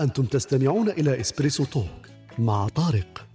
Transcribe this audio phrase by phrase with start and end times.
[0.00, 2.06] أنتم تستمعون إلى إسبريسو توك
[2.38, 3.26] مع طارق.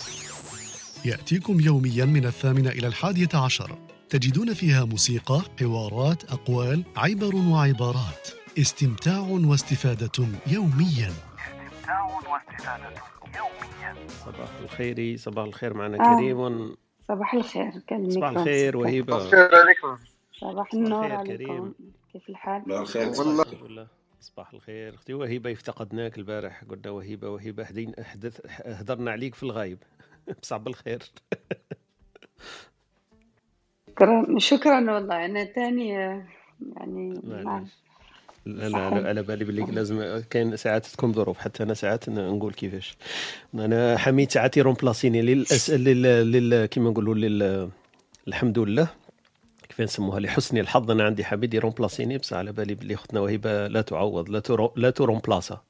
[1.06, 3.78] يأتيكم يوميا من الثامنة إلى الحادية عشر.
[4.10, 8.28] تجدون فيها موسيقى، حوارات، أقوال، عبر وعبارات.
[8.60, 11.12] استمتاع واستفادة يوميا.
[11.12, 12.94] استمتاع واستفادة
[13.36, 14.08] يوميا.
[14.26, 16.16] صباح الخير صباح الخير معنا آه.
[16.16, 16.76] كريم.
[17.08, 19.98] صباح الخير كلمك صباح الخير وهيبة الخير عليكم.
[20.42, 21.74] صباح النور الخير عليكم.
[22.14, 23.10] كيف الحال؟ لا الخير.
[23.10, 23.88] والله.
[24.26, 24.96] صباح الخير.
[24.96, 26.64] أختي وهيبة افتقدناك البارح.
[26.70, 29.78] قلنا وهيبة وهيبة حدين حدث هدرنا عليك في الغايب.
[30.42, 31.04] بصعب الخير.
[33.90, 35.26] شكرا شكرا والله.
[35.26, 36.26] أنا تاني آه،
[36.78, 37.14] يعني.
[37.24, 37.66] لا.
[38.46, 38.78] لا.
[39.08, 41.38] على بالي باللي لازم كاين ساعات تكون ظروف.
[41.38, 42.98] حتى أنا ساعات نقول كيفاش.
[43.54, 45.70] أنا حميد ساعات يرومبلاسيني للأس...
[45.86, 46.02] لل...
[46.32, 46.66] لل...
[46.66, 47.70] كيما نقولوا لل...
[48.28, 48.88] الحمد لله.
[49.70, 50.92] كيف نسموها؟ لحسن الحظ.
[50.92, 54.40] أنا عندي حميد ي remplacer ني بصح على بالي باللي أختنا وهبه لا تعوض لا
[54.40, 54.74] ت remp...
[54.76, 55.62] لا ت remplacer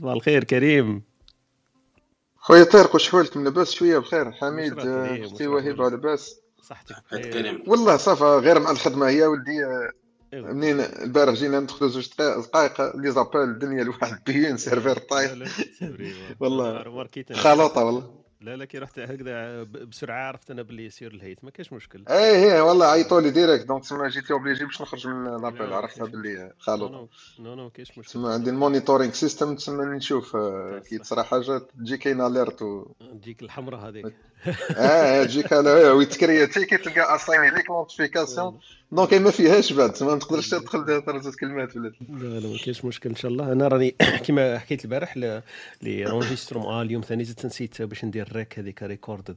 [0.00, 1.02] صباح الخير كريم.
[2.36, 4.32] خويا طارق وشحولكم لاباس شوية بخير.
[4.32, 7.62] حميد؟ أختي وهبه لاباس صحتك بخير.
[7.66, 9.90] والله ça va غير مع الخدمة هي ولدي آه،
[10.34, 10.52] إيوا.
[10.52, 15.32] منين البارح جينا ندخلوا زوج دقائق لي ما زال الدنيا الواحد بيين serveur طايح.
[16.40, 17.04] والله.
[17.32, 18.17] خلطه والله.
[18.40, 22.04] لا لا كي رحت هكذا بسرعة عرفت أنا باللي يصير الهيت ما كاش مشكل.
[22.08, 25.76] اي هي والله عيطوا لي ديريكت دونك تسمى جيت اوبليجي باش نخرج من لابيل لا،
[25.76, 26.06] عرفتها.
[26.06, 27.08] باللي خلطه
[27.38, 28.02] نو نو كاش مشكل.
[28.02, 32.64] تسمى عندي المونيتورينغ سيستم تسمى نشوف آه، كي تصرى حاجة تجي كاين اليرت.
[33.12, 34.14] تجيك الحمراء هذيك.
[34.76, 38.58] آه تجيك على ويتكرياتي كي تلقى اسايني ليك نوتيفيكاسيون
[38.92, 43.10] دونك ما فيهاش بعد ما تقدرش تدخل ثلاث كلمات ولا لا لا ما كاينش مشكل
[43.10, 43.52] إن شاء الله.
[43.52, 48.58] أنا راني كيما حكيت البارح لي رونجيستروم آه اليوم ثاني زدت نسيت باش ندير ريك
[48.58, 49.36] هذيك ريكوردد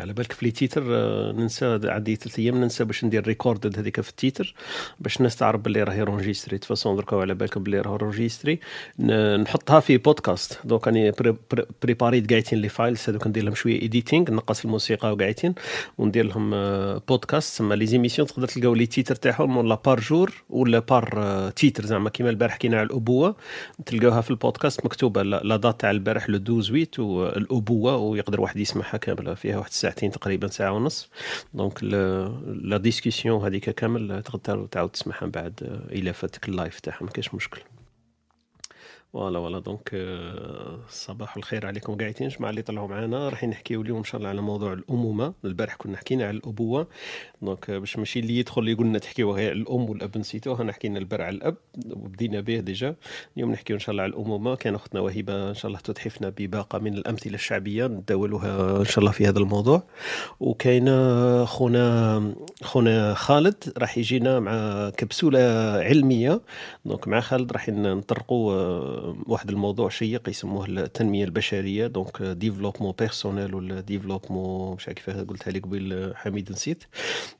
[0.00, 4.00] على بالك في les titres آه، ننسى عندي ثلاث أيام ننسى باش ندير recorded هذيك
[4.00, 4.54] في ال titre
[5.00, 6.58] باش الناس تعرف باللي راهي enregistrée.
[6.58, 8.58] façon دركا على بالك باللي راهو enregistré.
[9.42, 13.54] نحطها في podcast donc راني pré- pré- préparer ت قاعدين les files هذوك ندير لهم
[13.54, 15.54] شوية editing نقص الموسيقى وقاعدين
[15.98, 16.50] وندير لهم
[17.08, 21.50] بودكاست تسمى les émissions تقدر تلقاو les titres تاعهم ولا par jour ولا par آه،
[21.50, 23.36] titre زعما كيما البارح حكينا على الأبوة
[23.86, 28.96] تلقاوها في البودكاست مكتوبة la date تاع البارح le 12 ويت والابوه ويقدر واحد يسمعها
[28.96, 31.10] كاملة فيها واحد ساعتين تقريبا ساعة ونص.
[31.54, 31.84] donc
[32.44, 35.52] la discussion هذيك كامل تقدر تعاود تسمعها من بعد
[35.92, 37.60] الا فاتك ال live تاعها ما كاش مشكل.
[39.12, 39.58] voilà voilà.
[39.58, 44.18] donc آه، صباح الخير عليكم قاعدين جماعة اللي طلعوا معنا راح نحكيو اليوم إن شاء
[44.18, 45.34] الله على موضوع الأمومة.
[45.44, 46.86] البارح كنا حكينا على الأبوة.
[47.42, 50.98] donc آه، باش ماشي اللي يدخل يقول لنا تحكيو غير الأم والأب نسيتوها انا حكينا
[50.98, 51.56] البارح على الأب
[51.90, 52.94] وبدينا به déjà.
[53.36, 54.54] اليوم نحكيو إن شاء الله على الأمومة.
[54.56, 57.86] كان أختنا وهبه إن شاء الله تتحفنا بباقة من الأمثلة الشعبية.
[57.86, 59.82] نداولوها إن شاء الله في هذا الموضوع.
[60.40, 60.86] وكاين
[61.46, 65.40] خونا خونا خالد راح يجينا مع كبسولة
[65.80, 66.40] علمية.
[66.84, 71.86] donc مع خالد راح نطرقوا آه، واحد الموضوع شيق يسموه التنمية البشرية.
[71.86, 76.84] donc développement personnel ولا développement مش عارف كيفاه قلتها لك قبيل آه، حميد نسيت.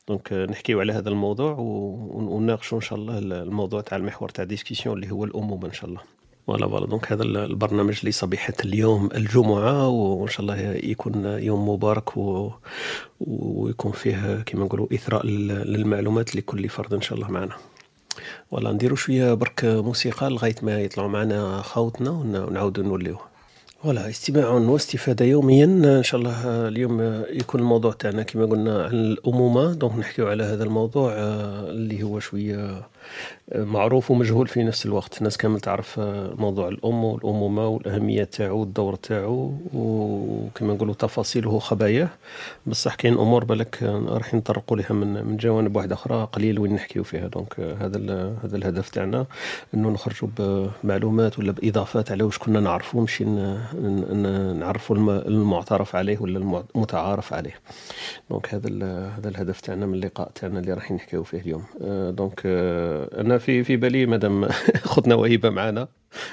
[0.08, 4.96] donc آه، نحكيو على هذا الموضوع ونناقشوا إن شاء الله الموضوع تاع المحور تاع discussion
[4.96, 6.00] اللي هو الأمومة إن شاء الله.
[6.46, 12.50] voilà voilà donc هذا البرنامج لصبيحة اليوم الجمعة وإن شاء الله يكون يوم مبارك و...
[13.20, 17.56] ويكون فيه كما نقولوا إثراء لل- للمعلومات لكل فرد إن شاء الله معنا.
[18.50, 23.16] ولا نديروا شوية برك موسيقى لغاية ما يطلعوا معنا خاوتنا ون- ونعاودوا نوليو
[23.82, 25.64] voilà استماع واستفادة يوميا.
[25.64, 29.72] إن شاء الله اليوم يكون الموضوع تاعنا كما قلنا عن الأمومة.
[29.72, 32.82] donc نحكيو على هذا الموضوع آه، اللي هو شوية
[33.54, 35.18] معروف ومجهول في نفس الوقت.
[35.18, 42.08] الناس كامل تعرف آه، موضوع الأم والأمومة والأهمية تاعو والدور تاعو وكما نقولوا تفاصيله خباياه
[42.66, 46.74] بصح كاين أمور بالك آه، راح نطرقوا لها من من جوانب واحدة أخرى قليل وين
[46.74, 47.26] نحكيو فيها.
[47.28, 47.98] donc آه، هذا
[48.44, 49.26] هذا الهدف تاعنا
[49.74, 50.28] إنه نخرجوا
[50.84, 53.58] بمعلومات ولا بإضافات على واش كنا نعرفوا ماشي ن-
[54.12, 57.54] ن- نعرفوا الم- المعترف عليه ولا الم- المتعارف عليه.
[58.30, 58.68] donc هذا
[59.18, 61.64] هذا الهدف تاعنا من اللقاء تاعنا اللي راح نحكيو فيه اليوم.
[62.14, 62.40] donc
[63.04, 64.44] أنا في في بالي مادام
[64.92, 65.88] خدنا وهبه معنا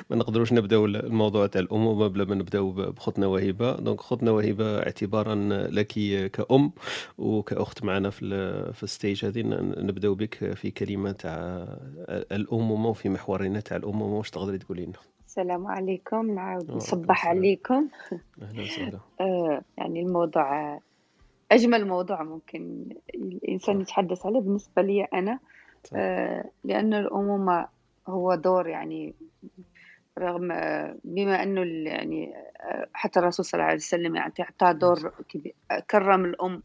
[0.09, 4.77] ما نقدروش نبداو الموضوع تاع الامومه بلا ما نبداو ب- بخدنا وهبه donc خدنا وهبه
[4.79, 5.35] اعتبارا
[5.71, 5.88] لك
[6.31, 6.71] كأم
[7.17, 8.25] وكأخت معنا في
[8.73, 9.41] في الستيج هذه
[9.77, 11.67] نبداو بك في كلمة تاع
[12.31, 14.94] الامومه وفي محورنا تاع الامومه واش تقدري تقولي لنا
[15.27, 17.27] السلام عليكم نعاود نصبح.
[17.27, 17.88] عليكم
[18.41, 20.79] أهلا وسهلا آه يعني الموضوع
[21.51, 22.85] أجمل موضوع ممكن
[23.15, 23.81] الإنسان صح.
[23.81, 25.03] يتحدث عليه بالنسبة لي.
[25.03, 25.39] آه
[26.63, 27.67] لأن الأمومة
[28.07, 29.15] هو دور يعني
[30.19, 35.13] رغم آه، بما أنه يعني آه، حتى الرسول صلى الله عليه وسلم يعني أعطاه دور
[35.29, 35.53] كبير
[35.89, 36.63] كرم الأم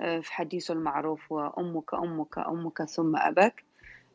[0.00, 3.64] آه، في حديثه المعروف وأمك أمك أمك ثم أباك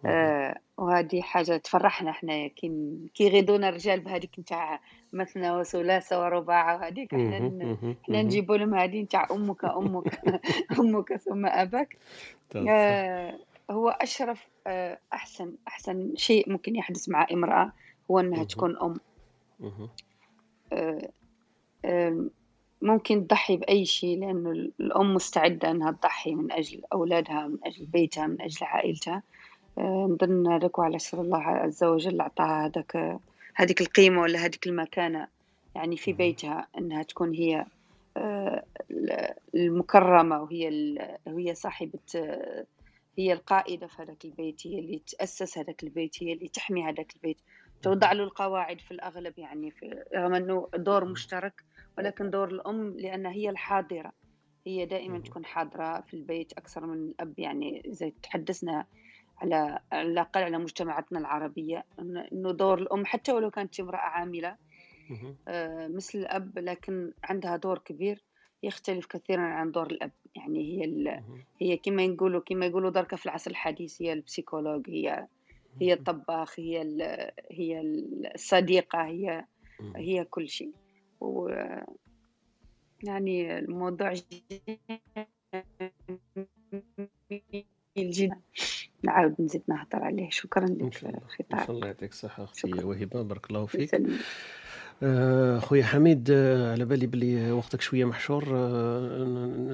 [0.05, 2.71] آه، وهذه حاجة تفرحنا إحنا كي
[3.13, 4.79] كي يغيضونا الرجال بهذيك نتاع
[5.13, 7.95] مثنى وثلاثة ورباع وهذيك إحنا مهم.
[8.09, 10.19] نجيبوا لهم هذه نتاع أمك أمك
[10.79, 11.45] أمك ثم
[12.53, 12.61] صح.
[12.69, 13.39] آه،
[13.71, 17.71] هو أشرف آه، أحسن أحسن شيء ممكن يحدث مع امرأة
[18.11, 18.43] هو إنها.
[18.43, 18.93] تكون أم.
[20.73, 21.09] آه،
[21.85, 22.29] آه،
[22.81, 28.27] ممكن تضحي بأي شيء لأنه الأم مستعدة أنها تضحي من أجل أولادها من أجل بيتها
[28.27, 29.23] من أجل عائلتها
[29.77, 33.19] آه، نظن هذاك وعلى شر الله عز وجل أعطاها هذاك
[33.55, 35.27] هذيك القيمة ولا هذيك المكانة
[35.75, 36.13] يعني في.
[36.13, 37.65] بيتها أنها تكون هي
[38.17, 38.63] آه،
[39.55, 41.17] المكرمة وهي ال-
[43.17, 47.37] هي القائدة في هذاك البيت هي اللي تأسس هذاك البيت هي اللي تحمي هذاك البيت
[47.81, 51.63] توضع له القواعد في الأغلب يعني في رغم أنه دور مشترك
[51.97, 54.11] ولكن دور الأم لأن هي الحاضرة
[54.67, 55.19] هي دائما.
[55.19, 58.85] تكون حاضرة في البيت أكثر من الأب يعني إذا تحدثنا
[59.37, 64.57] على على الأقل على مجتمعاتنا العربية إنه دور الأم حتى ولو كانت امرأة عاملة.
[65.47, 68.23] آه، مثل الأب لكن عندها دور كبير
[68.65, 70.11] يختلف كثيرا عن دور الأب.
[70.35, 71.23] يعني هي ال...
[71.61, 75.27] هي كما يقولوا كما يقولوا درك في العصر الحديث هي البسيكولوج هي
[75.81, 77.01] هي الطباخ هي ال...
[77.51, 77.81] هي
[78.35, 79.45] الصديقة هي.
[79.95, 80.71] هي كل شيء.
[81.21, 81.49] و
[83.03, 84.51] يعني الموضوع جميل
[87.97, 88.41] جدا.
[89.03, 90.29] نعاود نزيد نهضر عليه.
[90.29, 91.11] شكرا لك شاء
[91.69, 91.87] الله.
[91.87, 93.21] يعطيك الصحة أختي وهبة.
[93.21, 94.01] بارك الله فيك.
[95.59, 99.23] خويا حميد آه، على بالي بلي وقتك شوية محشور آه،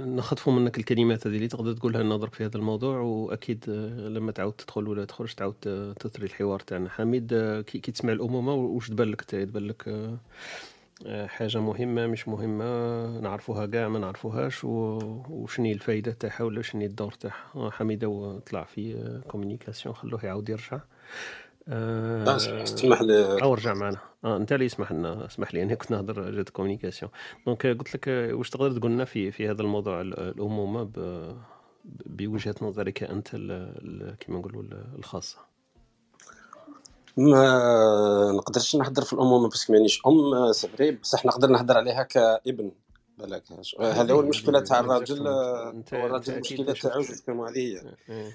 [0.06, 4.32] نخطفوا منك الكلمات هذه اللي تقدر تقولها لنا درك في هذا الموضوع وأكيد آه، لما
[4.32, 5.56] تعاود تدخل ولا تخرج تعاود
[6.00, 6.90] تثري الحوار تاعنا.
[6.90, 10.18] حميد آه، كي تسمع الأمومة واش تبان لك تبان لك آه،
[11.06, 12.66] آه، حاجة مهمة مش مهمة
[13.20, 17.46] نعرفوها كاع ما نعرفوهاش وشني الفائده تاعها ولا شني الدور تاعها.
[17.56, 20.80] آه، حميد اوتطلع في communication خلوه يعاود يرجع.
[21.68, 23.42] آه، آه، اسمح لي.
[23.44, 23.98] أو رجع معنا.
[24.26, 27.12] آه أنت اللي اسمح لنا اسمح لي أنا كنت نهضر جات communication
[27.46, 30.84] donc آه، قلت لك آه، واش تقدر تقول لنا في في هذا الموضوع ال- الأمومة
[30.84, 31.38] ب-
[32.06, 35.38] بوجهة نظرك أنت ال- ال- كيما نقولوا ال- الخاصة؟
[37.18, 42.72] ما نقدرش نهضر في الأمومة parce que مانيش أم سفري بصح نقدر نهضر عليها كابن.
[43.18, 43.44] بالك
[43.82, 47.02] هذا هو المشكلة تاع الراجل هو الراجل المشكلة تاعو
[47.46, 48.32] هذه هي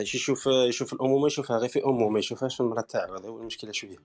[0.00, 0.06] إيه.
[0.06, 3.40] بقيت يشوف يشوف الأمومة يشوفها غير في امه ما يشوفهاش في المراه تاعو هذا هو
[3.40, 3.96] المشكلة شوية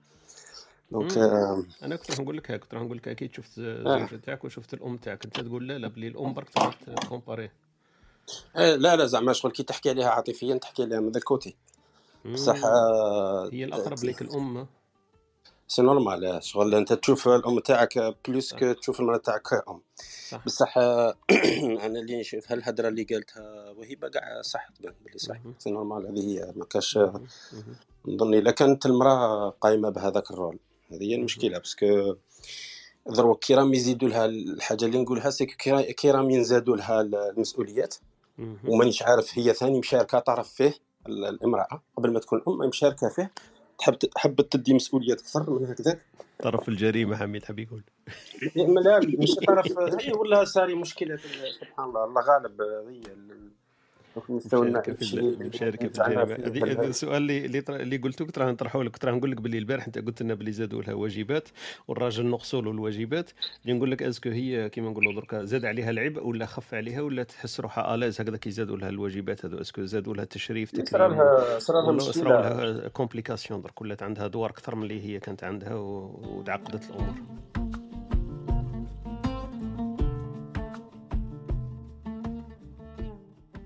[0.90, 1.18] donc.
[1.18, 3.96] آه، أنا كنت راح نقول لك هاك كنت راح نقول لك أكيد شفت آه.
[3.96, 6.48] الزوجه تاعك وشفت الأم تاعك أنت تقول لا لا بلي الأم برك
[7.02, 7.50] تـ comparer
[8.56, 11.56] آه، لا لا زعما شغل كي تحكي عليها عاطفيا تحكي عليها من ذا الـ côté
[12.24, 14.66] بصح آه، هي الأقرب لك الأم
[15.68, 19.80] c'est normal آه، شغل أنت تشوف الأم تاعك plus que تشوف المرأة تاعك كأم
[20.28, 21.14] صح بصح آه،
[21.86, 25.36] أنا اللي نشوف هالهضره اللي قالتها وهبه كاع صح تبان بلي صح.
[25.58, 26.98] c'est normal هذه هي ما كاش.
[28.08, 30.58] نظن إلا كانت المرأة قايمة بهذاك ال rôle
[30.92, 31.14] هذه هي.
[31.14, 32.14] المشكلة parce que
[33.06, 37.94] دروك كي راهم يزيدوا لها الحاجة اللي نقولها c'est que راهم ينزادوا لها المسؤوليات.
[38.68, 40.74] ومانيش عارف هي ثاني مشاركة طرف فيه
[41.08, 43.30] ال- الامراه قبل ما تكون أم مشاركة فيه
[43.78, 46.00] تحب حبت تدي مسؤوليات أكثر من هكذاك
[46.38, 47.82] طرف الجريمة حميد حبي يقول.
[48.84, 51.16] لا مش طرف هي ولا صار مشكلة
[51.60, 52.04] سبحان الله.
[52.04, 53.02] الله غالب هي
[54.30, 54.70] المستوى
[55.40, 56.02] مشاركة في
[56.60, 58.90] هذا السؤال اللي اللي قلته كنت راح نطرحه لك.
[58.90, 61.48] كنت راح نقول لك باللي البارح أنت قلت لنا باللي زادوا لها واجبات
[61.88, 63.30] والراجل نقصوا له الواجبات
[63.62, 67.00] اللي نقول لك est-ce que هي كيما نقولوا دركا زاد عليها العبء ولا خف عليها
[67.02, 69.60] ولا تحس روحها à l'aise هكذا كي زادوا لها الواجبات هذو.
[69.60, 72.22] est-ce que زادوا لها تشريف صرا لها صرا لها مشكلة.
[72.24, 77.14] لها complication درك ولات عندها ادوار أكثر من اللي هي كانت عندها وتعقدت الأمور.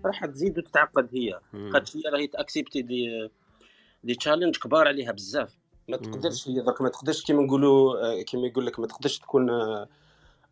[0.04, 1.40] راح تزيد وتتعقد هي.
[1.72, 5.58] خاطر هي راهي ت accepter des des challenges كبار عليها بزاف.
[5.88, 5.96] ما.
[5.96, 9.88] تقدرش هي درك ما تقدرش كيما نقولوا آه، كيما يقول لك ما تقدرش تكون آه،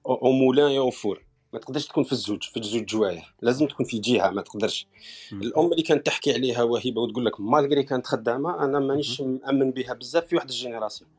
[0.06, 1.22] au moulin et au four.
[1.52, 4.86] ما تقدرش تكون في الزوج في الزوج جوايه لازم تكون في جهة ما تقدرش.
[5.32, 5.42] مم.
[5.42, 9.94] الأم اللي كانت تحكي عليها وهبه وتقول لك malgré كانت خدامة أنا مانيش مأمن بها
[9.94, 11.10] بزاف في واحد ال génération.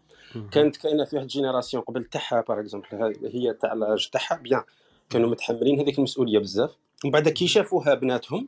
[0.52, 2.88] كانت كاينة في واحد ال génération قبل تاعها par exemple
[3.34, 4.64] هي تاع الأج تاعها bien
[5.10, 6.76] كانوا متحملين هذيك المسؤولية بزاف.
[7.04, 8.48] ومن بعد كي شافوها بناتهم.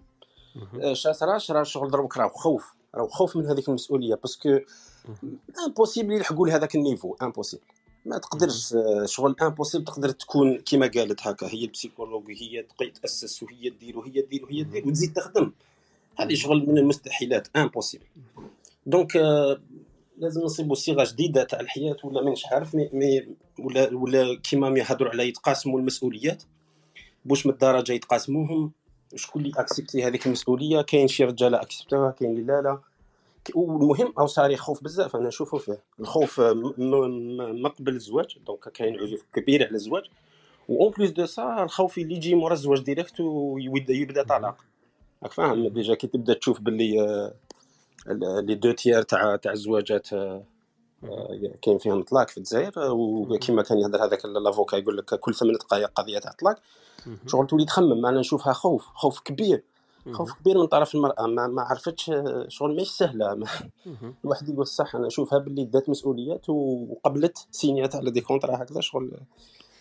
[0.81, 4.59] آه، شا صرا راه شغل دروك راه خوف راه خوف من هذيك المسؤولية parce que
[5.67, 7.63] impossible يلحقوا لهذاك ال niveau impossible
[8.05, 12.65] ما تقدرش آه، شغل impossible تقدر تكون كيما قالت هكا هي ال psychologue هي
[13.01, 15.51] تاسس وهي دير وهي دير وهي دير وتزيد تخدم.
[16.19, 18.05] هذه شغل من المستحيلات impossible
[18.85, 19.59] donc آه،
[20.17, 23.27] لازم نصيبوا صيغة جديدة تاع الحياة ولا مانيش عارف mais,
[23.59, 26.43] ولا ولا كيما ما يهضروا على يتقاسموا المسؤوليات.
[27.25, 28.71] بوش من الدرجة يتقاسموهم؟
[29.15, 32.79] شكون اللي accepter هذيك المسؤولية؟ كاين شي رجاله accepter وها كاين اللي لا لا.
[33.55, 35.79] والمهم أو صار يخوف بزاف أنا نشوفه فيه.
[35.99, 40.03] الخوف م- م- ما قبل الزواج donc كاين عزوف كبير على الزواج.
[40.69, 44.57] en plus de ça الخوف اللي يجي مورا الزواج direct ويبدا يبدا طلاق.
[45.23, 47.33] راك فاهم؟ déjà كي تبدا تشوف باللي آه،
[48.41, 50.43] les deux tiers تاع تاع الزواجات آه،
[51.61, 55.53] كاين فيهم طلاق في الجزائر آه، وكما كان يهضر هذاك l'avocat يقول لك كل ثمان
[55.53, 56.55] دقائق قضية تاع طلاق.
[57.27, 59.63] شغل تولي تخمم أنا نشوفها خوف خوف كبير
[60.11, 61.27] خوف كبير من طرف المرأة.
[61.27, 63.35] ما, ما عرفتش آه، شغل ماهيش سهلة.
[63.35, 63.47] ما
[64.23, 69.11] الواحد يقول صح أنا نشوفها باللي دات مسؤوليات وقبلت سينيات على des contrats هكذا شغل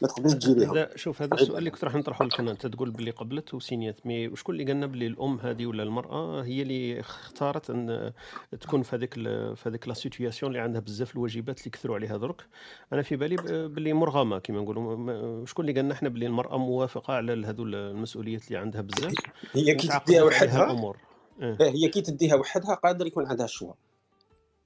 [0.02, 2.50] ما تقدرش تجيريهم هذا شوف هذا السؤال اللي كنت راح نطرحه لك أنا.
[2.50, 4.28] أنت تقول باللي قبلت وسينيات mais.
[4.28, 8.12] وشكون اللي قالنا باللي الأم هذه ولا المرأة؟ هي اللي اختارت أن
[8.60, 12.42] تكون في هذيك في هذيك la situation اللي عندها بزاف الواجبات اللي كثروا عليها درك.
[12.92, 13.36] أنا في بالي
[13.68, 15.46] باللي مرغمة كما نقولوا.
[15.46, 19.14] شكون اللي قالنا إحنا باللي المرأة موافقة على هذو المسؤوليات اللي عندها بزاف؟
[19.52, 20.96] هي كي تديها وحدها؟ الأمور.
[21.42, 21.56] إيه.
[21.60, 23.72] هي كي تديها وحدها قادر يكون عندها ال choix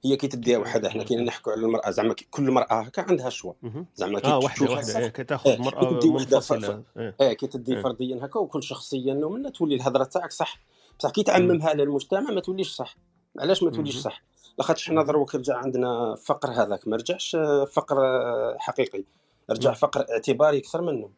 [0.05, 3.53] هي كي تديها وحدها حنا كي نحكوا على المرأة زعما كل مرأة هكا عندها choix.
[3.95, 6.83] زعما كي آه وحده وحده إيه، كي تاخذ إيه، مرأة منفصلة.
[6.97, 7.81] إيه كي تدي.
[7.81, 10.59] فرديا هكا وكل شخصيا ومنها تولي الهضرة تاعك صح
[10.99, 12.95] بصح كي تعممها على المجتمع ما توليش صح
[13.39, 13.97] علاش ما توليش.
[13.97, 14.23] صح
[14.57, 19.03] لاخاطش حنا دروك رجع عندنا فقر هذاك ما رجعش آه، فقر آه، حقيقي
[19.49, 19.73] رجع.
[19.73, 21.09] فقر اعتباري أكثر منه.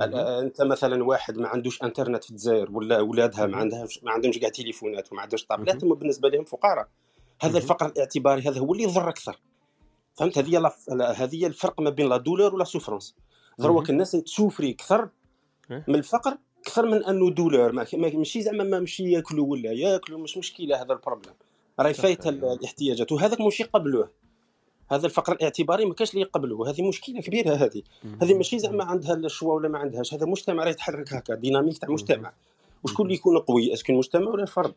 [0.00, 3.56] آه، أنت مثلا واحد ما عندوش إنترنت في الجزائر ولا ولادها ما.
[3.56, 5.84] عندهاش ما عندهمش كاع تليفونات وما عندهمش tablettes.
[5.84, 6.88] هما بالنسبة لهم فقراء
[7.40, 7.58] هذا.
[7.58, 9.40] الفقر الاعتباري هذا هو اللي يضر أكثر.
[10.14, 10.72] فهمت؟ هذه
[11.16, 13.14] هذه الفرق ما بين la douleur و la souffrance
[13.58, 13.90] دروك.
[13.90, 15.08] الناس ت souffrir أكثر
[15.70, 15.84] إيه.
[15.88, 17.72] من الفقر أكثر من أنه دولار.
[17.72, 21.34] ما- ماشي زعما ما مشي ياكلوا ولا ياكلوا مش مشكلة هذا ال problème.
[21.80, 22.52] راهي فايتة أيوة.
[22.52, 23.12] الاحتياجات.
[23.12, 24.10] وهذاك ماشي قبلوه
[24.90, 27.82] هذا الفقر الاعتباري ما كاش اللي يقبلوه هذه مشكلة كبيرة هذه.
[28.22, 30.14] هذه ماشي زعما عندها ال choix ولا ما عندهاش.
[30.14, 32.32] هذا مجتمع راه يتحرك هكا dynamique تاع مجتمع.
[32.84, 34.74] وشكون اللي يكون قوي؟ est-ce que المجتمع ولا الفرد؟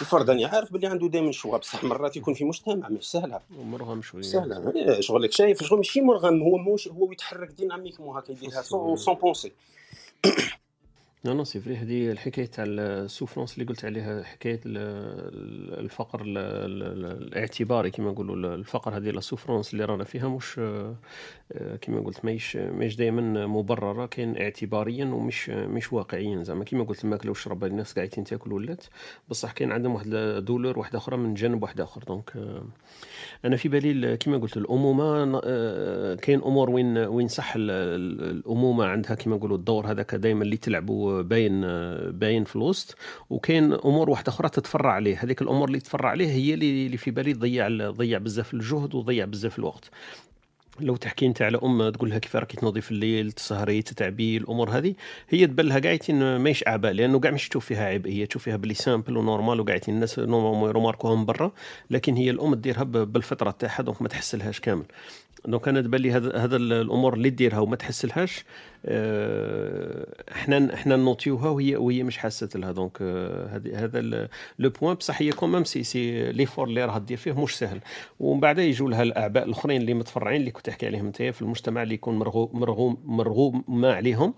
[0.00, 3.40] الفرد أنا عارف باللي عنده دائما choix بصح مرات يكون في مجتمع مش سهلة.
[3.50, 4.22] مرغم شوية.
[4.22, 4.72] سهلة.
[4.76, 9.14] إيه، شغلك شايف شغل ماشي مرغم هو موش هو يتحرك dynamique مو هكا يديرها sans
[9.14, 9.52] penser
[11.26, 15.78] non non c'est vrai هذه الحكاية تاع ال souffrance اللي قلت عليها حكاية ال- ال-
[15.84, 20.96] الفقر ال- ال- الاعتباري كما نقولوا الفقر هذه la souffrance اللي رانا فيها مش آه،
[21.80, 26.64] كما قلت ماهيش ماهيش دائما مبررة كاين اعتباريا ومش مش واقعيا زعما.
[26.64, 28.84] كما قلت الماكلة والشرب الناس قاعدين تاكل ولات
[29.28, 30.10] بصح كاين عندهم واحد
[30.44, 32.02] الأدوار واحدة أخرى من جانب واحد آخر.
[32.04, 32.62] donc آه،
[33.44, 38.30] أنا في بالي ال- كما قلت الأمومة آه، كاين أمور وين وين صح ال- ال-
[38.30, 41.60] الأمومة عندها كما نقولوا الدور هذاك دائما اللي تلعبوا باين
[42.10, 42.96] باين في الوسط
[43.30, 45.24] وكاين أمور واحدة أخرى تتفرع عليه.
[45.24, 49.58] هذيك الأمور اللي تفرع عليه هي اللي في بالي تضيع تضيع بزاف الجهد وتضيع بزاف
[49.58, 49.90] الوقت.
[50.80, 54.70] لو تحكي أنت على أم تقول لها كيف راكي تنوضي في الليل تسهري تتعبي الأمور
[54.70, 54.94] هذه
[55.28, 58.56] هي تبان لها قاعدين ماهيش أعباء لأنه كاع مش تشوف فيها عبء هي تشوف فيها
[58.56, 61.52] بلي simple و normal وقاعدين الناس يروماركوها من برا
[61.90, 64.84] لكن هي الأم ديرها ب- بالفطرة تاعها donc ما تحسلهاش كامل.
[65.44, 68.44] donc أنا تبان لي هذا الأمور اللي ديرها وما تحسلهاش
[68.86, 72.72] آه، إحنا إحنا نوطيوها وهي وهي مش حاسة لها.
[72.72, 74.00] donc آه، هذا
[74.58, 77.80] le point بصح هي quand même c'est c'est l'effort اللي راها دير فيه مش سهل.
[78.20, 81.82] ومن بعد يجوا لها الأعباء الأخرين اللي متفرعين اللي كنت تحكي عليهم أنت في المجتمع
[81.82, 84.34] اللي يكون مرغوب مرغوم مرغوب ما عليهم.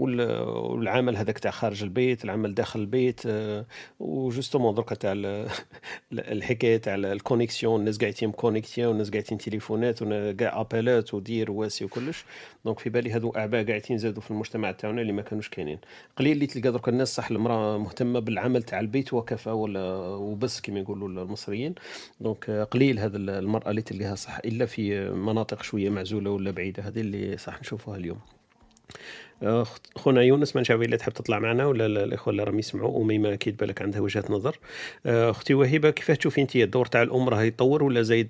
[0.00, 3.66] والعمل هذاك تاع خارج البيت العمل داخل البيت آه،
[4.00, 5.48] و justement دركا تاع ال-
[6.12, 12.24] الحكاية تاع ال connexion الناس قاعدين كونيكتيا والناس قاعدين تليفونات وكاع ابالات ودير واسي وكلش.
[12.64, 15.78] donc في بالي هذو أعباء قاعدين زادوا في المجتمع تاعنا اللي ما كانوش كاينين.
[16.16, 20.80] قليل اللي تلقى درك الناس صح المرأة مهتمة بالعمل تاع البيت وكفى ولا وبس كما
[20.80, 21.74] يقولوا المصريين.
[22.20, 26.82] donc آه، قليل هذا المرأة اللي تلقاها صح إلا في مناطق شوية معزولة ولا بعيدة
[26.82, 28.18] هذه اللي صح نشوفوها اليوم.
[29.96, 33.32] خونا يونس ما نعرف الا تحب تطلع معنا ولا لا- الاخوه اللي راهم يسمعوا وميمه
[33.32, 34.58] أكيد بالك عندها وجهة نظر.
[35.06, 38.28] آه، أختي وهبه كيفاه تشوفي انت الدور تاع الام راه يتطور ولا زايد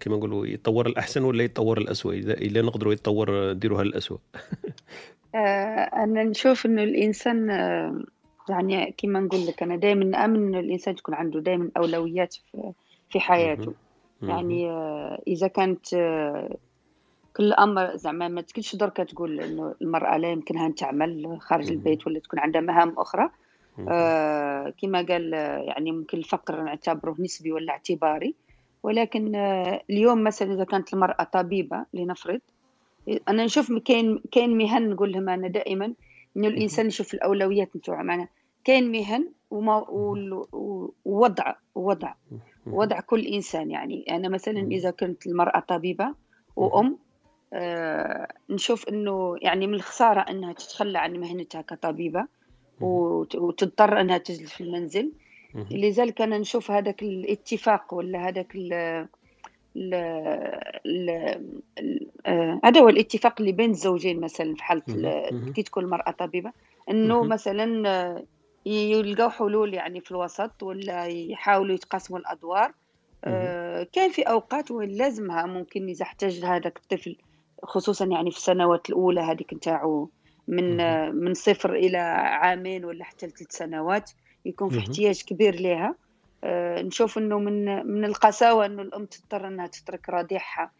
[0.00, 4.18] كما نقولوا يتطور الأحسن ولا يتطور الاسوء اذا إلا نقدروا يتطور نديروها الاسوء
[5.34, 5.38] آه،
[6.04, 8.02] أنا نشوف إنه الإنسان آه،
[8.48, 12.36] يعني كما نقول لك أنا دائما نآمن إنه الإنسان تكون عنده دائما أولويات
[13.10, 13.72] في حياته.
[14.22, 14.70] يعني
[15.28, 15.86] إذا كانت
[17.38, 21.70] كل أمر زعما ما تكونش دركا تقول إنه المرأة لا يمكنها أن تعمل خارج.
[21.70, 23.30] البيت ولا تكون عندها مهام أخرى.
[23.78, 23.86] مهم.
[23.90, 25.32] آه، كما قال
[25.68, 28.34] يعني ممكن الفقر نعتبره نسبي ولا اعتباري.
[28.82, 32.40] ولكن آه، اليوم مثلا إذا كانت المرأة طبيبة لنفرض
[33.28, 35.94] أنا نشوف كاين كاين مهن نقول لهم أنا دائما
[36.36, 38.02] إنه الإنسان يشوف الأولويات نتاعو.
[38.02, 38.28] معنا
[38.64, 39.84] كاين مهن وما
[41.04, 42.14] ووضع وضع
[42.66, 44.04] وضع كل إنسان يعني.
[44.10, 46.14] أنا مثلا إذا كنت المرأة طبيبة
[46.56, 46.98] وأم
[47.52, 52.26] آه نشوف إنه يعني من الخسارة إنها تتخلى عن مهنتها كطبيبة
[52.80, 55.12] وت- وتضطر إنها تجلس في المنزل.
[55.70, 58.72] لذلك أنا نشوف هذاك الاتفاق ولا هذاك ال
[60.86, 61.48] ال-
[62.26, 64.82] آه، هذا هو الاتفاق اللي بين الزوجين مثلا في حالة.
[65.52, 66.52] كي تكون المرأة طبيبة
[66.90, 67.22] إنه.
[67.24, 68.24] مثلا
[68.66, 72.72] يلقاو حلول يعني في الوسط ولا يحاولوا يتقاسموا الأدوار
[73.24, 77.16] آه، كان في أوقات وين لازمها ممكن إذا احتاج هذاك الطفل
[77.62, 80.10] خصوصا يعني في السنوات الأولى هذيك نتاعو
[80.48, 80.76] من
[81.14, 84.10] من صفر إلى عامين ولا حتى لثلاث سنوات
[84.44, 84.78] يكون في.
[84.78, 85.94] احتياج كبير لها
[86.44, 90.70] آه، نشوف إنه من من القساوة إنه الأم تضطر إنها تترك رضيعها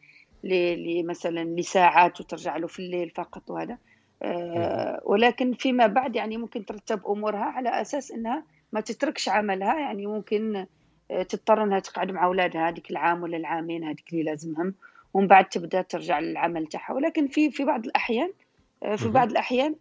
[1.05, 3.79] مثلا لساعات وترجع له في الليل فقط وهذا.
[4.23, 9.81] آه، ولكن فيما بعد يعني ممكن ترتب أمورها على أساس إنها ما تتركش عملها.
[9.81, 10.67] يعني ممكن
[11.11, 14.75] آه، تضطر إنها تقعد مع أولادها هذيك العام ولا العامين هذيك اللي لازمهم.
[15.15, 18.33] ومن بعد تبدأ ترجع للعمل تاعها ولكن في في بعض الأحيان
[18.83, 19.09] آه، في.
[19.09, 19.75] بعض الأحيان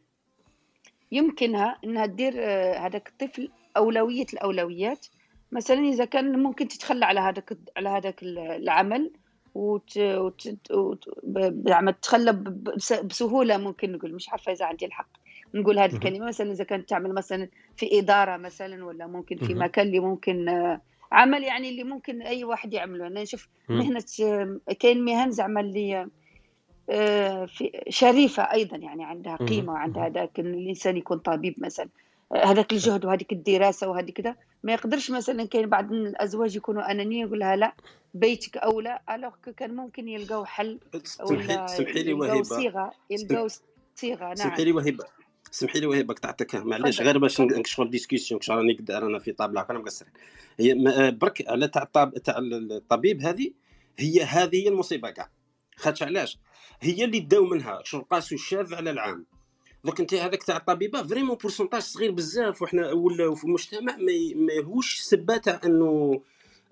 [1.12, 5.08] يمكنها إنها تدير آه، هذاك الطفل أولوية الأولويات
[5.52, 9.12] مثلا إذا كان ممكن تتخلى على هذاك على هذاك العمل
[9.56, 9.98] وت...
[9.98, 10.72] وت...
[10.72, 11.04] وت...
[11.68, 15.10] زعما تتخلى ب- بس- بسهولة ممكن نقول مش عارفة إذا عندي الحق
[15.54, 15.94] نقول هذه.
[15.94, 19.54] الكلمة مثلا إذا كانت تعمل مثلا في إدارة مثلا ولا ممكن في.
[19.54, 23.08] مكان اللي ممكن آه، عمل يعني اللي ممكن أي واحد يعمله.
[23.08, 23.78] أنا نشوف مم.
[23.78, 24.04] مهنة
[24.80, 26.08] كاين مهن زعما اللي
[26.90, 29.36] آه، في شريفة أيضا يعني عندها.
[29.36, 30.06] قيمة وعندها.
[30.06, 31.90] هذاك إن الإنسان يكون طبيب مثلا.
[32.32, 34.36] آه، هذاك الجهد وهذيك الدراسة وهذه كذا.
[34.64, 37.74] ما يقدرش مثلا كاين بعض من الأزواج يكونوا أنانيين يقول لها لا
[38.14, 43.48] بيتك أولى alors كان ممكن يلقاو حل سمحي ولا سمحي لي يلقاو صيغة يلقاو
[43.96, 44.56] سمحي نعم.
[44.58, 45.06] لي وهبه
[45.52, 49.32] سمحي لي وهبه قطعتك معليش غير باش نكشفوا ال discussion كش راني قد- رانا في
[49.32, 50.06] طابلة هكا مقصر
[50.60, 51.84] هي ما- برك على تاع
[52.24, 53.52] تاع الطبيب هذه
[54.00, 55.30] هي هذه هي المصيبة كاع.
[55.76, 56.38] خاطش علاش؟
[56.82, 57.82] هي اللي داو منها.
[57.84, 59.26] شغل قاسوا الشاذ على العام.
[59.84, 65.00] دوك أنت هذاك تاع الطبيبة vraiment pourcentage صغير بزاف وحنا ولا في المجتمع ما ماهوش
[65.00, 66.22] سبه تاع أنه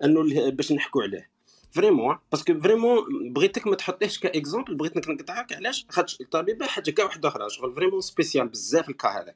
[0.04, 1.30] أنه باش نحكوا عليه.
[1.76, 6.90] vraiment parce que vraiment بغيتك ما تحطيهش comme exemple بغيت نقطعك علاش؟ خاطش الطبيبه حاجة
[6.90, 9.34] كاع واحدة أخرى شغل vraiment spécial بزاف ال cas هذاك.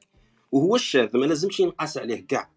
[0.51, 2.49] وهو الشاذ ما لازمش ينقاس عليه كاع.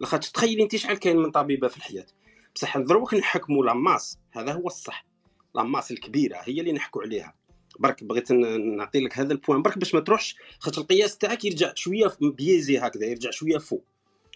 [0.00, 2.06] لاخاطش تخيلي انت شحال كاين من طبيبة في الحياة.
[2.54, 5.06] بصح دروك نحكموا la masse هذا هو الصح.
[5.54, 7.34] la masse الكبيرة هي اللي نحكوا عليها.
[7.78, 11.72] برك بغيت نعطي لك هذا ال point برك باش ما تروحش خاطر القياس تاعك يرجع
[11.74, 13.84] شوية biaisé هكذا يرجع شوية faux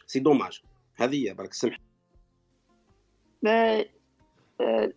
[0.07, 0.61] c'est dommage
[0.95, 1.79] هذه هي برك سمح.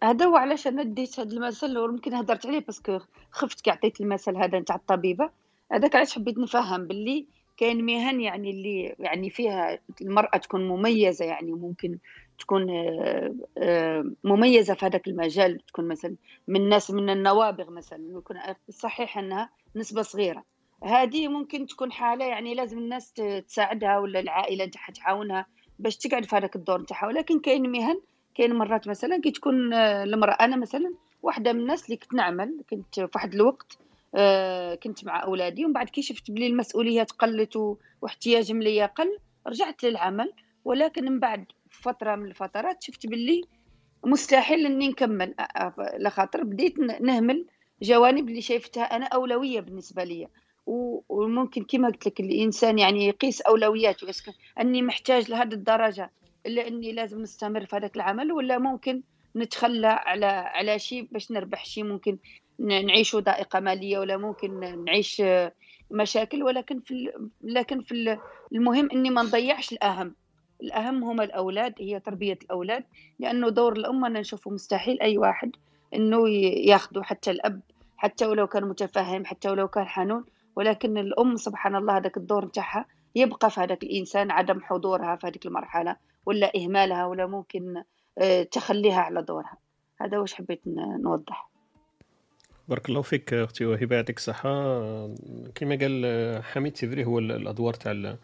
[0.03, 2.99] هذا هو علاش أنا ديت هذا المثل ويمكن هدرت عليه parce que
[3.31, 5.29] خفت كي عطيت المثل هذا نتاع الطبيبة.
[5.71, 7.25] هذاك علاش حبيت نفهم باللي
[7.57, 11.97] كاين مهن يعني اللي يعني فيها المرأة تكون مميزة يعني ممكن
[12.39, 16.15] تكون آه، آه، مميزة في هذاك المجال تكون مثلا
[16.47, 18.37] من الناس من النوابغ مثلا يكون
[18.69, 20.43] صحيح أنها نسبة صغيرة.
[20.83, 23.13] هذه ممكن تكون حالة يعني لازم الناس
[23.47, 25.45] تساعدها ولا العائلة نتاعها تعاونها
[25.79, 27.07] باش تقعد في هذاك الدور نتاعها.
[27.07, 28.01] ولكن كاين مهن
[28.35, 30.93] كاين مرات مثلا كي تكون آه، المرأة أنا مثلا
[31.23, 33.77] واحدة من الناس اللي كنت نعمل كنت في واحد الوقت
[34.15, 39.17] آه، كنت مع أولادي ومن بعد كي شفت بلي المسؤوليات قلت واحتياجهم ليا قل
[39.47, 40.33] رجعت للعمل.
[40.65, 43.41] ولكن من بعد فترة من الفترات شفت باللي
[44.05, 45.33] مستحيل إني نكمل
[45.99, 47.45] لخاطر بديت نهمل
[47.81, 50.27] جوانب اللي شايفتها أنا أولوية بالنسبة لي
[51.09, 54.07] وممكن كما قلت لك الإنسان يعني يقيس أولوياته
[54.59, 56.11] أني محتاج لهذه الدرجة.
[56.45, 59.01] الا اني لازم نستمر في هذاك العمل ولا ممكن
[59.35, 62.17] نتخلى على على شيء باش نربح شيء ممكن
[62.59, 65.51] نعيشوا ضائقة مالية ولا ممكن نعيش آه،
[65.91, 68.19] مشاكل ولكن في لكن في ال-
[68.53, 70.15] المهم إني ما نضيعش الأهم.
[70.63, 72.83] الأهم هما الأولاد هي تربية الأولاد
[73.19, 75.51] لأنه دور الأم أنا نشوفه مستحيل أي واحد
[75.95, 77.61] إنه ي- ياخده حتى الأب
[77.97, 80.25] حتى ولو كان متفهم حتى ولو كان حنون
[80.55, 85.45] ولكن الأم سبحان الله هذاك الدور نتاعها يبقى في هذاك الإنسان عدم حضورها في هذيك
[85.45, 85.95] المرحلة.
[86.25, 87.83] ولا إهمالها ولا ممكن
[88.17, 89.57] آه، تخليها على دورها.
[90.01, 90.61] هذا واش حبيت
[91.03, 91.49] نوضح.
[92.67, 94.49] بارك الله فيك أختي وهبه يعطيك الصحه
[95.55, 98.15] كما قال حميد c'est vrai هو الأدوار تاع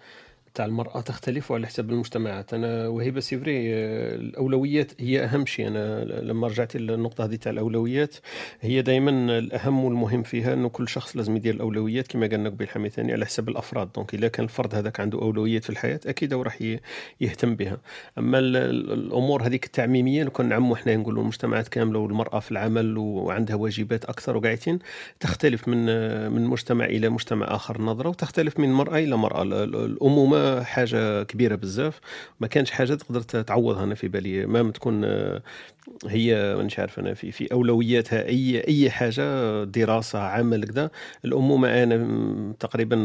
[0.53, 2.53] تاع المرأة تختلف على حسب المجتمعات.
[2.53, 5.67] أنا وهبة c'est vrai آه، الأولويات هي أهم شيء.
[5.67, 8.15] أنا لما رجعت للنقطة هذه تاع الأولويات
[8.61, 12.91] هي دائما الأهم والمهم فيها أنه كل شخص لازم يدير الأولويات كما قالنا قبل حميد
[12.91, 13.89] ثاني على حسب الأفراد.
[13.95, 16.61] دونك إذا كان الفرد هذاك عنده أولويات في الحياة أكيد راح
[17.21, 17.77] يهتم بها.
[18.17, 22.51] أما ال- ال- الأمور هذيك التعميمية لو كان نعموا إحنا نقولوا المجتمعات كاملة والمرأة في
[22.51, 24.79] العمل وعندها واجبات أكثر وقاعدين
[25.19, 25.85] تختلف من
[26.31, 29.41] من مجتمع إلى مجتمع آخر النظرة وتختلف من مرأة إلى مرأة.
[29.43, 31.99] ال- ال- الأمومة حاجة كبيرة بزاف.
[32.39, 34.45] ما كانش حاجة تقدر تعوضها أنا في بالي.
[34.45, 35.41] ما تكون آه،
[36.07, 40.89] هي مانيش عارف أنا في في أولوياتها أي أي حاجة دراسة عمل كذا.
[41.25, 42.95] الأمومة أنا تقريبا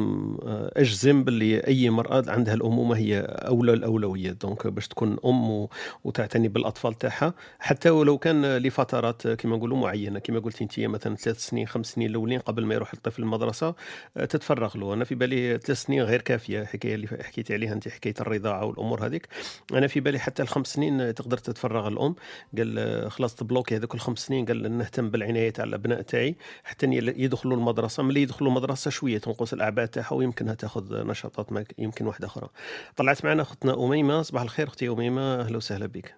[0.43, 4.37] آه، أجزم باللي أي مرأة عندها الأمومة هي أولى الأولويات.
[4.37, 5.69] donc باش تكون أم
[6.05, 7.35] وتعتني بالأطفال تاعها.
[7.59, 10.19] حتى ولو كان لفترات كما نقولوا معينة.
[10.19, 13.75] كما قلت انت مثلا ثلاث سنين خمس سنين الأولين قبل ما يروح الطفل المدرسة
[14.17, 14.95] آه، تتفرغ له.
[14.95, 19.07] أنا في بالي ثلاث سنين غير كافية الحكاية اللي حكيت عليها انت حكايه الرضاعة والأمور
[19.07, 19.29] هذيك.
[19.73, 22.15] أنا في بالي حتى الخمس سنين تقدر تتفرغ الأم.
[22.59, 24.47] قال آه، خلاص تبلوكي هذوك الخمس سنين.
[24.47, 28.03] قال نهتم بالعنايه تاع الأبناء تاعي حتى يدخلوا المدرسة.
[28.03, 32.49] ملي يدخلوا المدرسة شوية تنقص الأعباء تاعها ويمكنها تاخذ نشاطات ما يمكن واحدة أخرى.
[32.97, 34.23] طلعت معنا أختنا أميمة.
[34.23, 35.41] صباح الخير أختي أميمة.
[35.41, 36.15] أهلا وسهلا بك.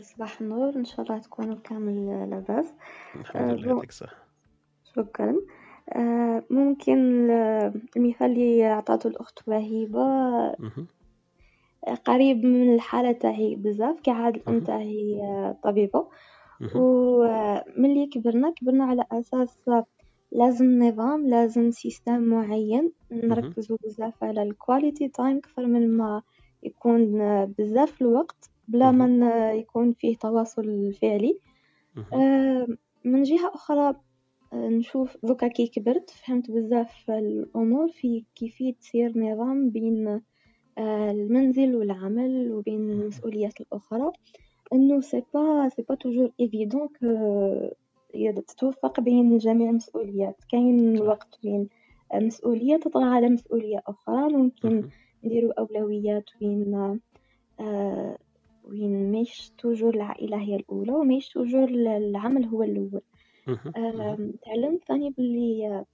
[0.00, 0.76] صباح النور.
[0.76, 2.66] إن شاء الله تكونوا كامل لاباس.
[3.16, 3.76] الحمد لله بون.
[3.76, 4.16] يعطيك الصحة.
[4.96, 5.30] شكرا.
[5.30, 5.61] آه،
[6.50, 10.00] ممكن ال- المثال اللي عطاته الأخت وهيبة.
[10.02, 14.60] آه، قريب من الحالة تاعي بزاف كي عاد الأم.
[14.60, 16.06] تاعي آه، طبيبة
[16.60, 16.70] مهم.
[16.74, 19.58] وملي كبرنا كبرنا على أساس
[20.32, 26.22] لازم نظام لازم système معين نركزوا بزاف على ال quality time أكثر من ما
[26.62, 31.38] يكون آه، بزاف الوقت بلا ما يكون فيه تواصل فعلي.
[32.12, 32.66] آه،
[33.04, 34.00] من جهة أخرى آه،
[34.54, 40.20] نشوف دوكا كي كبرت فهمت بزاف الأمور في كيفية تسير نظام بين
[40.78, 44.12] آه، المنزل والعمل وبين المسؤوليات الأخرى.
[44.72, 46.88] إنه c'est pas c'est pas toujours évident
[48.46, 50.36] تتوفق بين جميع المسؤوليات.
[50.50, 51.68] كاين وقت بين
[52.14, 54.32] مسؤولية تطغى على مسؤولية أخرى.
[54.32, 54.88] ممكن.
[55.24, 57.00] نديرو أولويات وين
[57.60, 58.18] آه،
[58.64, 63.02] وين مش toujours العائلة هي الأولى ومش toujours العمل هو الأول.
[63.76, 65.84] آم، تعلمت ثاني باللي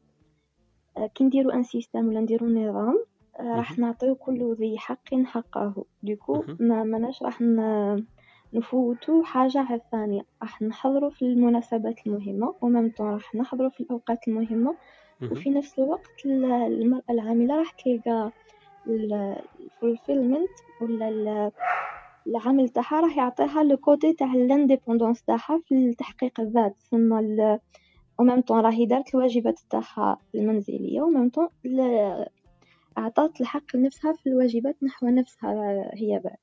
[0.96, 3.04] آه، كي نديرو un système ولا نديرو نظام
[3.40, 3.80] آه، راح مهم.
[3.88, 5.84] نعطيو كل ذي حق حقه
[6.28, 6.56] مهم.
[6.61, 8.06] ما مناش راح ن-
[8.52, 14.78] نفوتو حاجة على الثانية راح نحضرو في المناسبات المهمة وممتو راح نحضرو في الأوقات المهمة
[15.20, 15.30] مهم.
[15.32, 16.44] وفي نفس الوقت ال-
[16.82, 18.32] المرأة العاملة راح تلقى
[19.61, 21.50] ال fulfillment ولا ال-
[22.28, 27.58] العمل تاعها راح يعطيها le côté تاع ال indépendance تاعها في تحقيق الذات ثم ال
[28.20, 31.48] même temps راهي دارت الواجبات تاعها المنزلية و طون
[32.98, 35.50] اعطت الحق لنفسها في الواجبات نحو نفسها
[35.94, 36.36] هي بعد.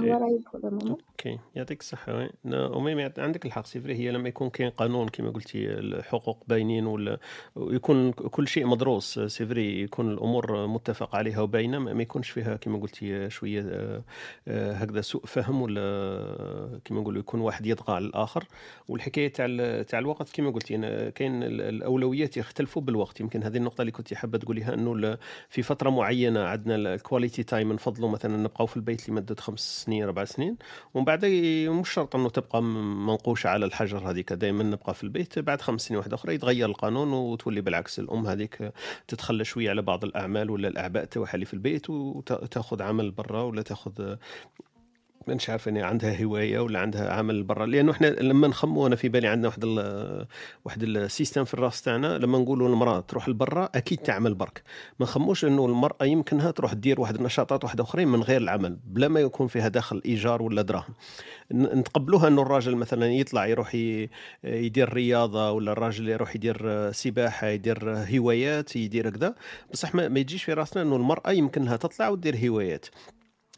[0.00, 0.08] في-
[0.90, 2.16] okay يعطيك الصحة.
[2.18, 6.44] وي نا- أميمة عندك الحق c'est vrai هي لما يكون كاين قانون كما قلتي الحقوق
[6.48, 7.18] باينين ولا
[7.56, 12.78] ويكون كل شيء مدروس c'est vrai يكون الأمور متفق عليها وباينة ما يكونش فيها كما
[12.78, 14.02] قلتي شوية آه،
[14.48, 15.82] آه، هكذا سوء فهم ولا
[16.84, 18.44] كما نقولوا يكون واحد يطغى على الآخر.
[18.88, 23.20] والحكاية تاع تاع الوقت كما قلتي أنا كاين ال- الأولويات يختلفوا بالوقت.
[23.20, 27.72] يمكن هذه النقطة اللي كنت حابة تقوليها ال- في فترة معينة عندنا ال quality time
[27.72, 30.56] نفضلوا مثلا نبقاو في البيت لمدة خمس سنين أربع سنين.
[30.94, 31.24] ومن بعد
[31.68, 34.32] مش شرط إنه تبقى منقوشة على الحجر هذيك.
[34.32, 37.98] دائما نبقى في البيت بعد خمس سنين واحدة أخرى يتغير القانون وتولي بالعكس.
[37.98, 38.72] الأم هذيك
[39.08, 43.62] تتخلى شوية على بعض الأعمال ولا الأعباء تاعها اللي في البيت وتاخذ عمل برا ولا
[43.62, 44.16] تاخذ
[45.28, 49.08] مانيش عارف يعني عندها هواية ولا عندها عمل برا لأنه إحنا لما نخمو أنا في
[49.08, 49.64] بالي عندنا واحد
[50.64, 54.62] واحد ال système في الراس تاعنا لما نقولوا المراه تروح لبرا أكيد تعمل برك.
[55.00, 59.08] ما نخموش إنه المرأة يمكنها تروح دير واحد النشاطات واحدة أخرين من غير العمل بلا
[59.08, 60.94] ما يكون فيها داخل إيجار ولا دراهم.
[61.52, 63.74] نتقبلوها إنه الراجل مثلا يطلع يروح
[64.44, 69.34] يدير رياضة ولا الراجل يروح يدير سباحة يدير هوايات يدير كذا
[69.72, 72.86] بصح ما يجيش في راسنا إنه المرأة يمكنها تطلع وتدير هوايات.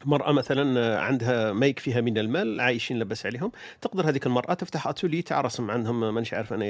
[0.05, 3.51] مرأة مثلا عندها ما يكفيها من المال عايشين لبس عليهم.
[3.81, 6.65] تقدر هذيك المرأة تفتح أتولي تاع رسم عندهم مانيش عارف أنا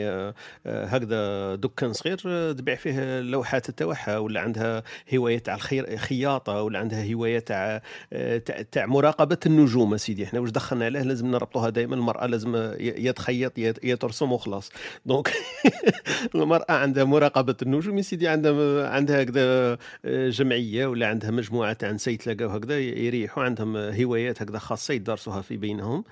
[0.65, 4.83] آه، هكذا دكان صغير آه، تبيع فيه اللوحات تاعها ولا عندها
[5.15, 7.81] هواية تاع الخير خياطة ولا عندها هواية تاع
[8.13, 8.37] آه،
[8.71, 13.57] تاع مراقبة النجوم سيدي إحنا واش دخلنا عليه لازم نربطوها دائما المرأة لازم يا تخيط
[13.57, 14.71] يا ترسم وخلاص.
[15.05, 15.33] دونك
[16.35, 21.91] المرأة عندها مراقبة النجوم يا سيدي عندها عندها هكذا آه، جمعية ولا عندها مجموعة تاع
[21.91, 22.79] نساء يتلاقاو هكذا
[23.25, 26.03] يريحوا عندهم هوايات هكذا خاصة يدرسوها في بينهم.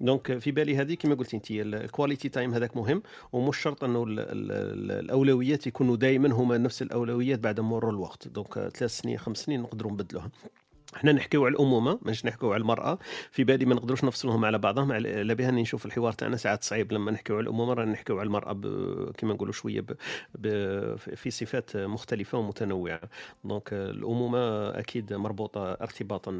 [0.00, 4.02] donc في بالي هذه كما قلت أنت ال quality time هذاك مهم ومش شرط إنه
[4.04, 8.28] ال- ال- ال- الأولويات يكونوا دائما هما نفس الأولويات بعد مرور الوقت.
[8.28, 10.30] donc ثلاث سنين خمس سنين نقدروا نبدلوها.
[10.96, 12.98] إحنا نحكيو على الأمومة مش نحكيو على المرأة.
[13.30, 16.92] في بالي ما نقدروش نفصلهم على بعضهم على بها نشوف الحوار تاعنا ساعات صعيب.
[16.92, 19.92] لما نحكيو على الأمومة رانا نحكيو على المرأة ب- كما نقولوا شوية ب...
[20.34, 20.46] ب...
[20.96, 23.00] في صفات مختلفة ومتنوعة.
[23.44, 26.32] donc الأمومة أكيد مربوطة ارتباطا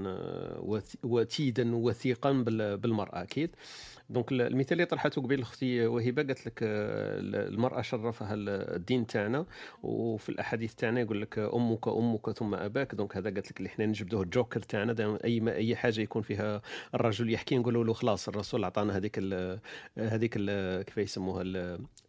[0.58, 2.76] وث- وتيدا وثيقا بال...
[2.78, 3.50] بالمرأة أكيد.
[4.12, 9.46] donc المثال اللي طرحته قبيل أختي وهبة قالت لك آه، المرأة شرفها الدين تاعنا
[9.82, 12.94] وفي الأحاديث تاعنا يقول لك أمك أمك ثم أباك.
[12.94, 15.18] donc هذا قالت لك اللي حنا نجبدوه الجوكر تاعنا.
[15.24, 16.62] أي أي حاجة يكون فيها
[16.94, 19.60] الرجل يحكي نقولوا له خلاص الرسول عطانا هذيك ال
[19.98, 20.34] هذيك
[20.86, 21.42] كيف يسموها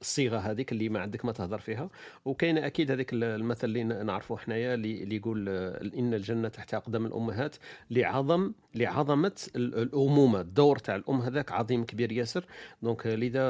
[0.01, 1.89] الصيغة هذيك اللي ما عندك ما تهضر فيها.
[2.25, 5.49] وكاينه أكيد هذيك المثل اللي نعرفوه حنايا اللي يقول
[5.97, 7.55] إن الجنة تحت أقدام الأمهات
[7.91, 10.41] لعظم لعظمة الأمومة.
[10.41, 12.45] الدور تاع الأم هذاك عظيم كبير ياسر.
[12.81, 13.43] دونك لذا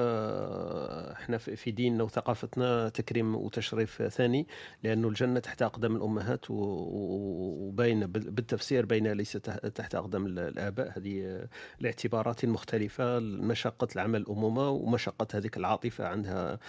[1.12, 4.48] إحنا في ديننا وثقافتنا تكريم وتشريف ثاني
[4.84, 9.32] لأنه الجنة تحت أقدام الأمهات وباين بالتفسير بين ليس
[9.76, 10.98] تحت أقدام الآباء.
[10.98, 11.48] هذه
[11.82, 16.60] الاعتبارات المختلفه مشقة العمل الامومه ومشقة هذيك العاطفة عندها.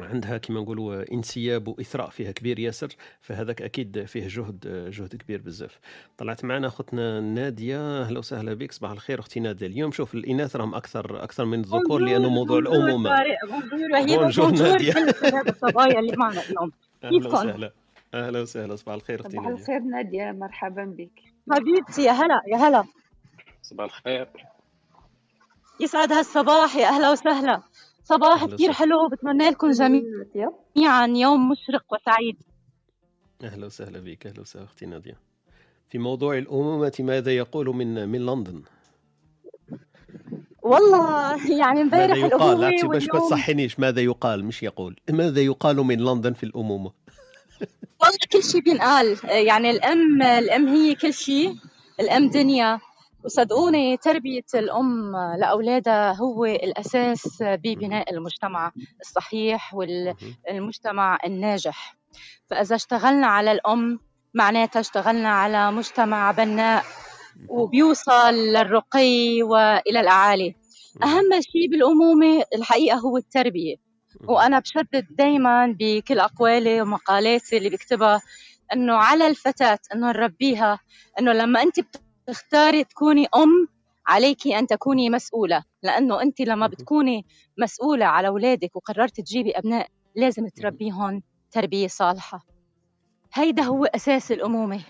[0.00, 2.88] عندها كما نقولوا انسياب وإثراء فيها كبير ياسر
[3.20, 5.78] فهذاك أكيد فيه جهد جهد كبير بزاف.
[6.18, 9.66] طلعت معنا أختنا نادية أهلا وسهلا بك صباح الخير أختي نادية.
[9.66, 13.10] اليوم شوف الإناث راهم أكثر أكثر من الذكور لأنه موضوع الأمومة.
[14.16, 14.94] بونجور نادية.
[15.48, 16.72] الصبايا اللي معنا اليوم.
[17.04, 17.72] أهلا وسهلا.
[18.14, 21.22] أهلا وسهلا صباح الخير أختي صباح الخير نادية مرحبا بك.
[21.52, 22.84] حبيبتي يا هلا يا هلا.
[23.62, 24.28] صباح الخير.
[25.80, 27.62] يسعد هالصباح يا أهلا وسهلا.
[28.08, 32.36] صباح كثير حلو بتمنى لكم جميعا يوم مشرق وسعيد.
[33.44, 35.20] أهلا وسهلا بك أهلا وسهلا أختي نادية.
[35.88, 38.62] في موضوع الامومه ماذا يقول من من لندن؟
[40.62, 43.78] والله يعني امبارح ماذا يقال باش ما تصحنيش.
[43.80, 44.96] ماذا يقال؟ مش يقول.
[45.10, 46.92] ماذا يقال من لندن في الامومه
[48.00, 49.16] والله كل شيء بينقال.
[49.24, 51.54] يعني الام الأم هي كل شيء.
[52.00, 52.78] الأم دنيا.
[53.26, 61.96] وصدقوني تربية الأم لأولادها هو الأساس ببناء المجتمع الصحيح والمجتمع الناجح.
[62.50, 63.98] فإذا اشتغلنا على الأم
[64.34, 66.84] معناتها اشتغلنا على مجتمع بناء
[67.48, 70.54] وبيوصل للرقي وإلى الأعالي.
[71.02, 73.76] أهم شيء بالأمومة الحقيقة هو التربية.
[74.28, 78.22] وأنا بشدد دايما بكل أقوالي ومقالاتي اللي بكتبها
[78.72, 80.78] أنه على الفتاة أنه نربيها
[81.20, 81.80] أنه لما أنت
[82.26, 83.68] تختاري تكوني أم
[84.06, 87.26] عليك أن تكوني مسؤولة لأنه أنت لما بتكوني
[87.58, 92.46] مسؤولة على أولادك وقررت تجيبي أبناء لازم تربيهم تربية صالحة.
[93.34, 94.80] هيدا هو أساس الأمومة.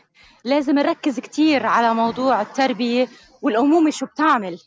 [0.44, 3.09] لازم نركز كتير على موضوع التربية
[3.42, 4.59] والأمومة شو بتعمل.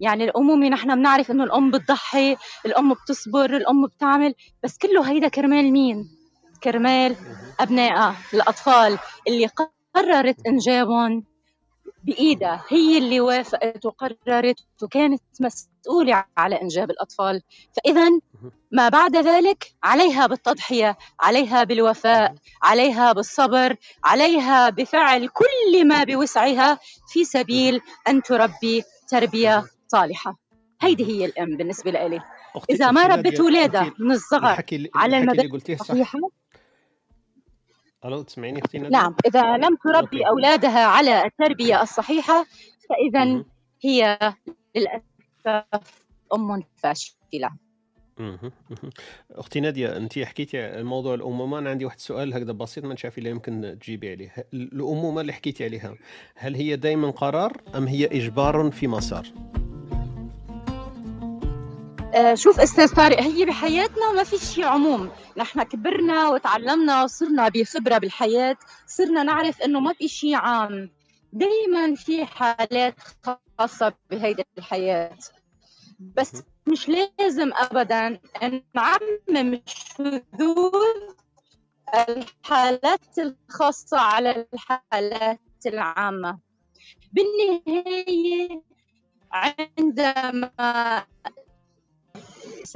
[0.00, 5.72] يعني الأمومة نحن بنعرف إنه الأم بتضحي الأم بتصبر الأم بتعمل بس كله هيدا كرمال
[5.72, 6.08] مين؟
[6.62, 7.16] كرمال
[7.60, 9.48] أبنائها الأطفال اللي
[9.94, 11.24] قررت إنجابهم
[12.04, 17.42] بإيدها هي اللي وافقت وقررت وكانت مسؤولة على إنجاب الأطفال.
[17.76, 18.10] فإذا
[18.72, 27.24] ما بعد ذلك عليها بالتضحية عليها بالوفاء عليها بالصبر عليها بفعل كل ما بوسعها في
[27.24, 30.36] سبيل أن تربي تربية صالحة.
[30.80, 32.20] هيدي هي الأم بالنسبة لي
[32.70, 34.62] إذا ما ربت أولادها من الصغر
[34.94, 36.18] على المدى الصحيحة
[38.04, 40.28] ألو تسمعيني أختي نعم إذا لم تربي أوكي.
[40.28, 42.44] أولادها على التربية الصحيحة
[42.88, 43.44] فإذا
[43.82, 44.18] هي
[44.74, 47.50] للأسف أم فاشلة.
[49.30, 53.30] أختي نادية انت حكيتي موضوع الامومه أنا عندي واحد السؤال هكذا بسيط ما نعرف إلا
[53.30, 54.34] يمكن تجيبي عليه.
[54.54, 55.94] الامومه اللي حكيتي عليها
[56.34, 59.26] هل هي دائما قرار أم هي إجبار في مسار؟
[62.34, 65.10] شوف أستاذ طارق هي بحياتنا ما في شيء عموم.
[65.36, 70.90] نحن كبرنا وتعلمنا وصرنا بخبرة بالحياة صرنا نعرف إنه ما في شيء عام.
[71.32, 72.94] دائما في حالات
[73.58, 75.18] خاصة بهيدي الحياة.
[75.98, 78.20] بس مش لازم ابدا
[78.74, 81.14] نعمم شذوذ
[82.08, 86.38] الحالات الخاصة على الحالات العامة.
[87.12, 88.62] بالنهاية
[89.32, 91.04] عندما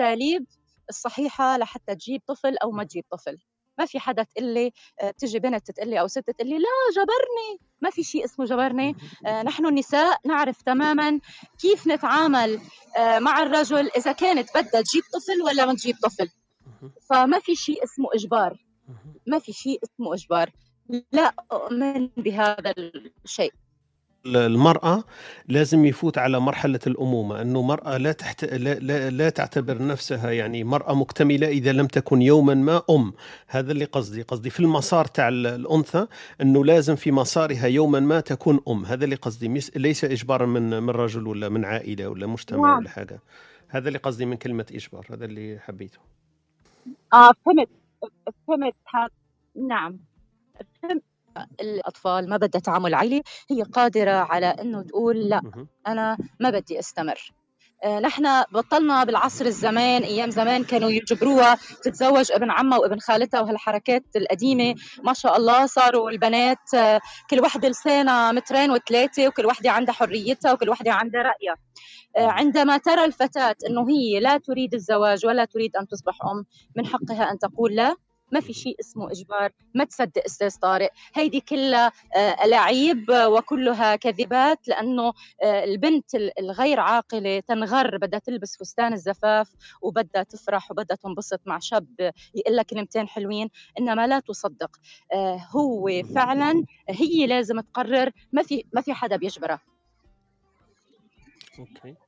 [0.01, 0.47] الأساليب
[0.89, 3.39] الصحيحة لحتى تجيب طفل أو ما تجيب طفل.
[3.79, 6.93] ما في حدا تقول لي آه، تجي بنت تقول لي أو ست تقول لي لا
[6.93, 7.61] جبرني.
[7.81, 8.97] ما في شيء اسمه جبرني.
[9.27, 11.21] آه، نحن النساء نعرف تماما
[11.59, 12.61] كيف نتعامل
[12.97, 16.29] آه، مع الرجل إذا كانت بدها تجيب طفل ولا ما تجيب طفل.
[17.11, 18.65] فما في شيء اسمه إجبار.
[19.27, 20.53] ما في شيء اسمه إجبار.
[21.13, 22.75] لا أؤمن بهذا
[23.25, 23.53] الشيء.
[24.27, 25.05] المرأة
[25.49, 28.45] لازم يفوت على مرحلة الأمومة أنه مرأة لا, تحت...
[28.45, 33.13] لا, لا, لا تعتبر نفسها يعني مرأة مكتملة إذا لم تكن يوما ما أم.
[33.47, 36.07] هذا اللي قصدي قصدي في المسار تاع الأنثى
[36.43, 38.85] أنه لازم في مسارها يوما ما تكون أم.
[38.85, 39.61] هذا اللي قصدي.
[39.77, 42.79] ليس إجبارا من من رجل ولا من عائلة ولا مجتمع نعم.
[42.79, 43.21] ولا حاجة.
[43.69, 45.07] هذا اللي قصدي من كلمة إجبار.
[45.11, 45.99] هذا اللي حبيته.
[47.13, 47.69] آه فهمت.
[48.49, 48.75] فهمت.
[49.69, 49.99] نعم.
[51.35, 55.41] فهمت الأطفال ما بدها تعامل عائلي هي قادرة على أنه تقول لا
[55.87, 57.33] أنا ما بدي أستمر.
[57.85, 64.05] آه، نحن بطلنا بالعصر الزمان أيام زمان كانوا يجبروها تتزوج ابن عمها وابن خالتها وهالحركات
[64.17, 64.75] القديمة.
[65.05, 70.53] ما شاء الله صاروا البنات آه، كل وحدة لسانها مترين وثلاثه وكل وحدة عندها حريتها
[70.53, 71.57] وكل وحدة عندها رأيها.
[72.17, 76.45] آه، عندما ترى الفتاة أنه هي لا تريد الزواج ولا تريد أن تصبح أم
[76.77, 77.97] من حقها أن تقول لا.
[78.33, 84.69] ما في شيء اسمه إجبار ما تصدق أستاذ طارق هيدي كلها آه، لعيب وكلها كذبات
[84.69, 85.12] لأنه
[85.43, 89.49] آه، البنت الغير عاقلة تنغر بدها تلبس فستان الزفاف
[89.83, 94.71] وبدها تفرح وبدها تنبسط مع شاب يقول لها كلمتين حلوين إنما لا تصدق.
[95.12, 99.61] آه، هو فعلا هي لازم تقرر ما في ما في حدا بيجبرها.
[101.59, 102.08] أوكي.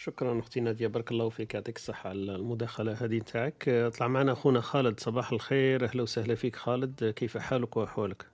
[0.00, 3.90] شكرا أختي نادية بارك الله فيك يعطيك الصحة على المداخلة هذه نتاعك.
[3.98, 7.04] طلع معنا أخونا خالد صباح الخير أهلا وسهلا فيك خالد.
[7.04, 8.26] كيف حالك وأحوالك؟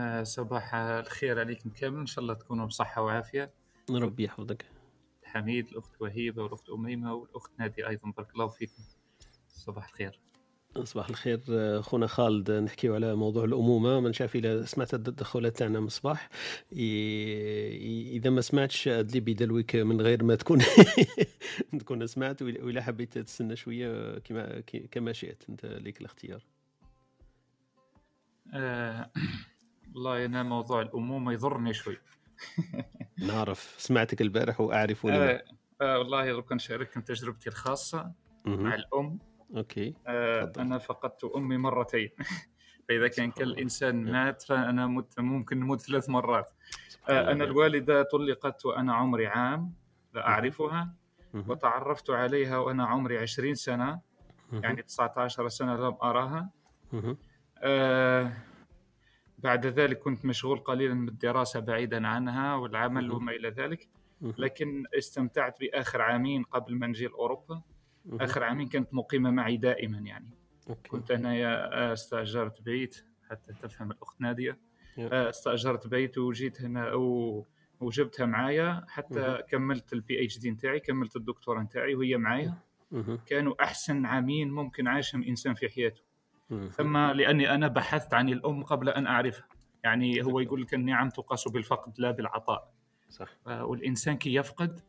[0.00, 3.50] آه صباح الخير عليكم كامل إن شاء الله تكونوا بصحة وعافية.
[3.90, 4.64] ربي يحفظك.
[5.24, 8.82] حميد الأخت وهيبة والأخت أميمة والأخت نادية أيضا بارك الله فيكم.
[9.48, 10.20] صباح الخير.
[10.82, 11.40] صباح الخير
[11.82, 14.00] خونا خالد نحكيو على موضوع الأمومة.
[14.00, 16.28] ما نشاف إذا سمعت التدخلات تاعنا مصباح
[16.72, 20.58] إذا ما سمعتش ادلي بدلوك من غير ما تكون
[21.80, 24.60] تكون سمعت ولا حبيت تستنى شوية كما
[24.90, 25.42] كما شئت.
[25.48, 26.44] أنت ليك الاختيار.
[28.54, 29.10] آه
[29.94, 31.96] والله أنا موضوع الأمومة يضرني شوي.
[33.28, 33.74] نعرف.
[33.78, 35.44] سمعتك البارح وأعرف آه
[35.80, 38.12] آه والله لو شاركت تجربتي الخاصة
[38.44, 39.18] مع الأم
[39.56, 42.10] أوكي آه أنا فقدت أمي مرتين.
[42.88, 46.50] فإذا كان كل انسان مات فأنا مت ممكن نموت ثلاث مرات.
[47.08, 49.72] آه أنا الوالدة طلقت وأنا عمري عام
[50.14, 50.94] لا أعرفها
[51.34, 54.00] وتعرفت عليها وأنا عمري 20 سنة
[54.52, 56.50] يعني 19 سنة لم أراها.
[57.58, 58.32] آه
[59.38, 63.88] بعد ذلك كنت مشغول قليلا بالدراسة بعيدا عنها والعمل وما إلى ذلك.
[64.38, 67.62] لكن استمتعت بآخر عامين قبل ما نجي لأوروبا.
[68.12, 70.30] آخر عامين كانت مقيمة معي دائما يعني.
[70.68, 70.88] okay.
[70.88, 74.58] كنت أنا استأجرت بيت حتى تفهم الأخت نادية.
[74.98, 76.92] استأجرت بيت وجيت هنا
[77.80, 78.84] وجبتها معايا.
[78.88, 79.40] حتى مه.
[79.40, 82.54] كملت ال PhD نتاعي كملت الدكتوراه نتاعي وهي معايا.
[83.26, 86.02] كانوا أحسن عامين ممكن عاشهم إنسان في حياته.
[86.70, 89.48] ثم لأني أنا بحثت عن الأم قبل أن أعرفها.
[89.84, 92.74] يعني هو يقول لك النعم تقاس بالفقد لا بالعطاء.
[93.08, 93.28] صح.
[93.46, 94.80] والإنسان كي يفقد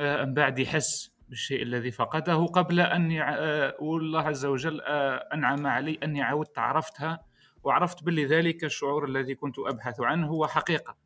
[0.00, 3.12] من بعد يحس بالشيء الذي فقده قبل أن.
[3.20, 7.24] آه، والله عز وجل آه، أنعم علي أني عودت عرفتها
[7.64, 10.96] وعرفت باللي ذلك الشعور الذي كنت أبحث عنه هو حقيقة.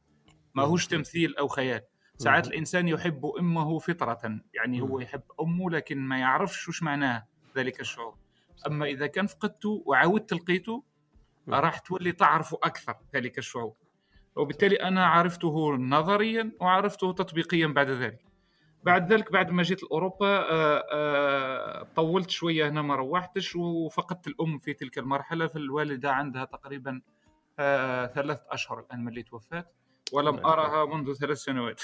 [0.55, 1.81] ما هوش تمثيل أو خيال.
[2.19, 7.81] ساعات الإنسان يحب أمه فطرة يعني هو يحب أمه لكن ما يعرفش وش معناها ذلك
[7.81, 8.17] الشعور.
[8.67, 10.85] أما إذا كان فقدته وعودت لقيته
[11.49, 13.75] راح تولي تعرف أكثر ذلك الشعور.
[14.37, 18.32] وبالتالي أنا عرفته نظريا وعرفته تطبيقيا بعد ذلك.
[18.85, 24.59] بعد ذلك بعد ما جيت لأوروبا آه، آه، طولت شوية هنا ما روحتش وفقدت الأم
[24.59, 27.01] في تلك المرحلة فالوالدة عندها تقريبا
[27.59, 29.75] آه، ثلاث أشهر الآن من اللي توفات
[30.13, 31.83] ولم أرها منذ ثلاث سنوات.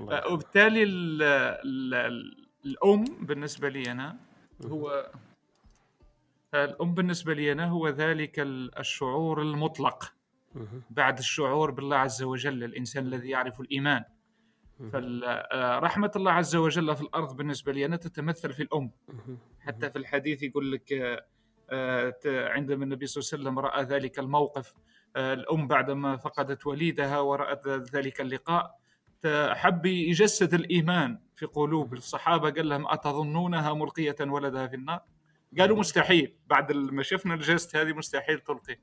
[0.00, 4.16] وبالتالي ال ال الأم بالنسبة لي أنا
[4.66, 5.10] هو
[6.54, 8.34] الأم بالنسبة لي أنا هو ذلك
[8.78, 10.12] الشعور المطلق.
[10.90, 14.04] بعد الشعور بالله عز وجل الإنسان الذي يعرف الإيمان.
[14.90, 18.90] فرحمة الله عز وجل في الأرض بالنسبة لي أنا تتمثل في الأم.
[19.60, 20.92] حتى في الحديث يقول لك
[21.70, 24.74] آه، عندما النبي صلى الله عليه وسلم رأى ذلك الموقف
[25.16, 28.78] آه، الأم بعدما فقدت وليدها ورأت ذلك اللقاء
[29.52, 32.50] حب يجسد الإيمان في قلوب الصحابة.
[32.50, 35.00] قال لهم أتظنونها ملقية ولدها في النار؟
[35.58, 36.36] قالوا مستحيل.
[36.46, 38.78] بعد ما شفنا الجست هذه مستحيل تلقي.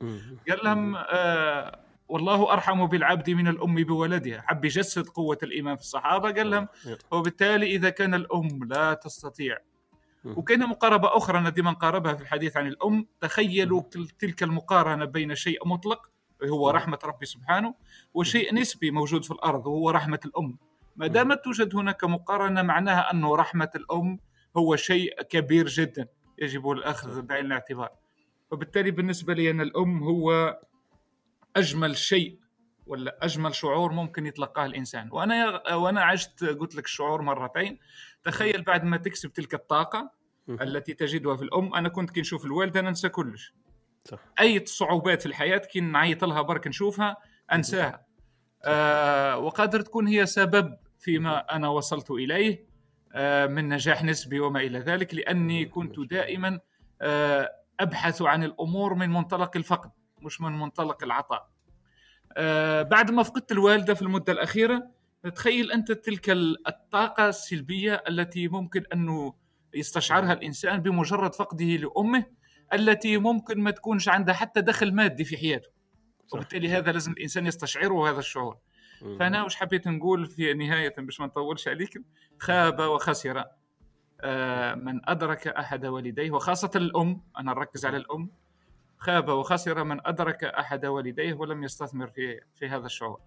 [0.49, 4.41] قال لهم آه والله أرحم بالعبد من الأم بولدها.
[4.41, 6.67] حب يجسد قوة الإيمان في الصحابة قال لهم
[7.11, 9.57] وبالتالي إذا كان الأم لا تستطيع.
[10.25, 13.81] وكان مقاربة أخرى أنا ديما قاربها في الحديث عن الأم تخيلوا
[14.19, 16.09] تلك المقارنة بين شيء مطلق
[16.43, 17.73] هو رحمة ربي سبحانه
[18.13, 20.57] وشيء نسبي موجود في الأرض وهو رحمة الأم.
[20.95, 24.19] ما دامت توجد هناك مقارنة معناها أن رحمة الأم
[24.57, 26.07] هو شيء كبير جدا
[26.37, 27.89] يجب الأخذ بعين الاعتبار.
[28.51, 30.59] وبالتالي بالنسبة لي أن الأم هو
[31.55, 32.39] أجمل شيء
[32.85, 35.09] ولا أجمل شعور ممكن يتلقاه الإنسان.
[35.11, 37.79] وأنا وأنا عشت قلت لك الشعور مرتين.
[38.23, 40.11] تخيل بعد ما تكسب تلك الطاقة
[40.49, 41.75] التي تجدها في الأم.
[41.75, 43.53] أنا كنت كي نشوف الوالده ننسى كلش.
[44.05, 44.19] صح.
[44.39, 47.17] أي صعوبات في الحياة كي نعيط لها برك نشوفها
[47.53, 48.05] أنساها.
[48.63, 52.65] آه وقادر تكون هي سبب فيما أنا وصلت إليه
[53.13, 56.59] آه من نجاح نسبي وما إلى ذلك لأني كنت دائما
[57.01, 59.91] آه أبحث عن الأمور من منطلق الفقد.
[60.21, 61.49] مش من منطلق العطاء.
[62.37, 64.87] آه بعد ما فقدت الوالدة في المدة الأخيرة
[65.35, 69.33] تخيل أنت تلك ال- الطاقة السلبية التي ممكن انه
[69.73, 72.25] يستشعرها الإنسان بمجرد فقده لأمه
[72.73, 75.69] التي ممكن ما تكونش عندها حتى دخل مادي في حياته.
[76.27, 76.33] صح.
[76.37, 78.57] وبالتالي هذا لازم الإنسان يستشعره هذا الشعور.
[79.01, 79.17] مم.
[79.19, 82.03] فأنا وش حبيت نقول في نهاية باش ما نطولش عليكم
[82.39, 83.45] خاب وخسر
[84.21, 87.21] آه، من أدرك أحد والديه وخاصة الأم.
[87.37, 88.29] أنا نركز على الأم.
[88.99, 93.21] خاب وخسر من أدرك أحد والديه ولم يستثمر في في هذا الشعور.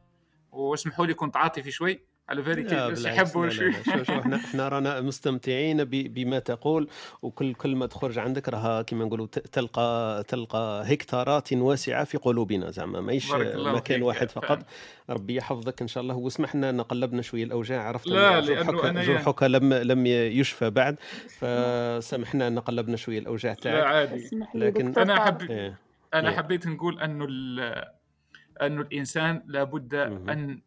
[0.51, 2.05] واسمحوا لي كنت عاطفي شوي.
[2.29, 5.85] على بالي لا كيف يحبوا لا لا شوي لا شوف شوف إحنا إحنا رانا مستمتعين
[5.85, 6.89] ب- بما تقول
[7.23, 13.33] وكل كلمه تخرج عندك راها كما نقولوا تلقى تلقى هكتارات واسعة في قلوبنا زعما ماهيش
[13.33, 14.03] مكان.
[14.03, 14.47] واحد فعلا.
[14.47, 14.66] فقط
[15.11, 19.07] ربي يحفظك إن شاء الله واسمح لنا نقلبنا شوية الأوجاع عرفت لا، أن لأنه جرحك
[19.07, 20.97] جرحك لم لم يشفى بعد
[21.39, 25.25] فسامحنا إن قلبنا شوية الأوجاع لا تاعك عادي اسمح لي لكن- طارق.
[25.47, 25.79] أحب- إيه.
[26.14, 26.37] أنا إيه.
[26.37, 27.85] حبيت نقول أنه ال-
[28.62, 29.95] أنه الإنسان لابد.
[29.95, 30.61] أن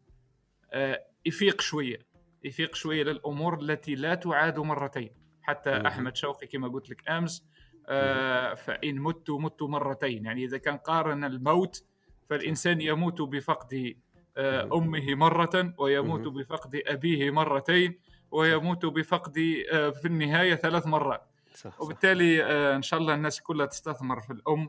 [0.72, 1.98] آه، يفيق شوية
[2.44, 5.10] يفيق شوية للأمور التي لا تعاد مرتين.
[5.42, 5.70] حتى.
[5.70, 7.44] أحمد شوقي كما قلت لك أمس
[7.88, 10.24] آه، فإن مت مت مرتين.
[10.24, 11.84] يعني إذا كان قارن الموت
[12.30, 13.94] فالإنسان يموت بفقد
[14.36, 14.68] آه،.
[14.72, 16.28] أمه مرة ويموت.
[16.28, 17.98] بفقد أبيه مرتين
[18.30, 19.38] ويموت بفقد
[19.72, 21.30] آه، في النهاية ثلاث مرات.
[21.54, 21.80] صح صح.
[21.80, 24.68] وبالتالي آه، إن شاء الله الناس كلها تستثمر في الأم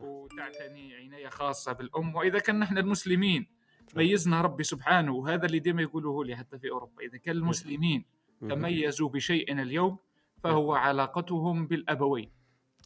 [0.00, 2.14] وتعتني عناية خاصة بالأم.
[2.14, 3.61] وإذا كان نحن المسلمين
[3.96, 8.04] ميزنا ربي سبحانه وهذا اللي ديما يقوله لي حتى في أوروبا إذا كان المسلمين
[8.40, 8.50] مهم.
[8.50, 9.98] تميزوا بشيء اليوم
[10.42, 12.30] فهو علاقتهم بالأبوين.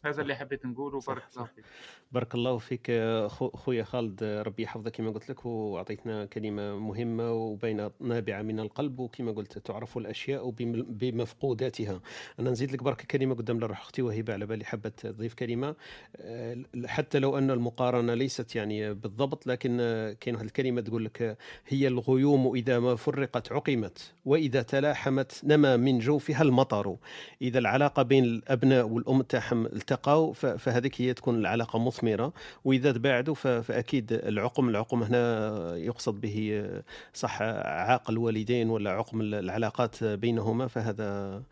[0.05, 1.45] هذا اللي حبيت نقوله بارك الله.
[1.45, 1.65] فيك.
[2.11, 2.91] بارك الله فيك
[3.27, 8.99] خو- خويا خالد ربي يحفظك كما قلت لك وأعطيتنا كلمة مهمة وبين نابعة من القلب
[8.99, 11.99] وكما قلت تعرف الأشياء بم- بمفقوداتها.
[12.39, 15.75] أنا نزيد لك برك كلمة قدام روح أختي وهبه على بالي حابه تضيف كلمة.
[16.17, 19.77] آه، حتى لو أن المقارنة ليست يعني بالضبط لكن
[20.19, 21.37] كاين واحد الكلمة تقول لك
[21.67, 26.95] هي الغيوم إذا ما فرقت عقمت وإذا تلاحمت نما من جوفها المطر.
[27.41, 32.33] إذا العلاقة بين الأبناء والأم تاعهم التقوا فهذيك هي تكون العلاقة مثمره
[32.65, 36.69] وإذا تباعدوا فأكيد العقم العقم هنا يقصد به
[37.13, 41.43] صح عاق الوالدين ولا عقم العلاقات بينهما فهذا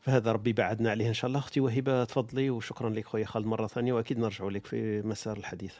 [0.00, 1.38] فهذا ربي بعدنا عليه إن شاء الله.
[1.38, 5.74] أختي وهبه تفضلي وشكرا لك خويا خالد مرة ثانية وأكيد نرجع لك في مسار الحديث.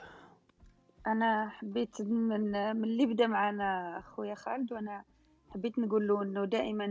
[1.07, 5.05] أنا حبيت من من اللي بدا معنا اخويا خالد وأنا
[5.51, 6.87] حبيت نقول له إنه دائما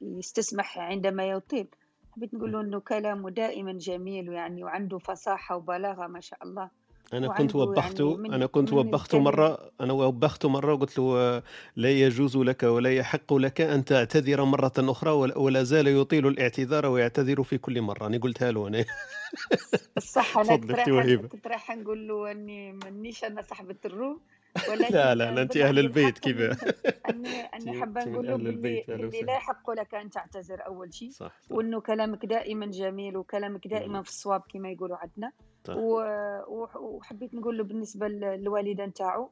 [0.00, 1.68] يستسمح عندما يطيل
[2.18, 6.70] حبيت نقول له إنه كلامه دائما جميل ويعني وعنده فصاحة وبلاغة ما شاء الله.
[7.12, 11.42] أنا كنت وعنده وبخته يعني أنا كنت وبخته مرة أنا وبخته مرة وقلت له
[11.76, 17.42] لا يجوز لك ولا يحق لك أن تعتذر مرة أخرى ولا- زال يطيل الاعتذار ويعتذر
[17.42, 18.06] في كل مرة.
[18.06, 18.84] أنا قلتها له أنا.
[19.96, 24.20] الصح أنا كنت رايحة نقول له إني مانيش أنا صاحبة الروم.
[24.70, 26.36] ولكن لا لا لا انت بالحق- أهل البيت كيف
[27.10, 29.26] أني أني من نقول له أهل باللي البيت، أهلا باللي وسهلا.
[29.26, 31.52] لا يحق لك أن تعتذر أول شيء صح صح.
[31.52, 34.02] وأنه كلامك دائما جميل وكلامك دائما.
[34.02, 35.32] في الصواب كما يقولوا عندنا.
[36.80, 39.30] وحبيت نقول له بالنسبة للوالدة نتاعو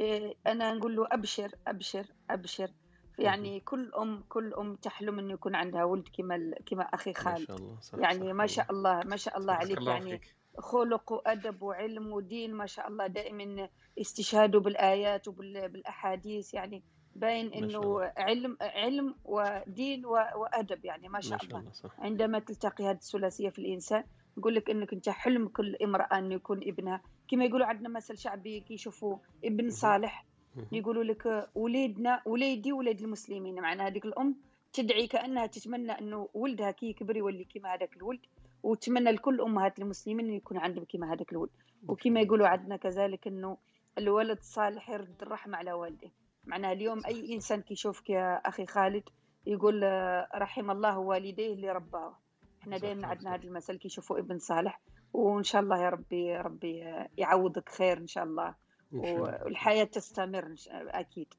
[0.00, 2.70] إيه، أنا نقول له أبشر أبشر أبشر.
[3.18, 7.46] يعني كل أم كل أم تحلم انه يكون عندها ولد كما كما أخي ما خالد.
[7.46, 7.80] شاء الله.
[7.80, 10.34] صح يعني صح ما شاء الله ما شاء الله عليك الله يعني فيك.
[10.58, 13.68] خلق وأدب وعلم ودين ما شاء الله دائما
[14.00, 16.82] استشهاده بالآيات وبالاحاديث يعني
[17.16, 18.12] باين شاء إنه.
[18.16, 23.48] علم علم ودين وأدب يعني ما ما شاء شاء الله الله عندما تلتقي هذه الثلاثية
[23.48, 24.04] في الإنسان
[24.38, 27.02] نقول لك إنك أنت حلم كل امرأة انه يكون ابنها.
[27.28, 30.26] كما يقولوا عندنا مثل شعبي كي يشوفوا ابن صالح.
[30.72, 33.60] يقولوا لك وليدنا وليدي ولد المسلمين.
[33.60, 34.36] معناها هذيك الأم
[34.72, 38.20] تدعي كأنها تتمنى إنه ولدها كي يكبر يولي كما هذاك الولد.
[38.62, 41.50] وتمنى لكل أمهات المسلمين إنه يكون عندهم كما هذاك الولد.
[41.88, 43.56] وكما يقولوا عندنا كذلك إنه
[43.98, 46.10] الولد الصالح يرد الرحمة على والده.
[46.44, 49.02] معناها اليوم أي إنسان كيشوفك يا أخي خالد
[49.46, 52.16] يقول آه، رحم الله والديه اللي رباه.
[52.62, 53.34] إحنا دائما عندنا.
[53.34, 54.80] هذا المثل كيشوفوا ابن صالح
[55.12, 58.54] وإن شاء الله يا ربي ربي آه، يعوضك خير إن شاء الله.
[58.92, 61.34] والحياة تستمر أكيد.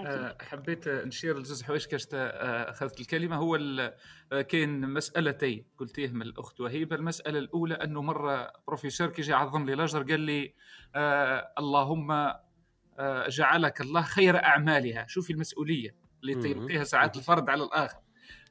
[0.00, 3.36] آه، حبيت نشير لزوز حوايج كاش تا- أخذت الكلمة.
[3.36, 3.56] هو
[4.32, 9.72] آه، كاين مسألتين قلتيهم الأخت وهيبه المسألة الأولى أنه مرة بروفيسور كي جا يعظم لي
[9.72, 10.54] الاجر قال لي
[10.94, 12.10] آه اللهم
[12.98, 15.06] آه جعلك الله خير أعمالها.
[15.08, 16.46] شوفي المسؤولية اللي مهم.
[16.46, 17.16] يلقيها ساعات.
[17.16, 17.98] الفرد على الآخر.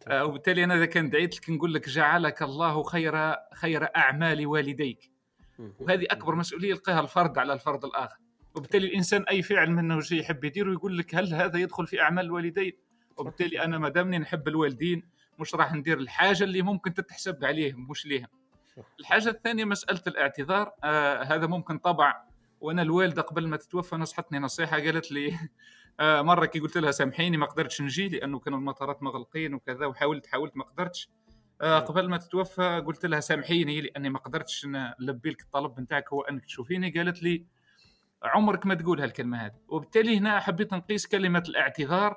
[0.07, 5.11] آه وبالتالي أنا إذا كان دعيت لك نقول لك جعلك الله خير خير أعمال والديك.
[5.79, 8.17] وهذه أكبر مسؤولية يلقاها الفرد على الفرد الآخر.
[8.55, 12.25] وبالتالي الإنسان أي فعل منه شيء يحب يديره يقول لك هل هذا يدخل في أعمال
[12.25, 12.73] الوالدين؟
[13.17, 15.03] وبالتالي أنا ما دامني نحب الوالدين
[15.39, 18.27] مش راح ندير الحاجة اللي ممكن تتحسب عليهم مش ليهم.
[18.99, 22.23] الحاجة الثانية مسألة الاعتذار آه هذا ممكن طبع
[22.61, 25.37] وأنا الوالدة قبل ما تتوفى نصحتني نصيحة قالت لي
[25.99, 30.27] آه، مرة كي قلت لها سامحيني ما قدرتش نجي لأنه كانوا المطارات مغلقين وكذا وحاولت
[30.27, 31.09] حاولت ما قدرتش.
[31.61, 34.65] آه، قبل ما تتوفى قلت لها سامحيني لأني ما قدرتش
[34.99, 37.45] نلبي لك الطلب نتاعك هو أنك تشوفيني قالت لي
[38.23, 39.55] عمرك ما تقول هالكلمة هذه.
[39.67, 42.15] وبالتالي هنا حبيت نقيس كلمة الاعتذار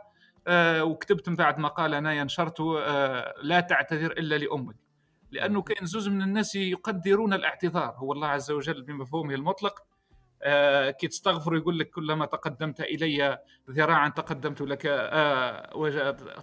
[0.48, 4.76] آه، وكتبت من بعد مقال أنايا نشرته آه، لا تعتذر إلا لأمك.
[5.30, 7.94] لأنه كاين زوز من الناس يقدرون الاعتذار.
[7.96, 9.82] هو الله عز وجل بمفهومه المطلق
[10.42, 13.38] آه، كي تستغفر يقول لك كلما تقدمت إلي
[13.70, 14.82] ذراعا تقدمت لك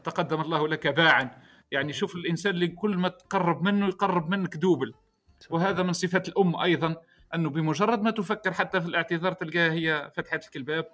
[0.03, 1.31] تقدم الله لك باعا.
[1.71, 4.93] يعني شوف الإنسان اللي كل ما تقرب منه يقرب منك دوبل.
[5.49, 6.95] وهذا من صفات الأم أيضا.
[7.35, 10.85] أنه بمجرد ما تفكر حتى في الاعتذار تلقاها هي فتحت لك الباب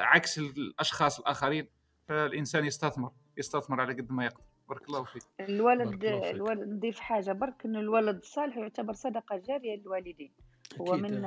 [0.00, 1.68] عكس الأشخاص الآخرين.
[2.08, 4.44] فالإنسان يستثمر يستثمر على قد ما يقدر.
[4.68, 5.22] بارك الله فيك.
[5.40, 7.32] الولد الولد نضيف حاجة.
[7.32, 10.32] برك إنه الولد الصالح يعتبر صدقة جارية للوالدين.
[10.80, 11.24] هو من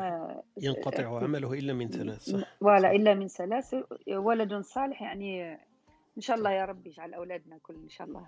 [0.57, 3.75] ينقطع عمله إلا من ثلاث صح؟ ولا إلا من ثلاث.
[4.07, 5.53] ولد صالح يعني
[6.17, 8.25] إن شاء الله يا رب يجعل أولادنا كل إن شاء الله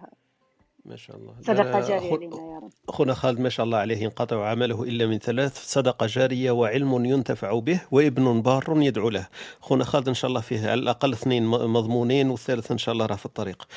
[0.86, 1.34] ما شاء الله.
[1.41, 2.71] صدقة جارية لنا يا رب.
[2.89, 5.57] أخونا خالد ما شاء الله عليه ينقطع عمله إلا من ثلاث.
[5.57, 9.27] صدقة جارية وعلم ينتفع به وابن بار يدعو له.
[9.61, 13.15] أخونا خالد إن شاء الله فيه على الأقل اثنين مضمونين والثالث إن شاء الله راه
[13.15, 13.67] في الطريق.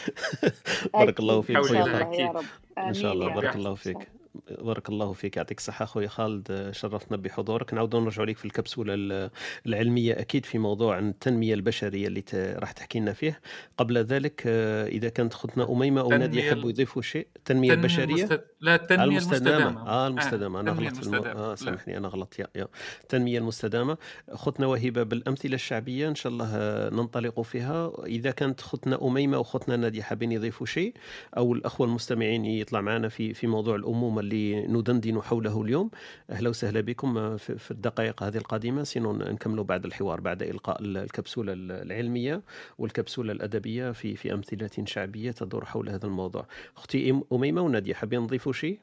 [0.94, 2.44] بارك الله فيك خالد.
[2.78, 4.21] إن شاء الله بارك الله فيك.
[4.60, 5.36] بارك الله فيك.
[5.36, 7.74] يعطيك الصحة أخوي خالد شرفتنا بحضورك.
[7.74, 9.30] نعود نرجع لك في الكبسولة
[9.66, 13.40] العلمية أكيد في موضوع التنمية البشرية اللي راح تحكي لنا فيه.
[13.78, 18.44] قبل ذلك آه، إذا كانت أختنا أميمة أو نادية يحبوا يضيفوا شيء؟ التنمية البشرية؟ المست...
[18.60, 19.88] لا التنمية المستدامة, المستدامة.
[19.88, 20.60] آه المستدامة.
[20.60, 21.14] أنا غلطت في الم...
[21.14, 22.38] آه سامحني أنا غلطت.
[22.38, 22.68] يا, يا.
[23.02, 23.96] التنمية المستدامة
[24.28, 27.92] أختنا وهبة بالأمثلة الشعبية إن شاء الله آه، ننطلق فيها.
[28.06, 30.94] إذا كانت أختنا أميمة أو أختنا نادية حابين يضيفوا شيء
[31.36, 35.90] أو الأخوة المستمعين يطلع معنا في في موضوع الأمومة اللي ندندن حوله اليوم.
[36.30, 38.82] أهلا وسهلا بكم في الدقائق هذه القادمة.
[38.82, 42.42] سينو نكملوا بعد الحوار بعد إلقاء الكبسولة العلمية
[42.78, 46.46] والكبسولة الأدبية في في أمثلة شعبية تدور حول هذا الموضوع.
[46.76, 48.78] أختي أميمة ونادية حابين نضيفوا شيء؟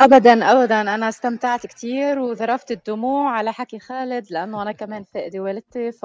[0.00, 0.80] ابدا ابدا.
[0.80, 6.02] أنا استمتعت كثير وذرفت الدموع على حكي خالد لأنه أنا كمان فقدي والدتي ف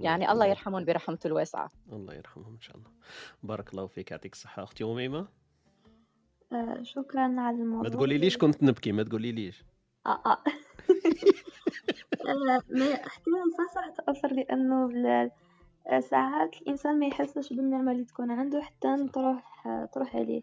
[0.00, 1.70] يعني الله يرحمهم برحمته الواسعة.
[1.92, 2.90] الله يرحمهم إن شاء الله.
[3.42, 4.62] بارك الله فيك يعطيك الصحة.
[4.62, 5.41] أختي أميمة؟
[6.52, 7.82] آه، شكرا على الموضوع.
[7.82, 9.64] ما تقولي ليش كنت نبكي ما تقولي ليش
[10.06, 10.22] آه.
[10.26, 10.36] آه
[12.70, 14.88] ما احتمال صح صح تأثر لأنه
[16.00, 20.42] ساعات الإنسان ما يحسش بالنعمة اللي تكون عنده حتى تروح تروح عليه.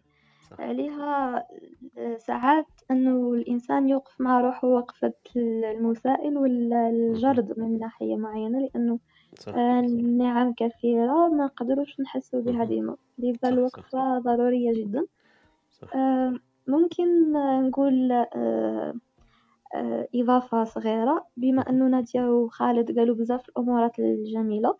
[0.50, 0.60] صح.
[0.60, 1.46] عليها
[2.16, 8.98] ساعات إنه الإنسان يوقف مع روحه وقفة المسائل والجرد من ناحية معينة لأنه
[9.38, 9.54] صح.
[9.54, 15.06] النعم كثيرة ما نقدروش نحسوا بها ديما لذا الوقفة ضرورية جدا.
[15.82, 15.96] صح.
[15.96, 16.34] آه،
[16.68, 17.32] ممكن
[17.68, 18.94] نقول آه،
[19.74, 21.26] آه، إضافة صغيرة.
[21.36, 24.76] بما أنه نادية وخالد قالوا بزاف الأمورات الجميلة.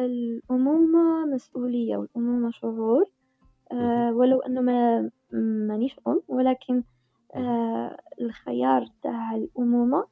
[0.00, 3.04] الأمومة مسؤولية والأمومة شعور.
[4.12, 5.10] ولو أنه ما
[5.68, 6.82] مانيش أم ولكن
[8.20, 10.04] الخيار تاع الأمومة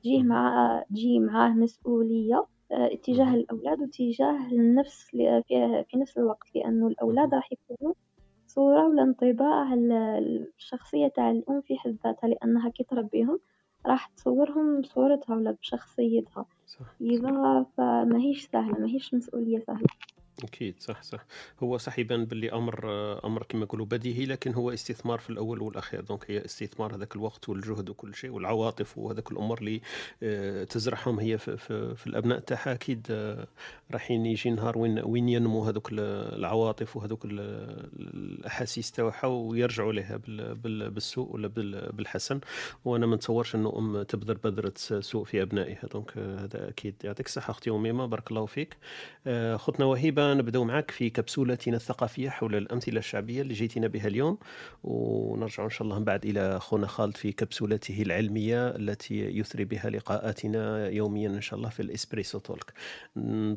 [0.00, 5.06] تجيه مع تجي معاه مسؤولية اتجاه الأولاد واتجاه النفس
[5.86, 7.94] في نفس الوقت لأنه الأولاد راح يكونوا
[8.54, 13.40] صورة ولا انطباع الشخصية تاع الأم في حد ذاتها لأنها كي تربيهم
[13.86, 16.46] راح تصورهم بصورتها ولا بشخصيتها.
[17.00, 19.86] إذا فماهيش سهلة ماهيش مسؤولية سهلة.
[20.44, 21.24] أكيد صح صح.
[21.62, 22.90] هو صح يبان باللي أمر
[23.24, 26.00] أمر كما يقولوا بديهي لكن هو استثمار في الأول والأخير.
[26.00, 29.80] دونك هي استثمار هذاك الوقت والجهد وكل شيء والعواطف وهذاك الأمور اللي
[30.22, 32.72] آه، تزرعهم هي في, في, في الأبناء تاعها.
[32.72, 33.46] أكيد آه،
[33.92, 40.20] راح يجي نهار وين وين ينمو هذوك العواطف وهذوك الأحاسيس تاعها ويرجعوا لها
[40.88, 41.48] بالسوء ولا
[41.92, 42.40] بالحسن.
[42.84, 45.86] وأنا ما نتصورش أنه أم تبذر بذرة سوء في أبنائها.
[45.92, 48.06] دونك هذا أكيد يعطيك الصحة أختي أميمة.
[48.06, 48.76] بارك الله فيك.
[49.26, 54.38] آه، اختنا وهبه نبداو معك في كبسولتنا الثقافية حول الأمثلة الشعبية اللي جيتنا بها اليوم
[54.84, 59.90] ونرجع إن شاء الله من بعد إلى أخونا خالد في كبسولته العلمية التي يثري بها
[59.90, 62.72] لقاءاتنا يوميا إن شاء الله في الإسبريسو تولك.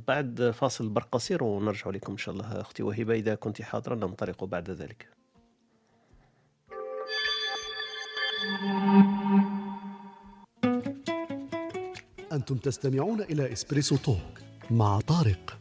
[0.07, 4.43] بعد فاصل برق قصير ونرجع لكم إن شاء الله أختي وهبة إذا كنت حاضره ننطلق
[4.43, 5.07] بعد ذلك.
[12.31, 14.39] أنتم تستمعون إلى إسبريسو توك
[14.71, 15.59] مع طارق.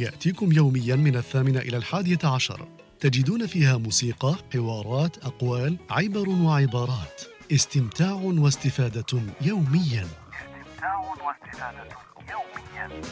[0.00, 2.68] يأتيكم يوميا من الثامنة إلى الحادية عشر.
[3.00, 7.22] تجدون فيها موسيقى، حوارات، أقوال، عبر وعبارات.
[7.52, 10.04] استمتاع واستفادة يوميا.
[10.04, 11.84] استمتاع واستفادة
[12.30, 13.02] يوميا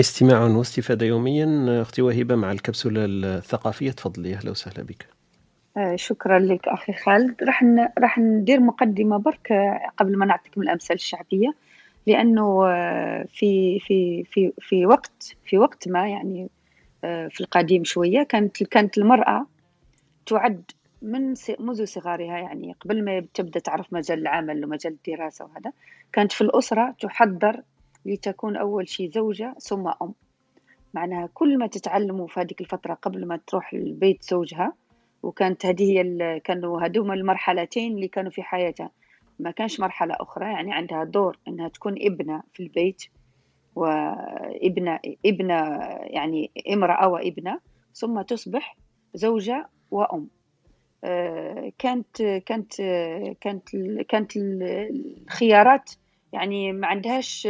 [0.00, 1.82] استماع واستفادة يوميا.
[1.82, 3.90] أختي وهبة مع الكبسولة الثقافية.
[3.90, 5.06] تفضلي أهلا وسهلا بك.
[5.76, 7.42] آه، شكرا لك أخي خالد.
[7.42, 7.64] راح.
[7.98, 9.48] راح ندير مقدمة برك
[9.98, 11.54] قبل ما نعطيكم الأمثال الشعبية.
[12.06, 16.48] لأنه آه، في في في في وقت في وقت ما يعني
[17.04, 19.46] آه، في القديم شوية كانت كانت المرأة
[20.26, 20.70] تعد
[21.02, 25.72] من منذ صغارها يعني قبل ما تبدأ تعرف مجال العمل ومجال الدراسة وهذا
[26.12, 27.62] كانت في الأسرة تحضر
[28.06, 30.14] لتكون أول شيء زوجة ثم أم.
[30.94, 34.72] معناها كل ما تتعلموا في هذيك الفترة قبل ما تروح لبيت زوجها
[35.22, 38.90] وكانت هذه هي كانوا هذوما المرحلتين اللي كانوا في حياتها.
[39.38, 43.02] ما كانش مرحلة أخرى يعني عندها دور إنها تكون ابنة في البيت
[43.74, 45.54] وابنة ابنة
[46.02, 47.60] يعني امرأة وابنة
[47.94, 48.76] ثم تصبح
[49.14, 50.28] زوجة وأم.
[51.04, 52.74] آه، كانت كانت
[53.40, 53.76] كانت
[54.08, 55.90] كانت الخيارات
[56.32, 57.44] يعني ما عندهاش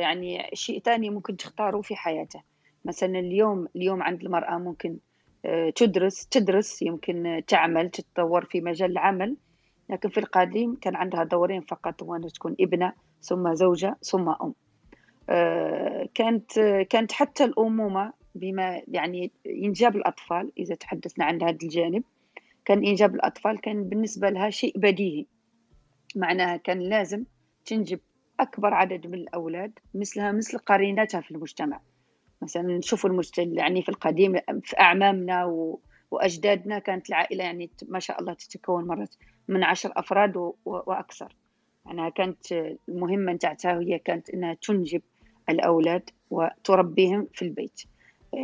[0.00, 2.44] يعني شيء ثاني ممكن تختاره في حياتها.
[2.84, 4.98] مثلا اليوم اليوم عند المرأة ممكن
[5.44, 9.36] آه، تدرس تدرس يمكن تعمل تتطور في مجال العمل
[9.90, 14.54] لكن في القديم كان عندها دورين فقط هو أن تكون ابنة ثم زوجة ثم أم.
[15.28, 16.60] آه، كانت
[16.90, 22.02] كانت حتى الأمومة بما يعني إنجاب الأطفال إذا تحدثنا عن هذا الجانب
[22.64, 25.26] كان إنجاب الأطفال كان بالنسبة لها شيء بديهي.
[26.16, 27.24] معناها كان لازم
[27.64, 28.00] تنجب
[28.40, 31.80] أكبر عدد من الأولاد مثلها مثل قريناتها في المجتمع.
[32.42, 35.80] مثلا نشوفوا المجتمع يعني في القديم في أعمامنا و...
[36.10, 39.14] وأجدادنا كانت العائلة يعني ما شاء الله تتكون مرات
[39.50, 40.52] من عشر أفراد.
[40.64, 41.34] وأكثر.
[41.86, 42.52] أنا كانت
[42.88, 45.02] المهمة نتاعتها هي كانت أنها تنجب
[45.48, 47.82] الأولاد وتربيهم في البيت.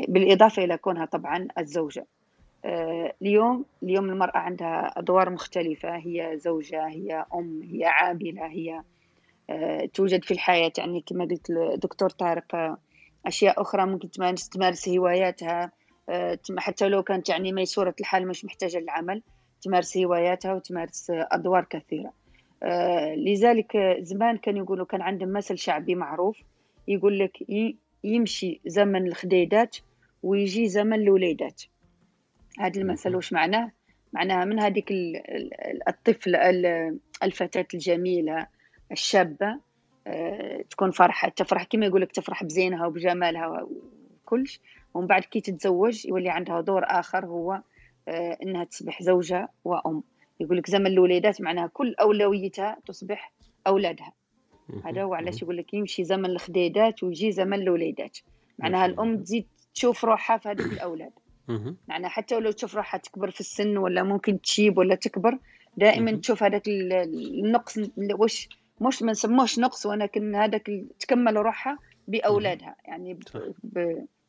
[0.09, 2.07] بالإضافة إلى كونها طبعا الزوجة.
[3.22, 5.96] اليوم اليوم المرأة عندها أدوار مختلفة.
[5.96, 8.82] هي زوجة هي أم هي عاملة هي
[9.94, 12.78] توجد في الحياة يعني كما قلت الدكتور طارق
[13.26, 15.72] أشياء أخرى ممكن تمارس تمارس هواياتها.
[16.09, 19.22] آه، حتى لو كانت يعني ميسورة الحال مش محتاجة للعمل.
[19.62, 22.12] تمارس هواياتها وتمارس أدوار كثيرة.
[22.62, 26.42] آه، لذلك زمان كانوا يقولوا كان عندهم مثل شعبي معروف
[26.88, 27.38] يقول لك
[28.04, 29.76] يمشي زمن الخديدات
[30.22, 31.62] ويجي زمن الوليدات.
[32.59, 33.72] هذا المثل وش معناه؟
[34.12, 34.92] معناها من هذيك
[35.88, 36.36] الطفل
[37.22, 38.46] الفتاة الجميلة
[38.92, 39.61] الشابة
[40.07, 41.64] آه، تكون فرحة تفرح.
[41.64, 43.66] كما يقول لك تفرح بزينها وبجمالها
[44.24, 44.61] وكلش.
[44.94, 47.61] ومن بعد كي تتزوج يولي عندها دور آخر هو
[48.09, 50.02] إنها تصبح زوجة وأم.
[50.40, 53.32] يقول لك زمن الوليدات معناها كل أولويتها تصبح
[53.66, 54.12] أولادها.
[54.84, 58.18] هذا هو علاش يقول لك يمشي زمن الخديدات ويجي زمن الوليدات.
[58.59, 61.12] معناها الأم تزيد تشوف روحها في هذوك الأولاد.
[61.88, 65.38] معناها حتى ولو تشوف روحها تكبر في السن ولا ممكن تشيب ولا تكبر
[65.76, 68.48] دائما تشوف هذاك النقص واش
[68.80, 71.78] مش ما نسموهش نقص ولكن هذاك تكمل روحها
[72.09, 72.76] بأولادها.
[72.84, 73.18] يعني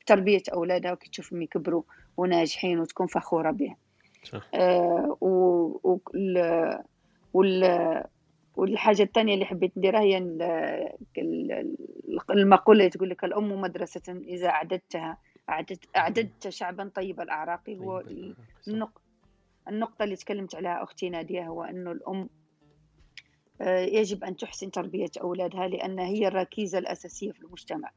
[0.07, 1.83] بتربيه أولادها وكي تشوفهم يكبروا
[2.17, 3.75] وناجحين وتكون فخورة بهم.
[4.23, 4.49] صح.
[4.53, 5.99] آه و...
[7.33, 8.03] وال...
[8.55, 10.17] والحاجة الثانية اللي حبيت نديرها هي
[12.29, 15.17] المقولة اللي تقول لك الأم مدرسة إذا اعددتها
[15.49, 17.69] اعددت أعددت شعبا طيب الأعراق.
[17.69, 18.35] هو طيب
[19.67, 22.29] النقطة اللي تكلمت عليها أختي نادية هو إنه الأم
[23.61, 27.91] آه، يجب أن تحسن تربية أولادها لأن هي الركيزة الأساسية في المجتمع.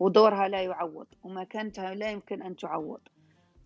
[0.00, 3.00] ودورها لا يعوض ومكانتها لا يمكن أن تعوض.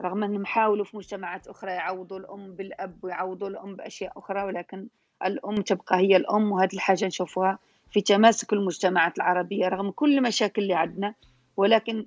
[0.02, 4.86] رغم أنهم حاولوا في مجتمعات أخرى يعوضوا الأم بالأب ويعوضوا الأم بأشياء أخرى ولكن
[5.24, 7.58] الأم تبقى هي الأم وهذه الحاجة نشوفها
[7.90, 11.14] في تماسك المجتمعات العربية رغم كل المشاكل اللي عندنا
[11.56, 12.06] ولكن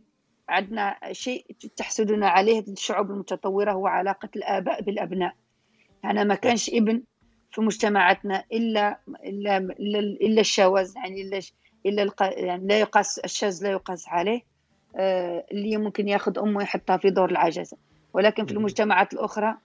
[0.49, 1.45] عندنا شيء
[1.75, 5.35] تحسدنا عليه الشعوب المتطورة هو علاقة الآباء بالأبناء.
[6.05, 7.03] أنا ما كانش ابن
[7.51, 9.57] في مجتمعاتنا إلا إلا
[10.21, 11.43] إلا الشواذ يعني
[11.85, 14.41] إلا الا يعني لا يقاس الشاذ لا يقاس عليه
[14.95, 17.77] آه، اللي ممكن ياخذ أمه ويحطها في دور العجزه
[18.13, 19.57] ولكن في المجتمعات الأخرى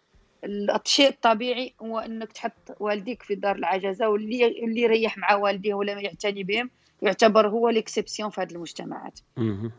[0.45, 5.93] الشيء الطبيعي هو أنك تحط والديك في دار العجزه واللي اللي يريح مع والديه ولا
[5.93, 6.71] يعتني بهم
[7.03, 9.21] يعتبر هو الاكسبسيون في هذه المجتمعات.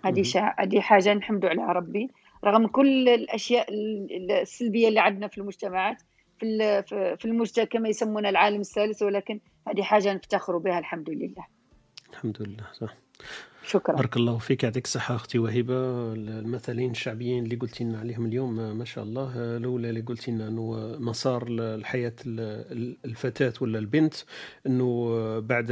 [0.06, 2.10] هذه هذه حاجة نحمد عليها ربي.
[2.46, 6.02] رغم كل الأشياء السلبية اللي عندنا في المجتمعات
[6.40, 6.84] في
[7.20, 11.46] في المجتمع كما يسمونها العالم الثالث ولكن هذه حاجة نفتخر بها الحمد لله.
[12.14, 12.96] الحمد لله صح.
[13.68, 13.96] شكرا.
[13.96, 16.14] بارك الله فيك يعطيك الصحة أختي وهبة.
[16.14, 20.98] المثلين الشعبيين اللي قلتي لنا عليهم اليوم ما شاء الله الأولى اللي قلتي لنا أنه
[21.00, 24.16] مسار الحياة الفتاة ولا البنت
[24.68, 25.10] أنه
[25.40, 25.68] بعد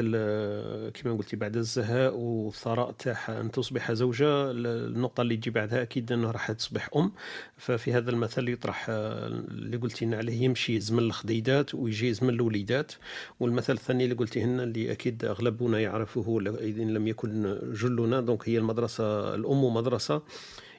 [0.94, 6.32] كما قلتي بعد الزهاء والثراء تاعها أن تصبح زوجة النقطة اللي تجي بعدها أكيد أنه
[6.32, 7.12] راح تصبح أم.
[7.58, 12.92] ففي هذا المثل يطرح اللي قلتي لنا عليه يمشي زمن الخديدات ويجي زمن الوليدات.
[13.40, 17.60] والمثل الثاني اللي قلتي لنا اللي أكيد أغلبنا يعرفه إذا لم يكن
[17.90, 20.22] جلنا دونك هي المدرسة الأم مدرسة.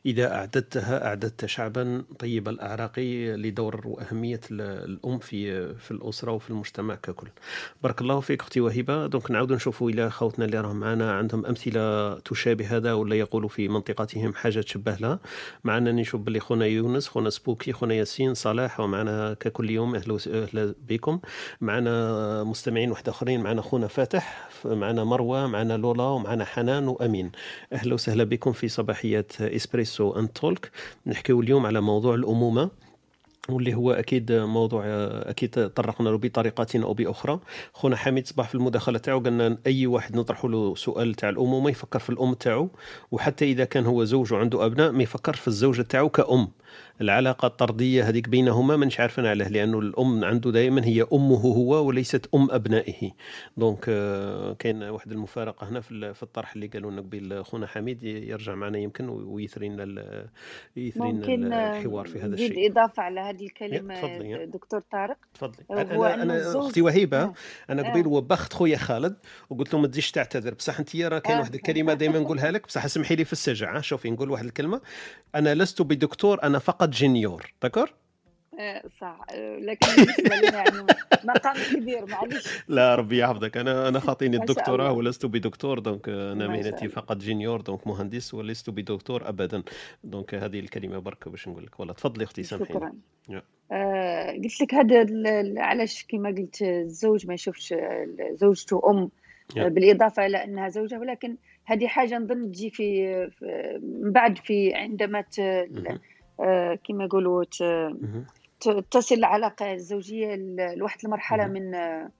[0.07, 6.94] إذا أعددتها أعددت شعبا طيب الأعراق لدور وأهمية ال- الأم في في الأسرة وفي المجتمع
[6.94, 7.28] ككل.
[7.82, 11.12] بارك الله فيك أختي وهبة donc نعاود نشوفوا إلى خوتنا اللي راهم معنا.
[11.12, 15.18] عندهم أمثلة تشابه هذا ولا يقولوا في منطقتهم حاجة تشبه لها.
[15.64, 20.74] معنا نشوف باللي خونا يونس خونا سبوكي خونا ياسين صلاح ومعنا ككل يوم أهلا أهلا
[20.88, 21.20] بكم.
[21.61, 27.32] معنا مستمعين واحد آخرين معنا خونا فاتح معنا مروة معنا لولا ومعنا حنان وأمين.
[27.72, 30.70] أهلا وسهلا بكم في صباحيات Espresso and Talk.
[31.07, 32.70] نحكيو اليوم على موضوع الأمومة
[33.49, 37.40] واللي هو أكيد موضوع أكيد طرقنا له بطريقه أو بأخرى.
[37.72, 41.99] خونا حميد صباح في المداخلة تاعو قالنا أي واحد نطرحوا له سؤال تاع الأمومة يفكر
[41.99, 42.68] في الأم تاعو
[43.12, 46.49] وحتى إذا كان هو زوج وعنده أبناء ما يفكرش في الزوجة تاعو كأم.
[47.01, 52.29] العلاقة الطردية هذيك بينهما مانيش عارفين عليه لأنه الأم عنده دائما هي أمه هو وليست
[52.35, 53.11] أم أبنائه
[53.57, 57.66] donc آه، كاين واحد المفارقة هنا في ال- في الطرح اللي قالوا لنا قبيل خونا
[57.66, 59.83] حميد يرجع معنا يمكن ويثري لنا
[60.77, 64.45] يثري لنا ممكن آه، الحوار في هذا الشيء إضافة على هذه يا.
[64.45, 67.33] دكتور طارق تفضلي أنا أنا الزوج- أختي وهيبة آه.
[67.70, 67.91] أنا آه.
[67.91, 69.16] قبيل وبخت خويا خالد
[69.51, 71.39] وقلت له ما تزيدش تعتذر بصح أنت راه كاين.
[71.39, 74.81] واحد الكلمة دائما نقولها لك بصح اسمحي لي في السجع شوفي نقول واحد الكلمة
[75.35, 77.90] أنا لست بدكتور أنا فقط ingénieur d'accord
[78.60, 79.20] آه، صح.
[79.30, 80.86] آه، لكن بالنسبة لنا يعني
[81.24, 82.44] مقام كبير معليش.
[82.68, 83.56] لا ربي يحفظك.
[83.56, 84.92] أنا أنا خاطيني الدكتوراه.
[84.92, 86.88] ولست بدكتور donc أنا مهنتي.
[86.88, 89.62] فقط ingénieur donc مهندس ولست بدكتور ابدا.
[90.04, 91.80] دونك هذه الكلمة برك باش نقول لك.
[91.80, 92.78] والله تفضلي أختي سامحيني.
[92.80, 92.92] شكرا.
[93.72, 95.06] آه، قلت لك هذا
[95.62, 97.74] علاش كما قلت الزوج ما يشوفش
[98.32, 99.10] زوجته أم.
[99.58, 100.98] آه، بالإضافة إلى أنها زوجة.
[100.98, 102.84] ولكن هذه حاجة نظن تجي في
[103.30, 105.24] في- من بعد في عندما
[106.84, 107.45] كما يقولوا
[108.91, 110.34] تصل العلاقة الزوجية
[110.76, 111.47] لواحد المرحلة.
[111.47, 112.11] من آه،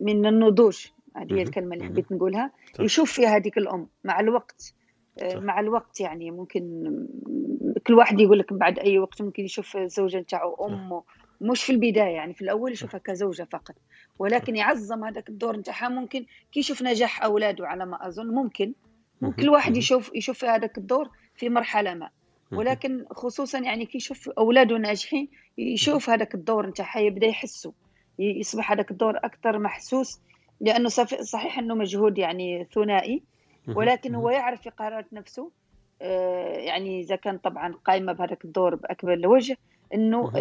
[0.00, 0.86] من النضوج
[1.16, 1.42] هذه هي.
[1.42, 1.86] الكلمة اللي.
[1.86, 2.50] حبيت نقولها.
[2.80, 4.74] يشوف فيها هذيك الأم مع الوقت
[5.22, 5.38] آه،.
[5.38, 6.84] مع الوقت يعني ممكن
[7.86, 11.02] كل واحد يقول لك بعد أي وقت ممكن يشوف الزوجه نتاعو أم
[11.40, 13.74] مش في البداية يعني في الأول يشوفها كزوجة فقط
[14.18, 18.74] ولكن يعظم هذاك الدور نتاعها ممكن كي يشوف نجاح أولاده على ما أظن ممكن.
[19.38, 19.76] كل واحد.
[19.76, 22.10] يشوف يشوف في هذاك الدور في مرحلة ما.
[22.52, 25.28] ولكن خصوصا يعني كي يشوف أولاده ناجحين
[25.58, 27.72] يشوف هذاك الدور نتاعها يبدأ يحسه
[28.18, 30.20] يصبح هذاك الدور أكثر محسوس
[30.60, 30.88] لأنه
[31.20, 33.22] صحيح أنه مجهود يعني ثنائي.
[33.68, 34.30] ولكن هو.
[34.30, 35.50] يعرف في قرارات نفسه
[36.02, 39.56] آه، يعني إذا كان طبعا قايمة بهذاك الدور باكمل وجه
[39.94, 40.32] إنه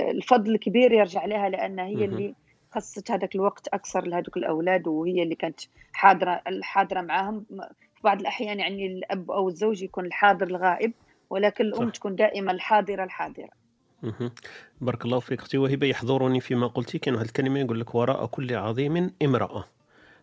[0.00, 2.04] الفضل الكبير يرجع لها لأن هي.
[2.04, 2.34] اللي
[2.70, 5.60] خصت هذاك الوقت أكثر لهذوك الأولاد وهي اللي كانت
[5.92, 7.44] حاضرة الحاضرة معاهم
[7.94, 10.92] في بعض الأحيان يعني الأب أو الزوج يكون الحاضر الغائب
[11.30, 11.92] ولكن الأم صح.
[11.94, 13.48] تكون دائما الحاضرة الحاضرة.
[14.80, 18.54] بارك الله فيك أختي وهبة يحضرني فيما قلت كاين واحد الكلمة يقول لك وراء كل
[18.54, 19.64] عظيم امرأة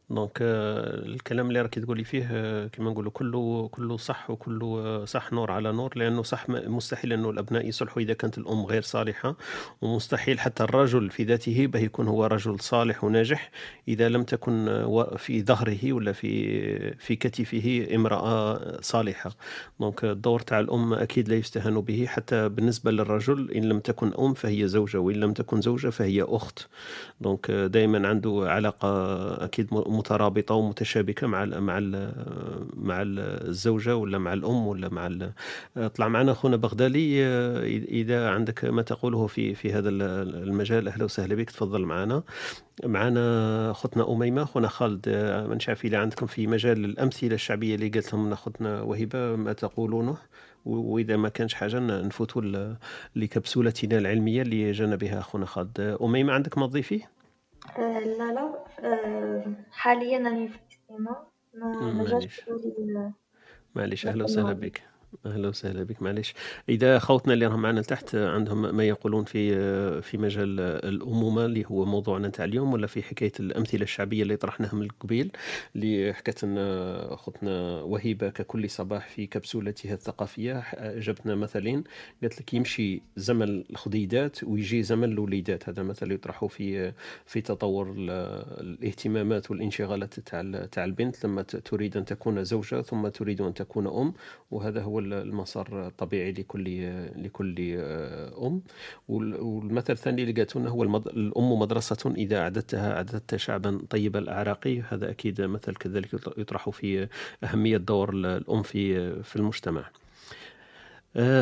[0.10, 5.06] دونك آه، الكلام اللي راكي تقولي فيه آه، كما نقولوا كله كله صح وكله آه،
[5.06, 9.36] صح نور على نور لأنه صح مستحيل أنه الأبناء يصلحوا إذا كانت الأم غير صالحة
[9.82, 13.51] ومستحيل حتى الرجل في ذاته به يكون هو رجل صالح وناجح
[13.88, 19.32] إذا لم تكن آه، في ظهره ولا في في كتفه امرأة صالحة.
[19.80, 24.34] donc الدور تاع الأم أكيد لا يستهان به حتى بالنسبة للرجل إن لم تكن أم
[24.34, 26.68] فهي زوجة وإن لم تكن زوجة فهي أخت.
[27.22, 28.88] donc دائما عنده علاقة
[29.45, 31.91] أكيد مترابطة ومتشابكة مع ال مع ال
[32.78, 33.20] مع ال-
[33.50, 35.06] الزوجة ولا مع الأم ولا مع
[35.96, 37.26] طلع معنا اخونا بغدالي
[38.02, 40.02] إذا عندك ما تقوله في في هذا ال-
[40.43, 42.24] المجال أهلا وسهلا بك تفضل معنا.
[42.86, 45.10] معنا اختنا أميمة اخونا خالد
[45.50, 50.18] ما عارف اذا عندكم في مجال الأمثلة الشعبية اللي قالتهم لنا اختنا وهبه ما تقولونه؟
[50.66, 52.76] وإذا ما كانش حاجة نفوتوا
[53.16, 55.98] لكبسولتنا العلمية اللي جانا بها اخونا خالد.
[56.02, 57.10] أميمة عندك ما تضيفيه
[57.78, 58.32] لا
[58.80, 62.49] لا حاليا أنا في الاستماع ما جاش
[63.76, 64.07] معليش.
[64.07, 64.53] أهلا وسهلا.
[64.53, 64.84] بك
[65.26, 66.34] أهلا وسهلا بك معليش.
[66.70, 69.55] إذا خوتنا اللي راهم معنا لتحت عندهم ما يقولون في
[70.01, 74.76] في مجال الأمومة اللي هو موضوعنا تاع اليوم ولا في حكاية الأمثلة الشعبية اللي طرحناها
[74.76, 75.32] من قبيل
[75.76, 80.63] اللي حكت لنا اختنا وهبه ككل صباح في كبسولتها الثقافية
[80.99, 81.84] جبتنا مثلين.
[82.22, 85.70] قالت لك يمشي زمن الخديدات ويجي زمن الوليدات.
[85.70, 86.93] هذا مثل يطرحه في
[87.26, 88.09] في تطور ال-
[88.61, 91.26] الاهتمامات والانشغالات تاع تاع البنت.
[91.26, 94.13] لما تريد أن تكون زوجة ثم تريد أن تكون أم
[94.51, 96.64] وهذا هو المسار الطبيعي لكل
[97.26, 97.56] لكل
[98.47, 98.62] أم
[99.10, 100.84] وال- والمثل الثاني اللي قالته هو.
[100.84, 107.08] الأم مدرسة إذا أعددتها أعددت شعبا طيب الأعراق هذا أكيد مثل كذلك يطرح في
[107.43, 110.05] أهمية دور ال- الأم في في المجتمع آه،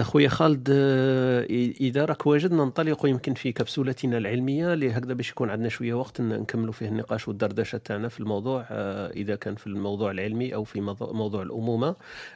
[0.01, 1.45] خويا خالد آه،
[1.81, 6.73] إذا راك واجد ننطلق يمكن في كبسولتنا العلمية لهكذا باش يكون عندنا شوية وقت نكملوا
[6.73, 11.41] فيه النقاش والدردشة تاعنا في الموضوع آه، إذا كان في الموضوع العلمي أو في موضوع
[11.41, 11.95] الأمومة.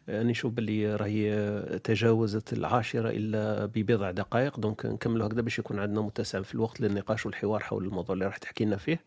[0.09, 6.41] نشوف باللي راهي تجاوزت العاشرة إلا ببضع دقائق دونك نكملوا هكذا باش يكون عندنا متسع
[6.41, 8.99] في الوقت للنقاش والحوار حول الموضوع اللي راح تحكي لنا فيه.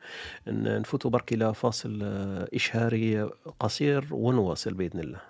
[0.46, 2.02] نفوتوا برك إلى فاصل
[2.54, 3.22] إشهاري
[3.60, 5.29] قصير ونواصل بإذن الله.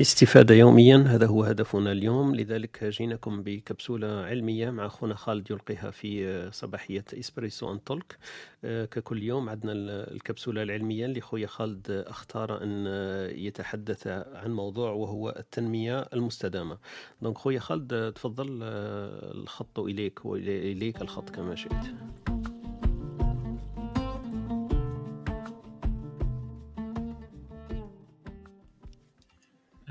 [0.00, 2.34] استفادة يوميا هذا هو هدفنا اليوم.
[2.34, 8.18] لذلك جيناكم بكبسولة علمية مع أخونا خالد يلقيها في صباحية إسبريسو أن تولك
[8.62, 9.72] ككل يوم عندنا
[10.10, 11.06] الكبسولة العلمية.
[11.06, 12.86] اللي خويا خالد أختار أن
[13.36, 16.78] يتحدث عن موضوع وهو التنمية المستدامة.
[17.22, 21.86] دونك خويا خالد تفضل الخط إليك وإليك الخط كما شئت.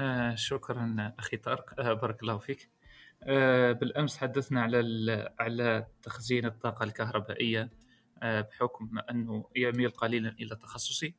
[0.02, 1.80] آه شكرا أخي طارق.
[1.80, 2.70] آه بارك الله فيك.
[3.24, 7.70] آه بالأمس تحدثنا على على تخزين الطاقة الكهربائية
[8.24, 11.16] آه بحكم أنه يميل قليلا إلى تخصصي.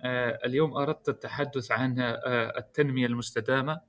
[0.00, 3.80] آه اليوم أردت التحدث عن آه التنمية المستدامة.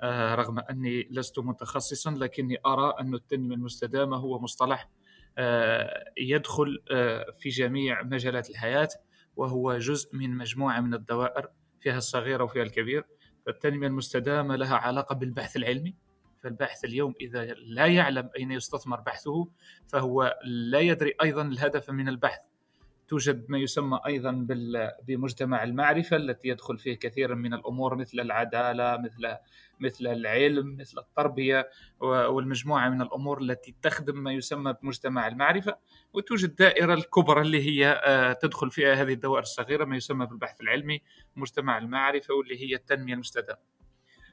[0.00, 4.88] آه رغم أني لست متخصصا لكني أرى أن التنمية المستدامة هو مصطلح
[5.38, 8.88] آه يدخل آه في جميع مجالات الحياة
[9.36, 11.48] وهو جزء من مجموعة من الدوائر
[11.80, 13.04] فيها الصغير وفيها الكبير.
[13.48, 15.94] فالتنمية المستدامة لها علاقة بالبحث العلمي.
[16.42, 19.48] فالباحث اليوم إذا لا يعلم أين يستثمر بحثه
[19.86, 22.40] فهو لا يدري أيضا الهدف من البحث.
[23.08, 24.46] توجد ما يسمى أيضا
[25.02, 29.36] بمجتمع المعرفة التي يدخل فيه كثيرا من الأمور مثل العدالة مثل
[29.80, 31.68] مثل العلم مثل التربية
[32.00, 35.76] والمجموعة من الأمور التي تخدم ما يسمى بمجتمع المعرفة.
[36.12, 41.02] وتوجد دائرة الكبرى اللي هي تدخل فيها هذه الدوائر الصغيرة ما يسمى بالبحث العلمي
[41.36, 43.77] مجتمع المعرفة واللي هي التنمية المستدامة.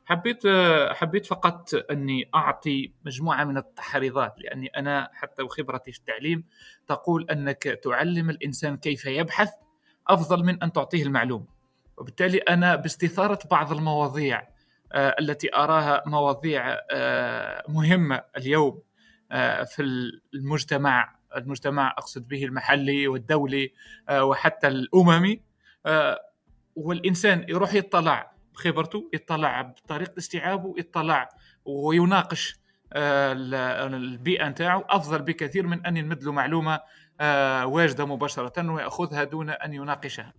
[0.05, 0.43] حبيت
[0.91, 6.43] حبيت فقط أني أعطي مجموعة من التحريضات لأني أنا حتى وخبرتي في التعليم
[6.87, 9.49] تقول أنك تعلم الإنسان كيف يبحث
[10.07, 11.45] أفضل من أن تعطيه المعلومه
[11.97, 14.47] وبالتالي أنا باستثارة بعض المواضيع
[14.95, 16.77] التي أراها مواضيع
[17.69, 18.81] مهمة اليوم
[19.65, 23.73] في المجتمع المجتمع أقصد به المحلي والدولي
[24.11, 25.41] وحتى الأممي
[26.75, 31.29] والإنسان يروح يطلع بخبرته يطلع بطريقة استيعابه يطلع
[31.65, 32.55] ويناقش
[32.93, 34.81] البيئة نتاعو.
[34.89, 36.79] أفضل بكثير من أن يمد له معلومة
[37.63, 40.33] واجدة مباشرة ويأخذها دون أن يناقشها.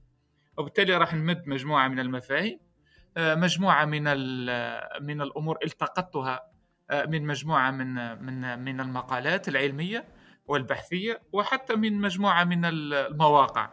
[0.59, 2.59] وبالتالي راح نمد مجموعة من المفاهيم
[3.19, 4.03] مجموعة من
[5.03, 6.41] من الأمور التقطتها
[7.07, 10.05] من مجموعة من من من المقالات العلمية
[10.47, 13.71] والبحثية وحتى من مجموعة من المواقع.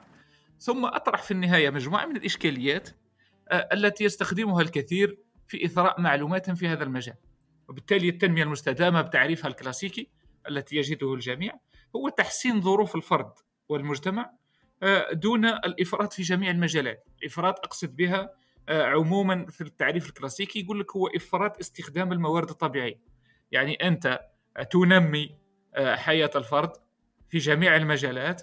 [0.60, 2.90] ثم أطرح في النهاية مجموعة من الإشكاليات
[3.52, 5.18] التي يستخدمها الكثير
[5.48, 7.16] في إثراء معلومات في هذا المجال.
[7.70, 10.10] وبالتالي التنمية المستدامة بتعريفها الكلاسيكي
[10.50, 11.54] التي يجده الجميع
[11.96, 13.32] هو تحسين ظروف الفرد
[13.70, 14.32] والمجتمع
[15.12, 17.08] دون الإفراط في جميع المجالات.
[17.22, 18.34] الافراط أقصد بها
[18.70, 23.00] عموما في التعريف الكلاسيكي يقول لك هو إفراط استخدام الموارد الطبيعية.
[23.52, 24.20] يعني أنت
[24.72, 25.36] تنمي
[25.78, 26.72] حياة الفرد
[27.30, 28.42] في جميع المجالات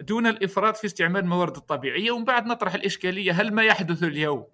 [0.00, 4.46] دون الافراط في استعمال الموارد الطبيعية ومن بعد نطرح الإشكالية هل ما يحدث اليوم؟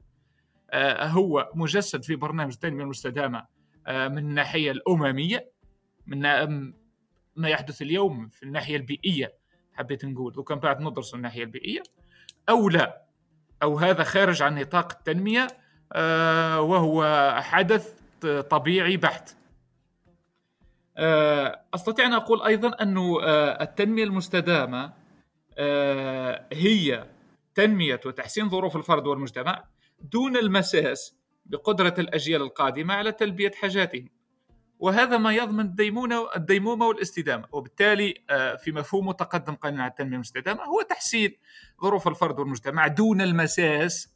[1.01, 3.47] هو مجسد في برنامج التنميه المستدامة
[3.89, 5.51] من الناحية الأممية؟
[6.07, 6.21] من
[7.37, 9.35] ما يحدث اليوم في الناحية البيئية
[9.75, 11.83] حبيت نقول لو كان بعد ندرس الناحية البيئية.
[12.49, 13.03] أو لا
[13.63, 15.47] أو هذا خارج عن نطاق التنمية
[16.59, 17.95] وهو حدث
[18.51, 19.37] طبيعي بحت.
[21.75, 23.19] أستطيع أن أقول أيضا أنه
[23.61, 25.06] التنمية المستدامة
[26.53, 27.07] هي
[27.55, 29.65] تنمية وتحسين ظروف الفرد والمجتمع
[30.01, 34.09] دون المساس بقدرة الأجيال القادمة على تلبية حاجاتهم.
[34.79, 37.49] وهذا ما يضمن الديمونه الديمومه والاستدامة.
[37.53, 38.15] وبالتالي
[38.59, 41.37] في مفهوم متقدم قليلا على التنمية المستدامه هو تحسين
[41.83, 44.15] ظروف الفرد والمجتمع دون المساس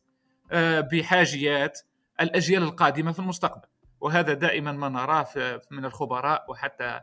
[0.93, 1.81] بحاجيات
[2.21, 3.69] الأجيال القادمة في المستقبل.
[4.01, 5.27] وهذا دائما ما نراه
[5.71, 7.01] من الخبراء وحتى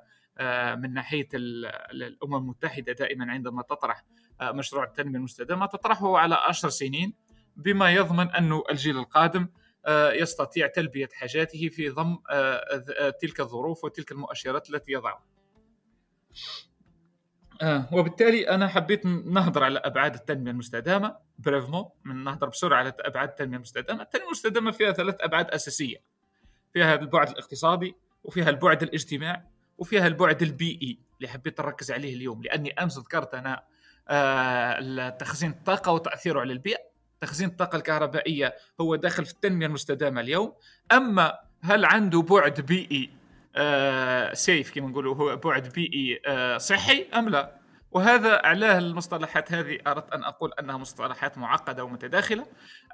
[0.76, 4.04] من ناحية الأمم المتحدة دائما عندما تطرح
[4.42, 7.14] مشروع التنميه المستدامة تطرحه على عشر سنين
[7.56, 9.48] بما يضمن أن الجيل القادم
[9.90, 12.18] يستطيع تلبية حاجاته في ضم
[13.22, 15.24] تلك الظروف وتلك المؤشرات التي يضعها
[17.62, 23.30] آه وبالتالي أنا حبيت نهضر على أبعاد التنمية المستدامة بريفمون من نهضر بسرعة على أبعاد
[23.30, 25.98] التنمية المستدامة، التنمية المستدامة فيها ثلاث أبعاد أساسية.
[26.74, 29.44] فيها البعد الاقتصادي وفيها البعد الاجتماعي
[29.78, 33.68] وفيها البعد البيئي اللي حبيت نركز عليه اليوم لأني أمس ذكرت أنا آه
[35.20, 36.88] تخزين الطاقة وتأثيره على البيئة.
[37.22, 40.54] تخزين الطاقة الكهربائية هو داخل في التنمية المستدامة اليوم.
[40.92, 43.10] أما هل عنده بعد بيئي
[43.56, 47.58] آه سيف كما نقولوا هو بعد بيئي آه صحي؟ أم لا؟
[47.92, 52.46] وهذا أعلاه المصطلحات هذه أردت أن أقول أنها مصطلحات معقدة ومتداخلة.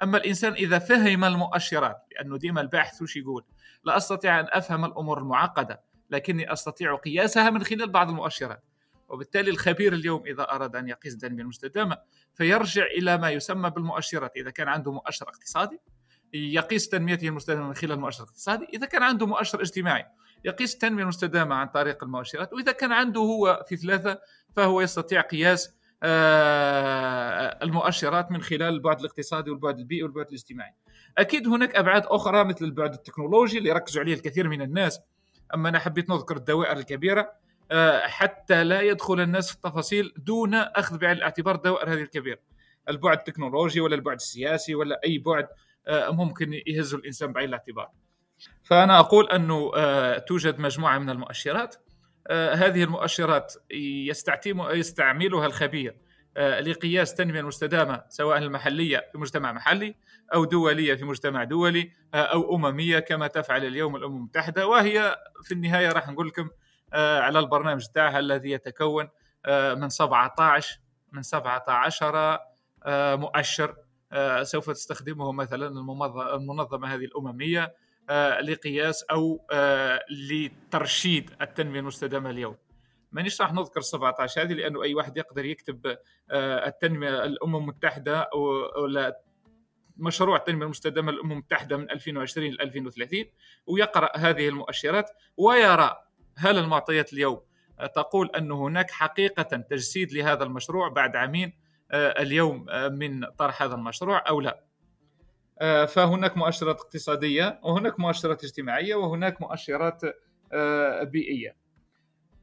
[0.02, 3.44] أما الإنسان إذا فهم المؤشرات لأنه ديما الباحث وش يقول؟
[3.84, 8.62] لا أستطيع أن أفهم الأمور المعقدة لكني أستطيع قياسها من خلال بعض المؤشرات.
[9.08, 11.98] وبالتالي الخبير اليوم إذا أراد أن يقيس التنميه المستدامة
[12.34, 14.36] فيرجع إلى ما يسمى بالمؤشرات.
[14.36, 15.80] إذا كان عنده مؤشر اقتصادي
[16.34, 20.06] يقيس تنميته المستدامة من خلال المؤشر الاقتصادي إذا كان عنده مؤشر اجتماعي
[20.44, 22.52] يقيس التنميه المستدامة عن طريق المؤشرات.
[22.52, 24.20] وإذا كان عنده هو في ثلاثة
[24.56, 30.74] فهو يستطيع قياس آه، المؤشرات من خلال البعد الاقتصادي والبعد البيئي والبعد الاجتماعي.
[31.18, 35.00] أكيد هناك أبعاد أخرى مثل البعد التكنولوجي اللي ركزوا عليه الكثير من الناس.
[35.54, 37.32] أما أنا حبيت نذكر الدوائر الكبيرة.
[38.02, 42.38] حتى لا يدخل الناس في التفاصيل دون أخذ بعين الاعتبار الدوائر هذه الكبيرة.
[42.88, 45.48] البعد التكنولوجي ولا البعد السياسي ولا أي بعد
[45.86, 47.88] آه، ممكن يهز الإنسان بعين الاعتبار.
[48.62, 49.70] فأنا أقول انه
[50.18, 51.76] توجد مجموعة من المؤشرات
[52.26, 53.54] آه، هذه المؤشرات
[54.74, 55.96] يستعملها الخبير
[56.36, 59.94] آه، لقياس التنميه المستدامه سواء المحلية في مجتمع محلي
[60.34, 65.54] أو دولية في مجتمع دولي آه، أو أممية كما تفعل اليوم الأمم المتحدة وهي في
[65.54, 66.48] النهاية راح نقول لكم
[66.94, 69.08] على البرنامج تاعها الذي يتكون
[69.76, 70.80] من 17
[71.12, 72.38] من 17
[73.16, 73.76] مؤشر
[74.42, 75.68] سوف تستخدمه مثلا
[76.34, 77.74] المنظمة هذه الأممية
[78.10, 82.56] آه، لقياس أو آه، لترشيد التنمية المستدامة اليوم.
[83.12, 85.86] مانيش راح نذكر 17 هذه لأنه أي واحد يقدر يكتب
[86.30, 88.30] آه، التنمية الأمم المتحدة
[88.76, 89.20] ولا
[89.96, 93.24] مشروع التنمية المستدامة للامم المتحدة من 2020 ل 2030
[93.66, 96.03] ويقرأ هذه المؤشرات ويرى
[96.36, 97.40] هل المعطيات اليوم
[97.94, 101.52] تقول أن هناك حقيقة تجسيد لهذا المشروع بعد عامين
[101.92, 104.64] اليوم من طرح هذا المشروع أو لا.
[105.60, 110.04] آه، فهناك مؤشرات اقتصادية وهناك مؤشرات اجتماعية وهناك مؤشرات
[110.52, 111.10] آه،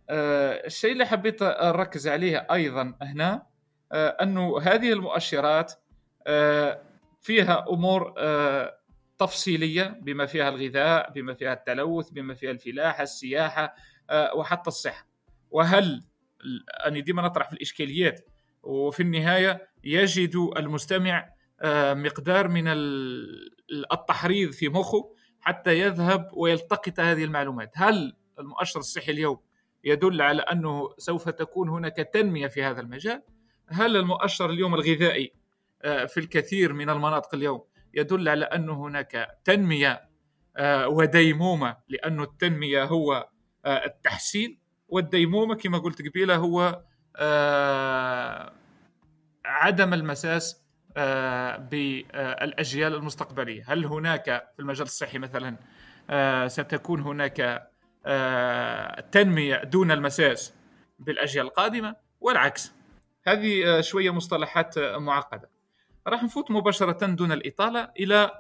[0.10, 3.46] آه، الشيء اللي حبيت أركز عليه أيضا هنا
[3.94, 5.74] أنه هذه المؤشرات
[7.22, 8.14] فيها أمور
[9.22, 13.76] تفصيلية بما فيها الغذاء بما فيها التلوث بما فيها الفلاحه السياحة
[14.36, 15.08] وحتى الصحة.
[15.52, 16.04] وهل
[16.86, 18.30] أنا ديما نطرح في الإشكاليات
[18.64, 21.30] وفي النهاية يجد المستمع
[21.62, 22.64] آه، مقدار من
[23.92, 27.72] التحريض في مخه حتى يذهب ويلتقط هذه المعلومات.
[27.76, 29.40] هل المؤشر الصحي اليوم
[29.84, 33.22] يدل على أنه سوف تكون هناك تنمية في هذا المجال؟
[33.68, 35.34] هل المؤشر اليوم الغذائي
[35.82, 37.64] آه، في الكثير من المناطق اليوم
[37.94, 40.10] يدل على أن هناك تنمية
[40.58, 43.30] آه، وديمومة لأن التنمية هو
[43.66, 46.84] التحسين والديمومة كما قلت قبيلة هو
[49.46, 50.62] عدم المساس
[50.98, 53.64] آه، بالأجيال المستقبلية.
[53.68, 54.26] هل هناك
[54.56, 55.56] في المجال الصحي مثلا
[56.10, 57.68] آه، ستكون هناك
[58.06, 60.54] آه، تنمية دون المساس
[61.00, 62.72] بالأجيال القادمة؟ والعكس.
[63.28, 65.50] هذه شوية مصطلحات معقدة.
[66.08, 68.32] راح نفوت مباشرة دون الإطالة إلى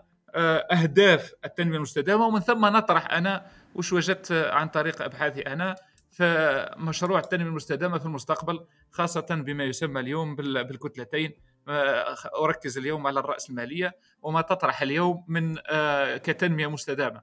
[0.71, 3.45] أهداف التنمية المستدامة ومن ثم نطرح أنا
[3.75, 5.75] وش وجدت عن طريق أبحاثي أنا
[6.11, 11.33] في مشروع التنمية المستدامة في المستقبل خاصة بما يسمى اليوم بالكتلتين
[11.67, 17.21] آه، أركز اليوم على الراسماليه وما تطرح اليوم من آه، كتنمية مستدامة.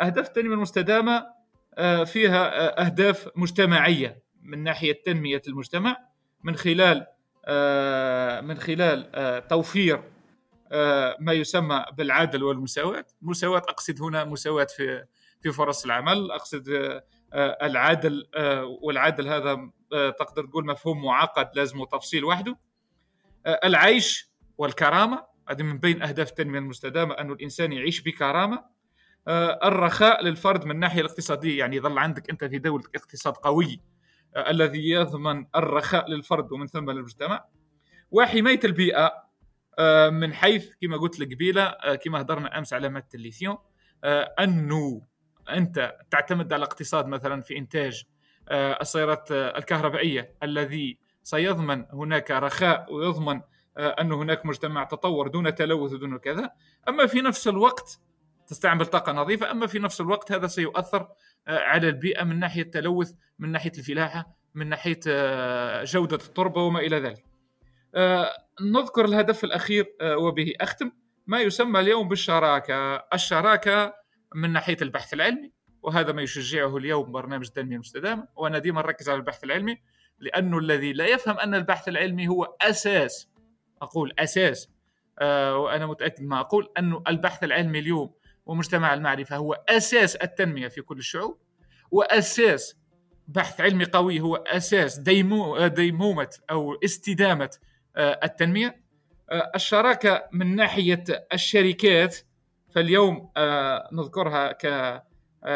[0.00, 1.26] أهداف التنمية المستدامة
[1.74, 5.96] آه، فيها أهداف مجتمعية من ناحية تنمية المجتمع
[6.42, 7.06] من خلال
[8.42, 9.10] من خلال
[9.48, 10.02] توفير
[11.20, 15.04] ما يسمى بالعدل والمساواة، مساواة أقصد هنا مساواة في
[15.40, 16.64] في فرص العمل، أقصد
[17.62, 18.26] العدل
[18.82, 19.70] والعدل هذا
[20.18, 22.58] تقدر تقول مفهوم معقد لازم تفصيل وحده.
[23.46, 25.24] آه، العيش والكرامة.
[25.48, 28.64] هذه من بين أهداف التنمية المستدامة انه الإنسان يعيش بكرامة.
[29.28, 31.58] آه، الرخاء للفرد من الناحية الاقتصادية.
[31.58, 33.66] يعني يظل عندك أنت في دولة اقتصاد قوي.
[33.66, 33.91] آه،
[34.36, 37.44] الذي يضمن الرخاء للفرد ومن ثم للمجتمع.
[38.10, 39.12] وحمايه البيئة
[40.10, 41.74] من حيث كما قلت لك قبيلة
[42.04, 43.58] كما هضرنا أمس على ماده الليثيوم
[44.40, 45.02] انه
[45.50, 48.04] أنت تعتمد على الاقتصاد مثلا في إنتاج
[48.50, 53.40] السيارات الكهربائية الذي سيضمن هناك رخاء ويضمن
[53.76, 56.50] آه، أن هناك مجتمع تطور دون تلوث ودون كذا.
[56.88, 58.00] أما في نفس الوقت
[58.46, 61.16] تستعمل طاقة نظيفة أما في نفس الوقت هذا سيؤثر آه،
[61.48, 66.98] على البيئة من ناحية التلوث من ناحية الفلاحة من ناحية آه، جودة التربة وما إلى
[66.98, 67.24] ذلك.
[67.94, 68.30] آه،
[68.60, 70.92] نذكر الهدف الأخير آه، وبه أختم
[71.26, 73.94] ما يسمى اليوم بالشراكة، الشراكة
[74.34, 79.18] من ناحية البحث العلمي وهذا ما يشجعه اليوم برنامج التنميه المستدامه وأنا ديما نركز على
[79.18, 79.78] البحث العلمي
[80.18, 83.28] لأنه الذي لا يفهم أن البحث العلمي هو أساس
[83.82, 84.70] أقول أساس
[85.20, 88.14] وأنا متأكد ما أقول انه البحث العلمي اليوم
[88.46, 91.38] ومجتمع المعرفة هو أساس التنمية في كل الشعوب
[91.90, 92.76] وأساس
[93.28, 97.50] بحث علمي قوي هو أساس ديمو ديمومة أو استدامة
[97.96, 98.82] آه التنمية.
[99.30, 102.16] آه الشراكة من ناحية الشركات
[102.74, 104.58] فاليوم آه نذكرها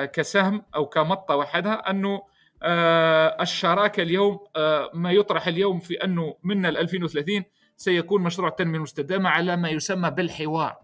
[0.05, 2.23] كسهم أو كمطة وحدها أنه
[2.63, 4.39] آه، الشراكة اليوم
[4.95, 7.45] ما يطرح اليوم في أنه من 2030
[7.77, 10.77] سيكون مشروع التنميه المستدامه على ما يسمى بالحوار.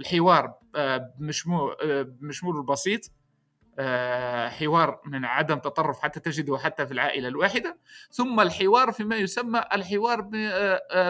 [0.00, 0.54] الحوار
[1.18, 3.12] بمشمول بمشمول البسيط
[4.48, 7.78] حوار من عدم تطرف حتى تجده حتى في العائلة الواحدة.
[8.10, 10.20] ثم الحوار فيما يسمى الحوار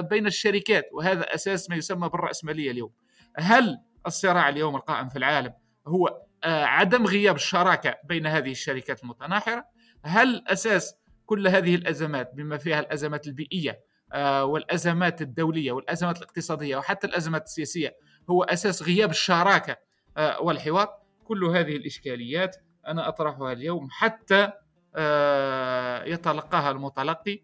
[0.00, 2.90] بين الشركات وهذا أساس ما يسمى بالرأسمالية اليوم.
[3.36, 5.52] هل الصراع اليوم القائم في العالم
[5.86, 9.64] هو عدم غياب الشراكة بين هذه الشركات المتناحرة؟
[10.02, 10.94] هل أساس
[11.26, 13.80] كل هذه الأزمات بما فيها الأزمات البيئية
[14.12, 17.96] آه، والأزمات الدولية والأزمات الاقتصادية وحتى الأزمات السياسية
[18.30, 19.76] هو أساس غياب الشراكة
[20.16, 20.88] آه، والحوار.
[21.24, 22.56] كل هذه الإشكاليات
[22.86, 24.52] أنا أطرحها اليوم حتى
[24.96, 27.42] آه، يتلقاها المتلقي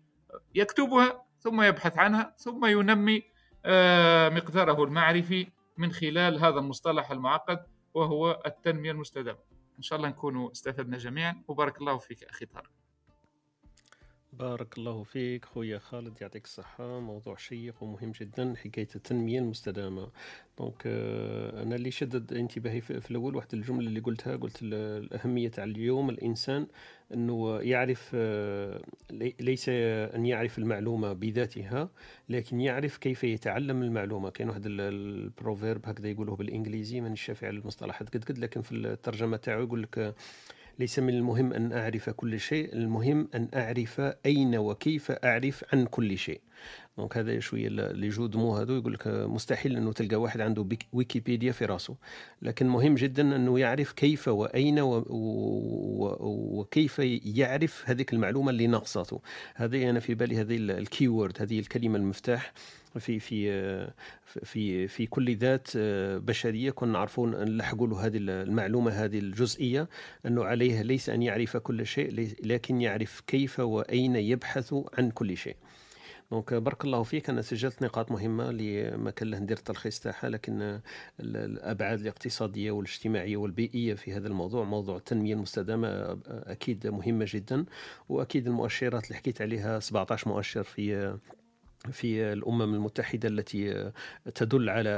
[0.55, 3.23] يكتبها ثم يبحث عنها ثم ينمي
[4.37, 5.47] مقداره المعرفي
[5.79, 9.39] من خلال هذا المصطلح المعقد وهو التنمية المستدامة.
[9.79, 11.43] إن شاء الله نكون استفدنا جميعا.
[11.49, 12.71] وبارك الله فيك أخي طارق.
[14.33, 17.01] بارك الله فيك خويا خالد يعطيك الصحة.
[17.01, 20.11] موضوع شيق ومهم جدا حكاية التنمية المستدامة.
[20.59, 25.65] donc آه، أنا اللي شدد انتباهي في الأول واحد الجملة اللي قلتها قلت الأهمية تاع
[25.65, 26.67] اليوم الإنسان
[27.15, 28.83] أنه يعرف آه،
[29.41, 31.89] ليس أن يعرف المعلومة بذاتها
[32.29, 34.31] لكن يعرف كيف يتعلم المعلومة.
[34.31, 38.73] كاين واحد ال proverbe هكذا يقوله بالإنجليزي مانيش شافي على المصطلحات قد قد لكن في
[38.73, 40.15] الترجمة تاعو يقول لك
[40.83, 46.19] ليس من المهم أن أعرف كل شيء المهم أن أعرف أين وكيف أعرف عن كل
[46.19, 46.41] شيء.
[46.99, 50.67] donc هذا شوية les jeux de mots هذو يقول لك مستحيل إنه تلقى واحد عنده
[50.93, 51.97] ويكيبيديا في راسه.
[52.43, 54.77] لكن مهم جدا إنه يعرف كيف وأين.
[56.21, 59.21] وكيف يعرف هذيك المعلومة اللي ناقصته
[59.55, 62.53] هذه أنا في بالي هذه ال keyword هذه الكلمة المفتاح
[62.99, 63.91] في في
[64.43, 65.69] في في كل ذات
[66.17, 66.71] بشرية.
[66.71, 69.89] كنا نعرفون نلحقوا له هذه المعلومة هذه الجزئية
[70.27, 75.57] إنه عليه ليس أن يعرف كل شيء لكن يعرف كيف وأين يبحث عن كل شيء.
[76.33, 77.31] دونك بارك الله فيك.
[77.31, 80.81] أنا سجلت نقاط مهمة اللي ما كان له ندير التلخيص تاعها لكن
[81.21, 87.65] الأبعاد الاقتصادية والاجتماعية والبيئية في هذا الموضوع موضوع التنمية المستدامة أكيد مهمة جدا
[88.09, 91.19] وأكيد المؤشرات اللي حكيت عليها 17 مؤشر في
[91.91, 93.93] في الأمم المتحدة التي
[94.35, 94.91] تدل على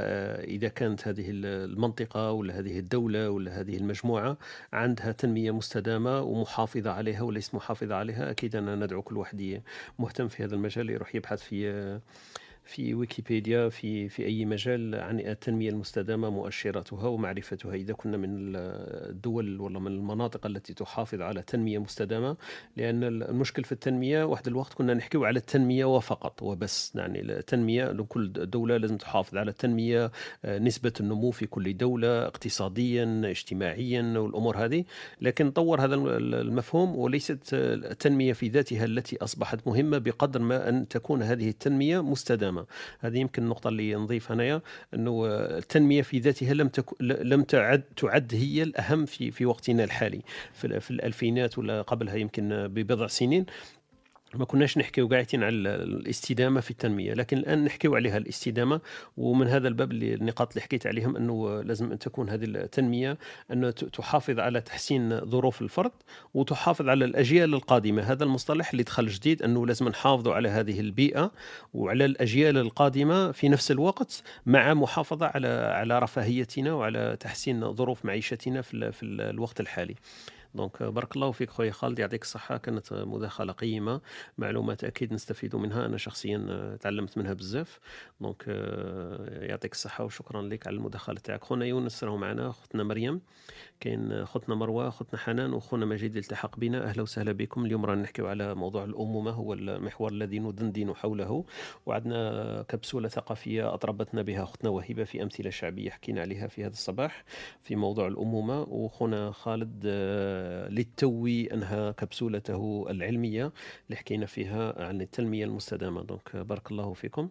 [0.45, 4.37] إذا كانت هذه المنطقة ولا هذه الدولة ولا هذه المجموعة
[4.73, 9.63] عندها تنمية مستدامة ومحافظة عليها وليست محافظة عليها أكيد أنا ندعو كل واحد
[9.99, 12.01] مهتم في هذا المجال يروح يبحث في
[12.65, 17.75] في ويكيبيديا في في أي مجال عن التنمية المستدامة مؤشراتها ومعرفتها.
[17.75, 22.37] إذا كنا من الدول ولا من المناطق التي تحافظ على تنمية مستدامة
[22.77, 26.93] لأن المشكل في التنمية واحد الوقت كنا نحكيو على التنمية وفقط وبس.
[26.95, 30.11] يعني التنمية لكل دولة لازم تحافظ على التنمية
[30.47, 34.85] نسبة النمو في كل دولة اقتصاديا اجتماعيا والأمور هذه.
[35.21, 41.23] لكن طور هذا المفهوم وليست التنمية في ذاتها التي أصبحت مهمة بقدر ما أن تكون
[41.23, 42.54] هذه التنمية مستدامة.
[42.61, 42.67] السلامة.
[43.01, 44.61] هذه يمكن النقطة اللي نضيف هنايا
[44.95, 46.85] إنه التنمية في ذاتها لم تك...
[47.01, 50.23] لم تعد تعد هي الأهم في في وقتنا الحالي.
[50.53, 53.47] في, في الألفينات ولا قبلها يمكن ببضع سنين.
[54.39, 58.81] ما كناش نحكيو قاعدين على الاستدامة في التنمية لكن الآن نحكيو عليها الاستدامة
[59.17, 63.19] ومن هذا الباب اللي النقاط اللي حكيت عليهم إنه لازم أن تكون هذه التنمية
[63.51, 65.93] أن تحافظ على تحسين ظروف الفرد
[66.35, 68.03] وتحافظ على الأجيال القادمة.
[68.03, 71.33] هذا المصطلح اللي دخل جديد إنه لازم نحافظوا على هذه البيئة
[71.75, 78.63] وعلى الأجيال القادمة في نفس الوقت مع محافظة على على رفاهيتنا وعلى تحسين ظروف معيشتنا
[78.63, 79.95] في, في الوقت الحالي.
[80.55, 82.57] donc بارك الله فيك خويا خالد يعطيك الصحة.
[82.57, 84.01] كانت مداخلة قيمة
[84.39, 85.87] معلومات أكيد نستفيد منها.
[85.87, 87.81] أنا شخصيا تعلمت منها بزاف.
[88.21, 88.45] donc
[89.43, 91.45] يعطيك الصحة وشكرا لك على المداخلة تاعك.
[91.45, 93.21] خونا يونس راهو معنا أختنا مريم.
[93.81, 96.85] كاين خوتنا مروة خوتنا حنان وخونا مجيد التحق بنا.
[96.85, 97.65] أهلا وسهلا بكم.
[97.65, 101.45] اليوم رانا نحكيو على موضوع الأمومة هو المحور الذي ندندن حوله.
[101.87, 107.25] وعندنا كبسولة ثقافية أطربتنا بها أختنا وهبه في أمثلة شعبية حكينا عليها في هذا الصباح
[107.63, 108.61] في موضوع الأمومة.
[108.63, 113.53] وخونا خالد آه، للتو أنهى كبسولته العلمية
[113.87, 116.03] اللي حكينا فيها عن التنمية المستدامة.
[116.03, 117.29] دونك بارك الله فيكم.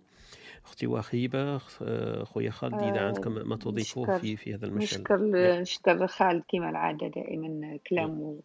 [0.65, 5.17] أختي وخيبه آه، خويا خالد إذا آه، عندكم ما تضيفوه في في هذا المجال نشكر.
[5.61, 8.39] نشكر خالد كما العادة دائما كلامه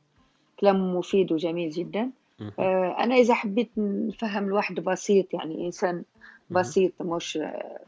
[0.60, 2.10] كلام مفيد وجميل جدا.
[2.58, 6.04] آه، أنا إذا حبيت نفهم الواحد بسيط يعني إنسان مهم.
[6.50, 7.80] بسيط مش آه،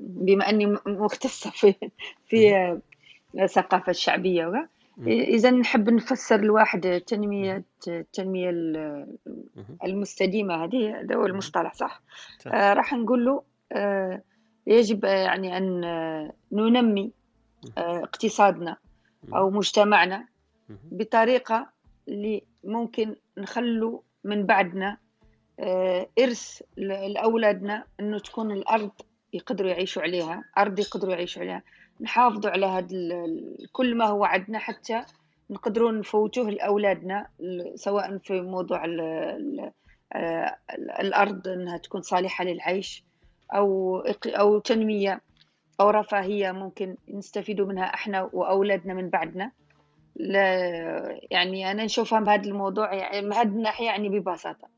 [0.00, 1.74] بما أني م- مختصة في
[2.26, 2.80] في آه،
[3.42, 3.90] الثقافة
[5.06, 9.16] إذا نحب نفسر الواحد تنمية التنمية ال-
[9.56, 9.78] مهم.
[9.84, 12.02] المستديمة هذه هذا هو المصطلح صح.
[12.46, 14.22] آه، راح نقول له آه،
[14.66, 17.12] يجب يعني أن آه، ننمي
[17.78, 18.76] آه، اقتصادنا
[19.34, 20.26] أو مجتمعنا
[20.68, 20.78] مهم.
[20.92, 21.70] بطريقة
[22.08, 24.98] اللي ممكن نخلو من بعدنا
[25.60, 28.90] آه، إرث ل- لأولادنا إنه تكون الأرض
[29.32, 31.62] يقدروا يعيشوا عليها أرض يقدروا يعيشوا عليها.
[32.00, 32.88] نحافظوا على هذا
[33.72, 35.02] كل ما هو عندنا حتى
[35.50, 39.70] نقدروا نفوتوه لأولادنا ل- سواء في موضوع ال ال
[40.12, 40.56] آه،
[41.00, 43.04] الأرض إنها تكون صالحة للعيش
[43.54, 45.20] أو إق- أو تنمية
[45.80, 49.52] أو رفاهية ممكن نستفيدوا منها إحنا وأولادنا من بعدنا.
[50.16, 50.42] لا
[51.30, 54.68] يعني أنا نشوفها بهذا الموضوع يعني بهذه الناحية يعني ببساطة.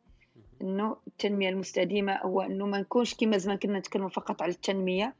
[0.62, 5.14] إنه التنمية المستديمة هو إنه ما نكونش كما زمان كنا نتكلم فقط على التنمية.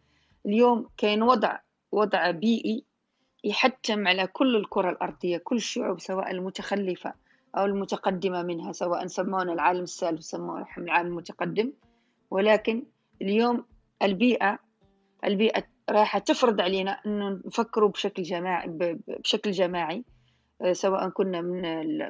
[0.47, 1.59] اليوم كاين وضع
[1.93, 2.85] وضع بيئي
[3.44, 7.14] يحتم على كل الكرة الأرضية كل الشعوب سواء المتخلفة
[7.56, 11.73] أو المتقدمة منها سواء سمونا العالم الثالث سمونا العالم المتقدم.
[12.31, 12.82] ولكن
[13.23, 13.64] اليوم
[14.02, 14.59] البيئة
[15.24, 18.69] البيئة راح تفرض علينا أنه نفكروا بشكل جماعي
[19.09, 20.05] بشكل جماعي
[20.62, 21.62] آه، سواء كنا من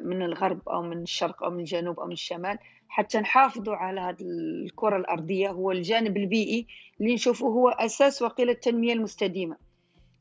[0.06, 4.22] من الغرب أو من الشرق أو من الجنوب أو من الشمال حتى نحافظوا على هذه
[4.22, 5.50] الكرة الأرضية.
[5.50, 6.66] هو الجانب البيئي
[7.00, 9.56] اللي نشوفه هو أساس وقيل التنمية المستديمة.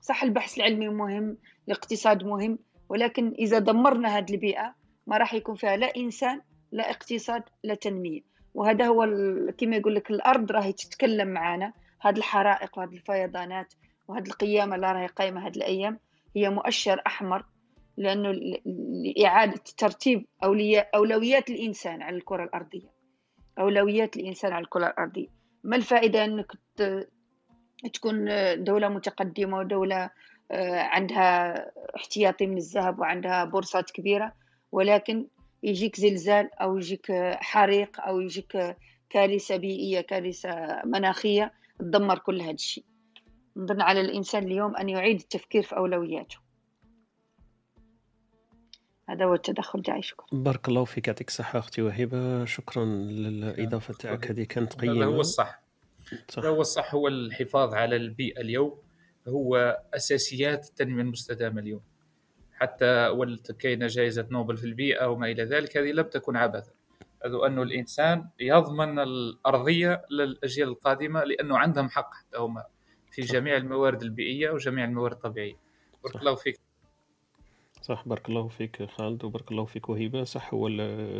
[0.02, 1.38] صح البحث العلمي مهم
[1.68, 2.60] الاقتصاد مهم
[2.90, 4.76] ولكن إذا دمرنا هذه البيئة
[5.08, 6.42] ما راح يكون فيها لا إنسان
[6.72, 8.22] لا اقتصاد لا تنمية.
[8.54, 9.06] وهذا هو
[9.58, 13.74] كما يقول لك الأرض راهي تتكلم معنا هذه الحرائق وهذه الفيضانات
[14.08, 16.00] وهذه القيامة اللي راهي قايمة هذه الأيام
[16.36, 17.46] هي مؤشر أحمر
[17.98, 18.32] لأنه
[19.06, 20.26] لإعادة ترتيب
[20.96, 22.90] أولويات الإنسان على الكرة الأرضية.
[23.60, 25.28] أولويات الإنسان على الكرة الأرضية.
[25.64, 26.52] ما الفائدة أنك
[27.90, 28.26] تكون
[28.64, 30.10] دولة متقدمة ودولة
[30.52, 34.34] آه، عندها احتياطي من الذهب وعندها بورصات كبيرة.
[34.72, 35.28] ولكن
[35.64, 38.78] يجيك زلزال أو يجيك حريق أو يجيك
[39.10, 42.84] كارثة بيئية كارثة مناخية تدمر كل هذا الشيء.
[43.58, 46.38] نظن على الإنسان اليوم أن يعيد التفكير في أولوياته.
[49.10, 50.26] هذا هو التدخل جاي شكرا.
[50.32, 52.46] بارك الله فيك يعطيك الصحة أختي وهبة.
[52.46, 55.61] شكرا للإضافة تاعك هذه كانت هذا قيمة هو الصح.
[56.30, 56.40] صح.
[56.40, 58.78] هذا هو الصح هو الحفاظ على البيئة اليوم.
[59.28, 61.82] هو أساسيات التنمية المستدامة اليوم.
[62.54, 66.72] حتى ولت كاينة جائزة نوبل في البيئة وما إلى ذلك هذه لم تكن عبثا.
[67.26, 72.64] هذا أنه الإنسان يضمن الأرضية للأجيال القادمة لأنه عندهم حق حتى هم
[73.12, 75.56] في جميع الموارد البيئية وجميع الموارد الطبيعية.
[76.04, 76.16] بارك.
[76.16, 76.71] الله فيك.
[77.82, 80.24] صح بارك الله فيك خالد وبارك الله فيك وهبة.
[80.24, 80.68] صح هو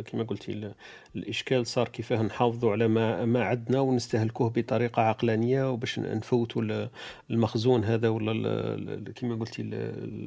[0.06, 0.74] كما قلتي ال-
[1.16, 6.88] الإشكال صار كيفاه نحافظوا على ما ما عندنا ونستهلكوه بطريقة عقلانية وباش نفوتوا ال-
[7.30, 9.74] المخزون هذا ولا كما قلتي ال-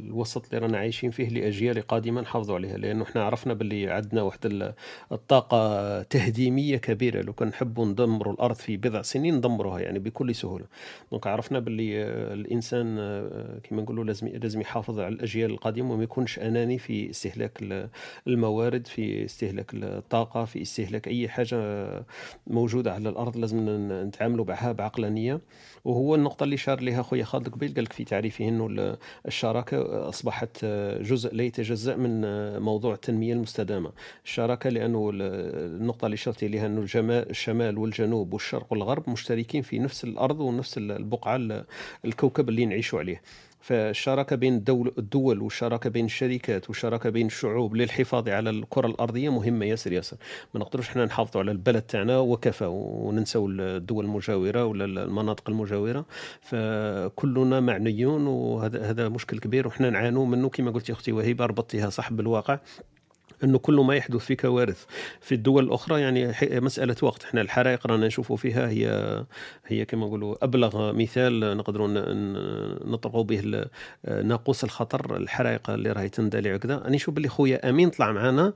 [0.08, 4.46] الوسط اللي رانا عايشين فيه لأجيال قادمة نحافظوا عليها لأنه إحنا عرفنا باللي عندنا واحد
[4.46, 4.74] ال-
[5.12, 7.22] الطاقة تهديمية كبيرة.
[7.22, 10.66] لو كان نحبوا ندمروا الأرض في بضع سنين ندمروها يعني بكل سهولة.
[11.12, 16.04] دونك عرفنا باللي آه، الإنسان آه، كما نقولوا لازم لازم يحافظ على الأجيال القادمة وما
[16.26, 17.90] يكونش اناني في استهلاك ال-
[18.28, 21.58] الموارد في استهلاك الطاقة في استهلاك أي حاجة
[22.48, 23.66] موجودة على الأرض لازم
[24.08, 25.42] نتعاملوا معها بعقلانية.
[25.86, 28.98] وهو النقطة اللي شار لها خويا خالد قبيل قال لك في تعريفه إنه ال-
[29.28, 30.66] الشراكة أصبحت
[31.02, 32.22] جزء لا يتجزأ من
[32.60, 33.92] موضوع التنمية المستدامة.
[34.26, 35.22] الشراكة لأنه ال-
[35.82, 36.86] النقطة اللي شرتي لها إنه
[37.30, 41.66] الشمال والجنوب والشرق والغرب مشتركين في نفس الأرض ونفس البقعة ال-
[42.06, 43.22] الكوكب اللي نعيشوا عليه.
[43.66, 44.56] فالشراكه بين
[44.98, 49.30] الدول, والشراكه بين الشركات والشراكه بين الشعوب للحفاظ على الكرة الأرضية.
[49.30, 50.18] مهمه ياسر ياسر
[50.54, 56.06] ما نقدروش إحنا نحافظوا على البلد تاعنا وكفى وننسوا الدول المجاورة ولا المناطق المجاورة.
[56.42, 60.50] فكلنا معنيون وهذا هذا مشكل كبير وحنا نعانوا منه.
[60.50, 62.60] كما قلتي أختي وهبه ربطتيها صح بالواقع
[63.44, 64.86] إنه كل ما يحدث في كوارث
[65.22, 67.24] في الدول الأخرى يعني مسألة وقت.
[67.24, 69.24] إحنا الحرائق رانا نشوفوا فيها هي
[69.68, 71.94] هي كما نقولوا أبلغ مثال نقدروا ن-
[72.34, 73.66] ن- نطلقوا به
[74.24, 78.54] ناقوس الخطر الحرائق اللي راهي تندلع هكذا أنا نشوف باللي خويا أمين طلع معنا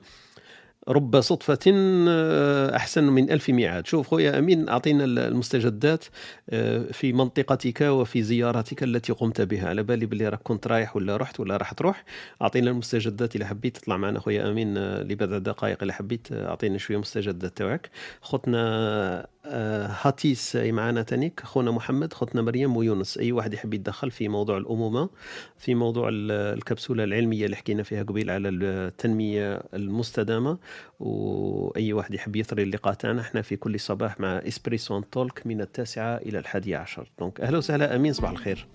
[0.87, 3.87] رب صدفة آه، أحسن من ألف ميعاد.
[3.87, 6.05] شوف خويا أمين أعطينا المستجدات
[6.49, 9.69] آه، في منطقتك وفي زيارتك التي قمت بها.
[9.69, 12.03] على بالي بلي راك كنت رايح ولا رحت ولا راح تروح.
[12.41, 13.77] أعطينا المستجدات إذا حبيت.
[13.77, 16.27] تطلع معنا خويا أمين آه، لبضع دقائق إذا حبيت.
[16.31, 17.89] أعطينا شوية مستجدات تاعك.
[18.21, 23.17] خوتنا هاتيس أي معنا تانيك خونا محمد خوتنا مريم ويونس.
[23.17, 25.09] أي واحد يحب يتدخل في موضوع الأمومة
[25.57, 30.57] في موضوع الكبسولة العلمية اللي حكينا فيها قبيل على التنمية المستدامة.
[30.99, 36.39] وأي واحد يحب يثري اللقاء تاعنا إحنا في كل صباح مع EspressoTalk من التاسعة إلى
[36.39, 37.11] الحادية عشر.
[37.19, 38.67] donc أهلا وسهلا أمين صباح الخير.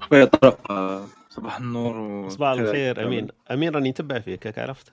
[0.00, 2.28] خويا طارق صباح النور و...
[2.28, 3.28] صباح الخير أمين.
[3.50, 4.92] أمين راني نتبع فيك هاك عرفت؟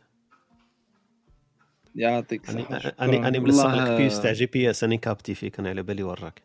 [1.96, 5.60] يعطيك الصحة اني أني اني ملصق لك بيس تاع جي بي إس أني كابتي فيك
[5.60, 6.42] أنا على بالي وراك.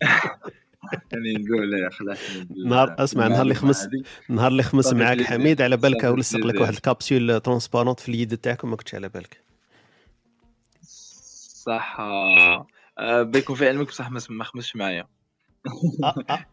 [1.12, 2.18] يعني نقول يا خلاص
[2.66, 3.88] نهار اسمع نهار اللي خمس
[4.28, 8.64] نهار اللي خمس معاك حميد على بالك ولصق لك واحد الكابسول ترونسبارونت في اليد تاعك
[8.64, 9.40] وما كنتش على بالك.
[11.64, 15.06] صح آه، بيكون في علمك بصح ما خمسش معايا.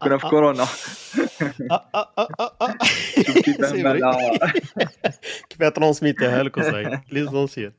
[0.02, 0.66] كنا في كورونا
[3.26, 3.58] شوف كيف
[5.50, 7.74] كيف ترونسميتها لك وصاي ليزونسيال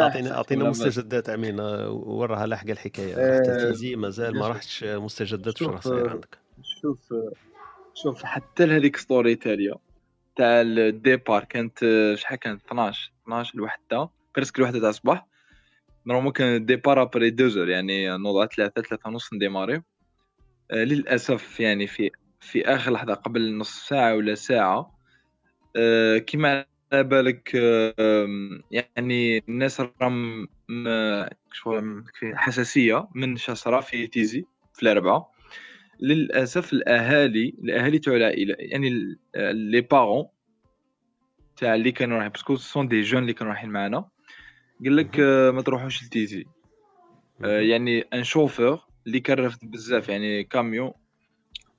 [0.00, 1.60] اعطينا اعطينا مستجدات امين
[1.90, 6.98] وراها لاحق الحكاية التيزي مازال ما رحتش مستجدات شو راه صاير عندك شوف
[7.94, 9.74] شوف حتى لهذيك ستوري تاليا
[10.36, 11.78] تاع الديبار كانت
[12.14, 15.26] شحال كانت 12 12 الوحده presque الوحده تاع الصباح
[16.10, 19.82] normalement كان ال départ après deux heures يعني نوض ثلاثة ثلاثة ونص ن démarrer
[20.72, 22.10] للأسف يعني في
[22.40, 24.98] في آخر لحظة قبل نص ساعة ولا ساعة.
[26.26, 27.54] كيما على بالك
[28.70, 30.48] يعني الناس راهم
[32.34, 35.30] حساسية من شصره في تيزي في الأربعة.
[36.00, 39.16] للأسف الأهالي الأهالي تاع العائله يعني
[39.52, 40.26] les parents
[41.56, 44.08] تاع اللي كانوا رايحين parce que sont des jeunes اللي كانوا رايحين معنا.
[44.84, 45.20] قال لك
[45.54, 46.44] ما تروحوش لتيزي
[47.40, 50.92] يعني un chauffeur اللي كان رافد بزاف يعني كاميون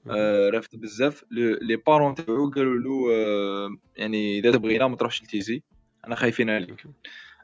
[0.09, 1.25] آه، رافد بزاف.
[1.31, 5.63] les parents تاعو قالوا له آه، يعني إذا تبغينا ما تروحش لتيزي
[6.07, 6.83] أنا خايفين عليك.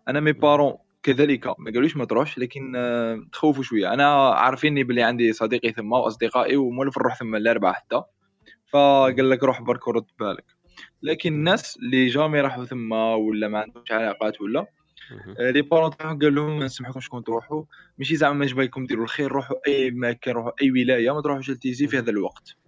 [0.07, 0.73] أنا mes parents
[1.03, 3.93] كذلك ما قالوش ما تروحش لكن آه، تخوفوا شوية.
[3.93, 8.01] أنا عارفيني بلي عندي صديقي ثم واصدقائي ومولف نروح ثم الأربعة حتى.
[8.67, 10.45] فقال لك روح برك ورد بالك
[11.01, 14.65] لكن الناس اللي جامي راحوا ثم ولا ما عندهمش علاقات ولا
[15.39, 17.63] لي بارون تاعهم قال لهم ما نسمحكمش كون تروحوا.
[17.97, 21.87] ماشي زعما ما جبايكم ديروا الخير روحوا أي مكان روحوا أي ولاية ما تروحوش لتيزي
[21.87, 22.66] في هذا الوقت.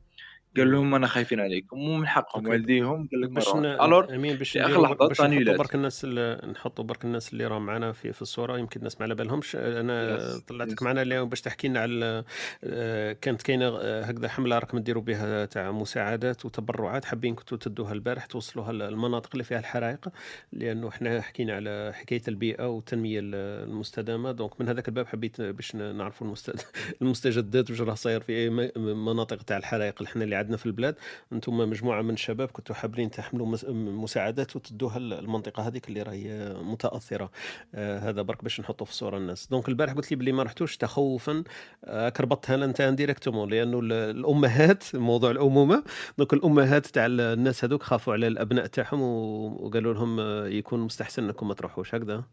[0.59, 4.81] قال لهم أنا خايفين عليكم ومن حقهم والديهم قال لك باش الور أمين باش آخر
[4.81, 8.79] لحظة باش نحطوا برك الناس نحطوا برك الناس اللي راهم معنا في, في الصورة يمكن
[8.79, 9.55] الناس ما على بالهمش.
[9.55, 12.23] أنا طلعتك معنا اليوم باش تحكي لنا على
[12.63, 17.93] آه، كانت كاينة آه، هكذا حملة راكم ديروا بها تاع مساعدات وتبرعات حابين كنتوا تدوها
[17.93, 20.09] البارح توصلوها المناطق اللي فيها الحرائق
[20.53, 24.31] لأنه إحنا حكينا على حكاية البيئة والتنمية المستدامة.
[24.31, 26.27] دونك من هذاك الباب حبيت باش نعرفوا
[27.01, 30.95] المستجدات واش راه صاير في مناطق تاع الحرائق اللي إحنا اللي عندنا في البلاد.
[31.33, 37.31] أنتم مجموعة من الشباب كنتوا حابين تحملوا مساعدات وتدوها المنطقة هذيك اللي راهي متأثرة.
[37.75, 39.47] آه هذا برك باش نحطوا في الصورة الناس.
[39.47, 41.43] donc البارح قلت لي بلي ما رحتوش تخوفا.
[41.85, 45.83] آه كربطتها انت directement لأنه الأمهات موضوع الأمومة.
[46.17, 51.47] donc الأمهات تاع الناس هذوك خافوا على الأبناء تاعهم وقالوا لهم آه، يكون مستحسن إنكم
[51.47, 51.95] ما تروحوش.
[51.95, 52.23] هكذا؟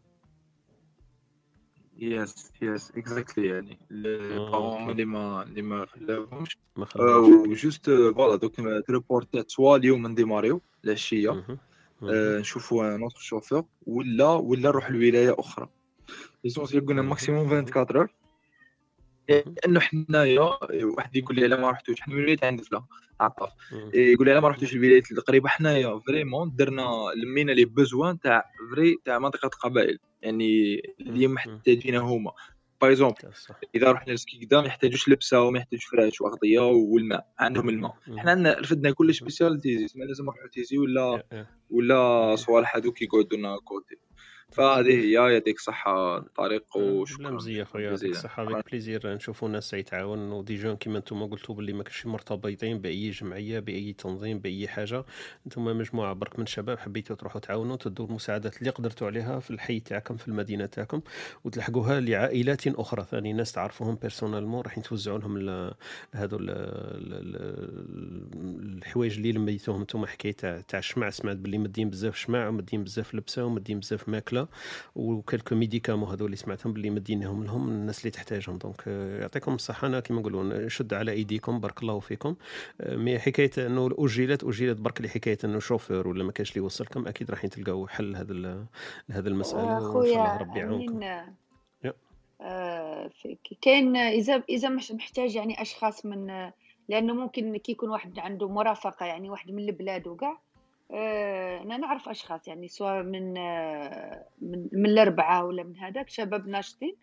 [1.99, 3.79] yes yes exactly يعني.
[3.91, 6.57] ال parents اللي ما اللي ما خلاوش
[7.47, 8.55] و juste voilà دوك
[8.87, 11.57] ت reporter ات soit اليوم ن démarrer و العشيه
[12.03, 15.69] نشوفوا un autre chauffeur ولا ولا نروح لولايه أخرى
[16.43, 17.01] l'essentiel قلنا.
[17.01, 18.09] maximum 24 heures.
[19.29, 20.41] لأنه حنايا
[20.83, 22.01] واحد يقول لي لا ما رحتوش.
[22.01, 22.83] حنا من ولايه عين الدفلى
[23.19, 23.91] العطاف مهم.
[23.93, 28.95] يقول لي لا ما رحتوش الولايات القريبه حنايا vraiment درنا لمينا les besoins تاع vrai
[29.05, 31.27] تاع منطقة القبائل يعني اللي.
[31.27, 32.31] محتاجين هما.
[32.81, 33.15] par exemple
[33.75, 37.27] إذا رحنا لسكيكدا ما يحتاجوش لبسة وما يحتاجوش فراش وأغطية والماء.
[37.39, 37.95] عندهم الماء.
[38.17, 41.47] حنا عندنا رفدنا كل spécial تيزي ما لازم نروحوا تيزي ولا يا- يا.
[41.69, 43.95] ولا صوالح هذوك يقعدوا لنا côté
[44.51, 47.31] فهذه هي يعطيك الصحة طارق voilà وشكرا.
[47.31, 49.13] مزيه خويا يعطيك الصحة avec plaisir.
[49.15, 53.59] نشوفوا ناس يتعاون و des jeunes كيما أنتم قلتوا باللي ما كانش مرتبطين بأي جمعية
[53.59, 55.03] بأي تنظيم بأي حاجة.
[55.45, 59.79] أنتم مجموعة برك من شباب حبيتوا تروحوا تعاونوا تدوا المساعدات اللي قدرتوا عليها في الحي
[59.79, 61.01] تاعكم في المدينة تاعكم
[61.43, 65.37] وتلحقوها لعائلات أخرى ثاني ناس تعرفوهم personnellement راح توزعوا لهم
[66.13, 69.81] هذو ال- ال- ال- الحوايج اللي لميتوهم.
[69.81, 74.36] أنتم حكاية تاع الشمع سمعت باللي مدين بزاف شمع ومدين بزاف لبسة ومدين بزاف ماكلة.
[74.37, 74.47] المشكلة
[74.95, 78.57] و quelques médicaments هذو اللي سمعتهم باللي مديناهم لهم الناس اللي تحتاجهم.
[78.57, 79.87] donc آه، يعطيكم الصحة.
[79.87, 81.59] أنا كما نقولوا نشد على إيديكم.
[81.59, 82.35] بارك الله فيكم.
[82.81, 87.07] آه، mais حكاية إنه اجلت اجلت برك لحكايه إنه شوفير ولا ما كانش اللي يوصلكم
[87.07, 88.65] أكيد راح تلقاو حل لهذا ال-
[89.09, 91.03] لهذا المسألة وإن شاء الله ربي يعاونكم.
[92.41, 93.09] آه،
[93.61, 96.27] كاين إذا إذا مش محتاج يعني أشخاص من
[96.89, 100.37] لأنه ممكن كي يكون واحد عنده مرافقة يعني واحد من البلاد وكاع آه،
[100.91, 106.95] أنا نعرف أشخاص يعني سواء من آه، من, من الأربعة ولا من هذاك شباب ناشطين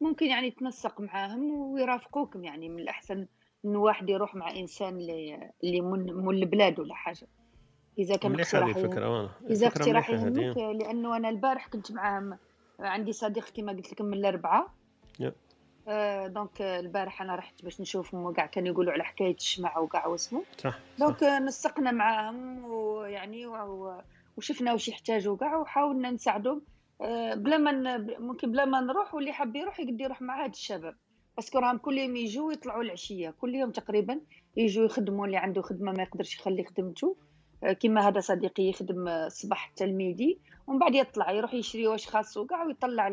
[0.00, 3.26] ممكن يعني تنسق معاهم ويرافقوكم يعني من الأحسن
[3.64, 7.26] انه واحد يروح مع إنسان اللي اللي من, من البلاد ولا حاجة.
[7.98, 8.76] إذا كان اقتراح
[9.50, 12.38] إذا اقتراح يهمك لأنه أنا البارح كنت معاهم
[12.80, 14.74] عندي صديق كما قلت لكم من الأربعة.
[15.88, 20.06] آه، donc آه، البارح أنا رحت باش نشوفهم وكاع كانوا يقولوا على حكاية الشمع وكاع
[20.06, 20.42] واسمه.
[20.58, 22.91] صح صح donc آه، نسقنا معاهم ويعني
[23.64, 24.00] و-
[24.36, 26.62] وشفنا واش يحتاجوا كاع وحاولنا نساعدهم
[27.00, 30.94] آه، بلا ما ممكن بلا ما نروح واللي حاب يروح يقدر يروح مع هاد الشباب.
[31.36, 34.20] parce que راهم كل يوم يجوا يطلعوا العشية كل يوم تقريبا
[34.56, 37.16] يجوا يخدموا اللي عنده خدمة ما يقدرش يخلي خدمته
[37.64, 41.86] آه، كيما هذا صديقي يخدم آه، الصباح حتى ال midi ومن بعد يطلع يروح يشري
[41.88, 43.08] واش خاصو كاع ويطلع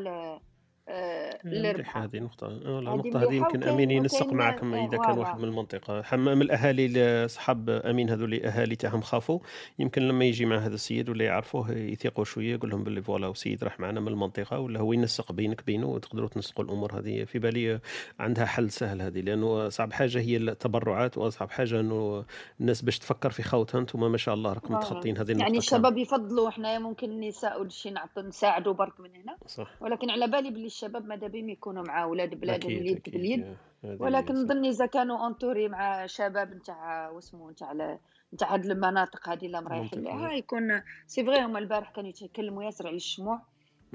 [0.90, 2.48] آه، مليحه للربحه هذه نقطة.
[2.48, 6.02] النقطة هذه يمكن أمين ينسق معكم إذا كان واحد من المنطقة.
[6.02, 9.40] حمام الأهالي أصحاب أمين هذو اللي أهالي تاعهم خافوا.
[9.80, 13.64] يمكن لما يجي مع هذا السيد ولا يعرفوه يثيقوا شوية يقول لهم باللي فوالا وسيد
[13.64, 17.80] راح معنا من المنطقة ولا هو ينسق بينك بينه وتقدروا تنسقوا الأمور هذه في بالي.
[18.20, 22.26] عندها حل سهل هذه لأنه صعب حاجة هي التبرعات وأصعب حاجة أنه
[22.60, 24.74] الناس باش تفكر في خوتها أنتم ما شاء الله راكم.
[24.74, 29.10] متخطين هذه يعني النقطة كامل الشباب يفضلوا حنايا ممكن النساء والشي نعطوا نساعدوا برك من
[29.16, 29.38] هنا.
[29.48, 29.72] صح.
[29.82, 34.66] ولكن على بالي بلي الشباب ماذا بهم يكونوا مع أولاد بلادهم اليد باليد ولكن نظن
[34.66, 37.98] إذا كانوا انتوري مع شباب نتاع واسمو نتاع
[38.34, 42.88] نتاع هاد المناطق هذه اللي رايحين لها يكون c'est vrai هما البارح كانوا يتكلموا ياسر
[42.88, 43.42] على الشموع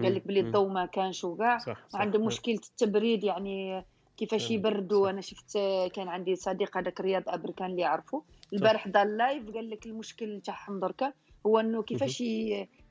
[0.02, 0.40] قال لك بلي.
[0.40, 1.59] الضوء ما كانش وكاع
[1.94, 3.85] وعندهم مشكلة التبريد يعني
[4.16, 5.11] كيفاش يبردوا.
[5.11, 5.59] أنا شفت
[5.94, 8.23] كان عندي صديق هذاك رياض ابركان اللي يعرفه.
[8.52, 11.12] البارح دار live قال لك المشكل نتاعهم دركا
[11.47, 11.82] هو إنه.
[11.82, 12.23] كيفاش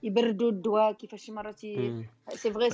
[0.03, 1.59] يبردوا الدواء كيفاش مرات.
[1.59, 2.69] c'est vrai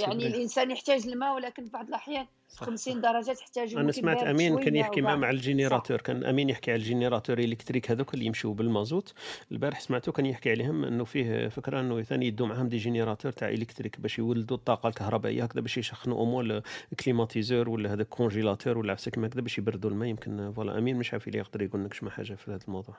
[0.00, 3.00] يعني الإنسان يحتاج الماء ولكن في بعض الأحيان صح 50 صح.
[3.00, 6.78] درجه تحتاج أنا سمعت أمين كان يحكي مع مع ال générateur كان أمين يحكي على
[6.78, 9.14] ال générateur électrique هذوك اللي يمشوا بال mazout.
[9.52, 13.48] البارح سمعته كان يحكي عليهم إنه فيه فكرة إنه ثاني يدوا معاهم des générateurs تاع
[13.48, 16.62] électrique باش يولدوا الطاقة الكهربائية هكذا باش يسخنوا امور
[17.04, 20.08] climatiseur ولا هذا congélateur ولا عفسه كيما هكذا باش يبردوا الماء.
[20.08, 22.96] يمكن voilà أمين مش عارف اللي يقدر يقول لك شما حاجة في هذا الموضوع.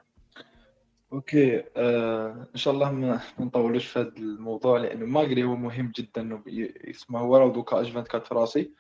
[1.14, 6.22] okay آه إن شاء الله ما نطولوش في هذا الموضوع لأنه malgré هو مهم جدا
[6.22, 8.72] إنه ي- يسمع هو راه دوكا H 24 في راسي.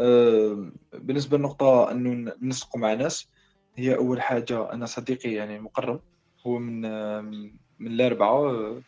[0.00, 3.30] آه بالنسبة للنقطة إنه نسقوا مع ناس
[3.76, 6.00] هي أول حاجة أنا صديقي يعني المقرب
[6.46, 7.20] هو من آه،
[7.78, 8.82] من الأربعة آه،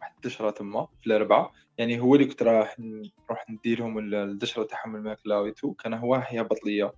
[0.00, 1.52] واحد الدشره تما في الأربعة.
[1.78, 6.26] يعني هو اللي كنت راح نروح ندير لهم الدشرة تاعهم الماكله وي tout كان هو
[6.32, 6.92] يهبط ليا.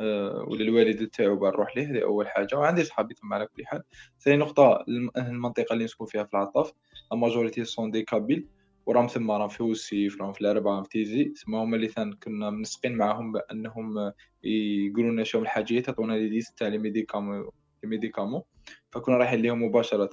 [0.00, 2.56] ولا الوالد تاعو باه نروح ليه هذه أول حاجة.
[2.56, 3.82] وعندي صحابي تما على كل حال.
[4.20, 6.72] ثاني نقطة الم- المنطقة اللي نسكن فيها في العطاف
[7.12, 8.46] la majorité sont des Kabyles
[8.86, 11.24] وراهم ثما راهم في وسيف راهم في الأربعة في تيزي.
[11.24, 14.14] تما هما اللي ثان كنا منسقين معاهم بأنهم آه،
[14.44, 17.44] يقولوا لنا شنو الحاجيات يعطونا les listes تاع les médicaments
[17.84, 18.42] لي
[18.90, 20.10] فكنا رايحين ليهم مباشرة.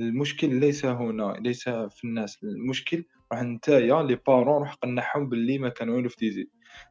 [0.00, 2.38] المشكل ليس هنا ليس في الناس.
[2.44, 6.48] المشكل راح نتايا les parents راح قنعهم باللي ما كانوا والو في تيزي.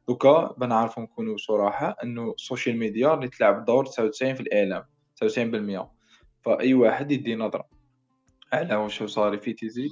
[0.08, 4.84] دوكا بنعرفوا نكونوا صراحة إنه ال social media اللي تلعب دور 99 في الإعلام
[5.16, 5.88] 99%
[6.42, 7.68] فأي واحد يدي نظرة
[8.54, 9.90] على واش صار في تيزي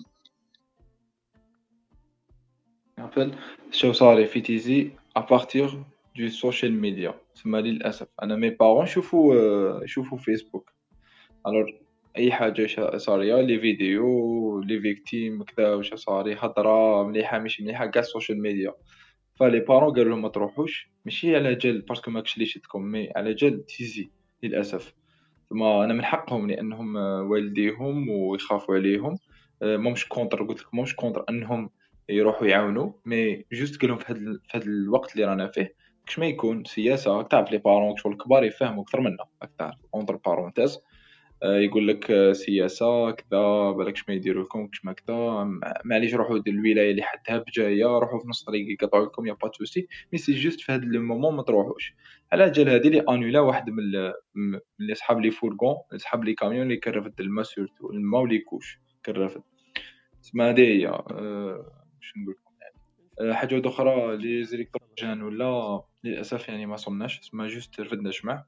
[2.97, 3.35] عقل
[3.71, 5.75] شو صار في تيزي à partir
[6.17, 8.07] de social media تسمى للأسف.
[8.23, 10.73] أنا mes parents يشوفوا آه، يشوفوا فيسبوك
[11.47, 11.73] alors
[12.17, 18.01] أي حاجة صارية les vidéos les victimes كذا واش صاري هضرة مليحة ماشي مليحة كاع
[18.01, 18.73] ال social media
[19.39, 20.89] ف les parents قالوا لهم ما تروحوش.
[21.05, 24.09] ماشي على جال parce que ماكش لي شدكم mais على جال تيزي
[24.43, 24.93] للأسف.
[25.49, 29.17] ثم أنا من حقهم لأنهم آه، والديهم ويخافوا عليهم.
[29.61, 31.69] آه، ماهمش contre قلت لك ماهمش contre أنهم
[32.09, 35.75] يروحوا يعاونوا mais juste قال لهم في هذا في هذا الوقت اللي رانا فيه
[36.05, 39.75] كش ما يكون سياسة راك تعرف les parents شغل الكبار يفهموا أكثر منا راك تعرف
[39.93, 40.79] entre parenthèses.
[41.45, 45.47] يقول لك آه، سياسة كذا بالكش ما يديروا لكم كش ما كذا
[45.85, 49.51] معليش روحوا للولايه اللي حدها بجايه روحوا في نص الطريق يقطعوا لكم y a pas
[49.57, 51.93] de souci mais c'est juste في هذا ال moment ما تروحوش.
[52.31, 56.33] على جال هذه اللي أنولا واحد من ال- من اللي اصحاب les fourgons اصحاب les
[56.33, 59.41] camions اللي رافد الماء surtout الماء و les couches رافد
[60.23, 66.49] تسمى هذه هي آه، واش نقول لكم؟ يعني آه، حاجة أخرى les électrogènes ولا للأسف
[66.49, 68.45] يعني ما صلناش تسمى juste رفدنا جمع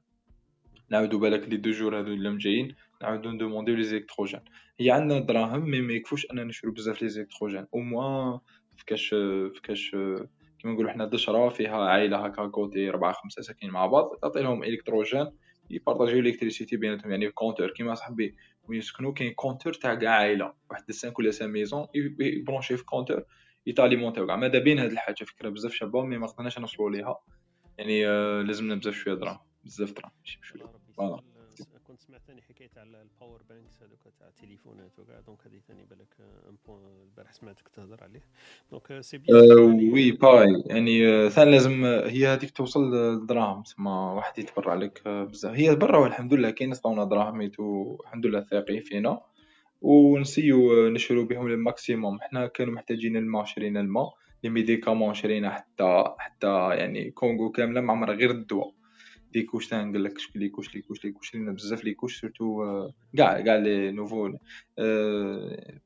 [0.90, 2.74] نعاودو بالك les deux jours هادو اللي جايين.
[3.02, 4.40] نعاودو ندومونديو les électrogènes.
[4.80, 7.66] هي عندنا دراهم mais ما يكفوش أننا نشرو بزاف les électrogènes.
[7.74, 8.38] au moins
[8.76, 9.14] فكاش
[9.56, 9.90] فكاش
[10.58, 14.62] كيما نقولو حنا دشرة فيها عائلة هكا côté ربعة خمسة ساكنين مع بعض تعطي لهم
[14.62, 15.26] électrogène
[15.70, 17.10] يبارطاجيو électricité بيناتهم.
[17.10, 18.36] يعني compteur كيما صاحبي
[18.68, 21.86] وين يسكنوا كاين compteur تاع كاع عائلة واحد ال cinq ولا six maisons
[22.20, 23.24] يبرونشي في compteur
[23.66, 27.18] يتاليمونتيو كاع مادا بين هاد الحاجة؟ فكرة بزاف شابة mais ما قدرناش نوصلو ليها.
[27.78, 30.12] يعني آه، لازمنا بزاف شوية دراهم بزاف دراهم.
[30.20, 30.62] ماشي بشوية
[30.96, 31.37] voilà.
[32.28, 36.16] ثاني حكاية على ال power banks هذوك تاع التليفونات وكاع donc هذه ثاني بالك
[36.48, 38.20] un point البارح سمعتك تهضر عليه.
[38.70, 43.62] donc c'est bien oui ben يعني آه، ثاني لازم آه، هي هذيك توصل للدراهم.
[43.62, 45.54] تسمى واحد يتبرع لك آه، بزاف.
[45.54, 47.50] هي برا والحمد لله كاين عطاونا دراهم
[48.04, 49.20] الحمد لله ثاقي فينا.
[49.82, 54.14] ونسيو نشرو بهم ال maximum حنا كانوا محتاجين الماء شرينا الماء.
[54.44, 58.77] les médicaments شرينا حتى حتى يعني Kangoo كاملة ما عمرها غير الدواء.
[59.34, 62.64] les couches تاع نقول لك couches les couches les couches شرينا بزاف les couches surtout
[62.64, 64.32] آه، كاع كاع les nouveaux
[64.78, 65.80] آه،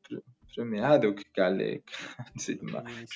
[0.59, 1.82] بريمي هذوك كاع لي
[2.36, 3.06] نسيت ما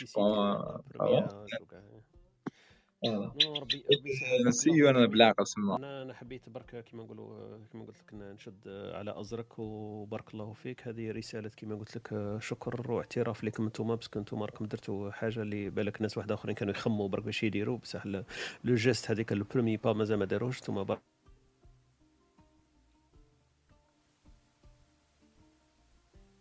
[4.47, 8.69] نسيو أنا فيك بالعقل سما أنا أنا حبيت برك كيما نقولوا كيما قلت لك نشد
[8.69, 10.89] على أزرك وبارك الله فيك.
[10.89, 15.71] هذه رسالة كيما قلت لك شكر واعتراف لكم أنتم باسكو أنتم راكم درتوا حاجة اللي
[15.71, 17.79] بالك ناس واحد آخرين كانوا يخموا برك باش يديروا.
[17.79, 18.07] بصح
[18.65, 20.59] لو جيست هذيك البرومي با مازال ما داروش.
[20.59, 21.03] أنتم بارك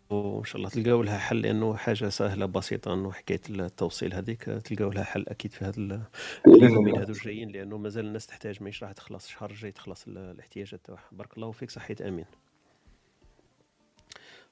[0.10, 4.92] وإن شاء الله تلقاو لها حل لأنه حاجة سهلة بسيطة إنه حكاية التوصيل هذيك تلقاو
[4.92, 6.02] لها حل أكيد في هذا ال-
[6.48, 10.80] اليومين هذو الجايين لأنه مازال الناس تحتاج ماهيش راح تخلص الشهر الجاي تخلص ال- الاحتياجات
[10.86, 11.04] تاعها.
[11.12, 12.26] بارك الله فيك صحيت آمين.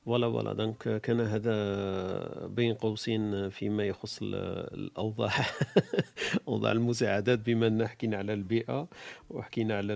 [0.05, 4.35] voilà voilà donc كان هذا بين قوسين فيما يخص ال-
[4.73, 5.31] الأوضاع.
[6.47, 8.87] أوضاع المساعدات بما أن حكينا على البيئة
[9.29, 9.93] وحكينا على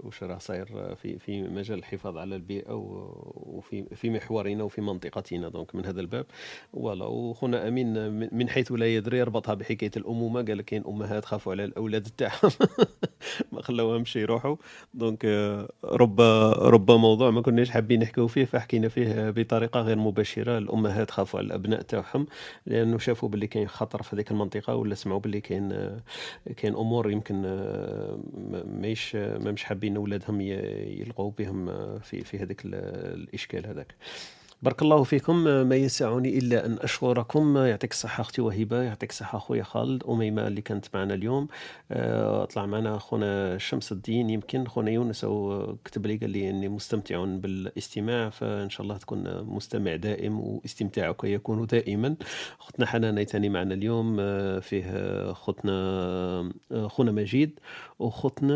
[0.00, 5.48] واش راه صاير في في مجال الحفاظ على البيئة وفي في محورنا وفي منطقتنا.
[5.48, 6.26] donc من هذا الباب.
[6.72, 10.42] voilà وخونا أمين من- حيث لا يدري ربطها بحكاية الأمومة.
[10.42, 12.50] قال كاين أمهات خافوا على الأولاد تاعهم.
[13.52, 14.56] ما خلاوهمش يروحوا.
[14.94, 16.20] donc آه، رب
[16.60, 20.58] رب موضوع ما كناش حابين نحكيو فيه فحكينا فيه بطريقة غير مباشرة.
[20.58, 22.26] الأمهات خافوا على الأبناء تاعهم
[22.66, 25.68] لأنه شافوا باللي كاين خطر في هذيك المنطقة ولا سمعوا باللي كاين
[26.56, 31.66] كاين أمور يمكن ما- ماهيش ما مش حابين أولادهم يلقوا بهم
[31.98, 32.74] في في هذاك ال-
[33.14, 33.94] الإشكال هذاك.
[34.62, 35.36] بارك الله فيكم.
[35.44, 37.56] ما يسعني إلا أن أشكركم.
[37.56, 41.48] يعطيك الصحة أختي وهبة يعطيك الصحة خويا خالد أميمة اللي كانت معنا اليوم.
[41.92, 44.66] آه، طلع معنا خونا شمس الدين يمكن.
[44.66, 49.96] خونا يونس أو كتب لي قال لي إني مستمتع بالاستماع فإن شاء الله تكون مستمع
[49.96, 52.16] دائم واستمتاعك يكون دائما.
[52.60, 54.16] أختنا حنان ثاني معنا اليوم.
[54.20, 55.72] آه، فيه خوتنا
[56.72, 57.60] آه، خونا مجيد.
[57.98, 58.54] وخوتنا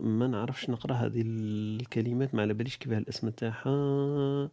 [0.00, 4.50] ما نعرفش نقرأ هذه الكلمات ما على باليش كيفاه الاسم تاعها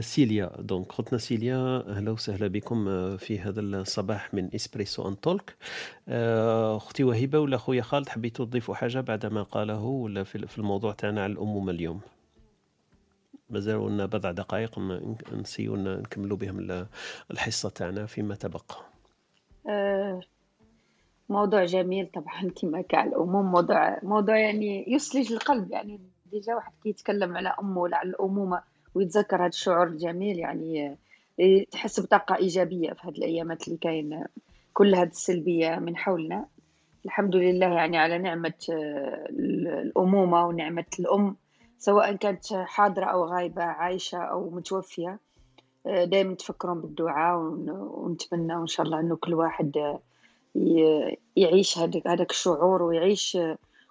[0.00, 0.50] سيليا.
[0.58, 5.56] donc خوتنا سيليا أهلا وسهلا بكم آه، في هذا الصباح من Espresso and Talk.
[6.08, 10.92] آه، أختي وهبه ولا خويا خالد حبيتوا تضيفوا حاجة بعد ما قاله ولا في الموضوع
[10.92, 12.00] تاعنا على الأمومة اليوم؟
[13.50, 14.78] مازال لنا بضع دقائق
[15.32, 16.86] نسيو نكملوا بهم ال-
[17.30, 18.76] الحصة تاعنا فيما تبقى.
[19.68, 20.20] آه،
[21.28, 26.00] موضوع جميل طبعا كما كاع الأموم موضوع موضوع يعني يثلج القلب يعني
[26.32, 28.75] ديجا واحد كي يتكلم على أمه ولا على الأمومة.
[28.96, 30.96] ويتذكر هذا الشعور الجميل يعني
[31.40, 34.24] آه، تحس بطاقة إيجابية في هذه الأيامات اللي كاين
[34.72, 36.46] كل هذه السلبية من حولنا.
[37.04, 38.52] الحمد لله يعني على نعمة
[39.30, 41.36] الأمومة ونعمة الأم
[41.78, 45.18] سواء كانت حاضرة أو غايبة عايشة أو متوفية.
[45.86, 49.98] دائما تفكرون بالدعاء ون- ونتمنى إن شاء الله إنه كل واحد
[51.36, 53.38] يعيش هذاك الشعور ويعيش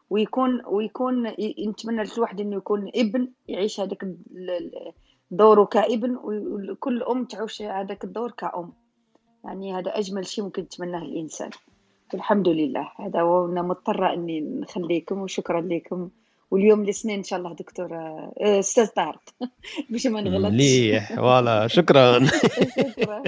[0.10, 1.28] ويكون ويكون
[1.68, 4.08] نتمنى لكل واحد إنه يكون ابن يعيش هذاك
[5.32, 8.74] دوره كابن وكل أم تعيش هذاك الدور كأم.
[9.46, 11.50] يعني هذا أجمل شيء ممكن يتمناه الإنسان.
[12.14, 12.92] والحمد لله.
[13.00, 16.10] هذا وأنا مضطرة إني نخليكم وشكرا لكم.
[16.52, 19.22] واليوم الاثنين إن شاء الله دكتور آه، أستاذ طارق.
[19.90, 20.54] باش ما نغلطش.
[20.54, 21.14] مليح.
[21.16, 21.68] voilà.
[21.68, 22.26] شكرا.
[22.26, 23.24] شكرا.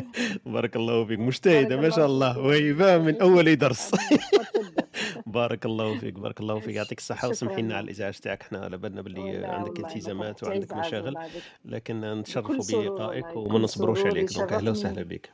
[0.54, 1.20] بارك الله فيك.
[1.20, 3.92] مجتهدة ما شاء الله وهبه من أول درس.
[5.38, 6.76] بارك الله فيك بارك الله فيك.
[6.76, 8.42] يعطيك الصحة وسمحي لنا على الإزعاج تاعك.
[8.42, 11.16] إحنا على بالنا باللي عندك التزامات وعندك مشاغل.
[11.66, 14.34] لكن نتشرفوا بلقائك وما نصبروش عليك.
[14.34, 15.30] donc أهلا وسهلا بك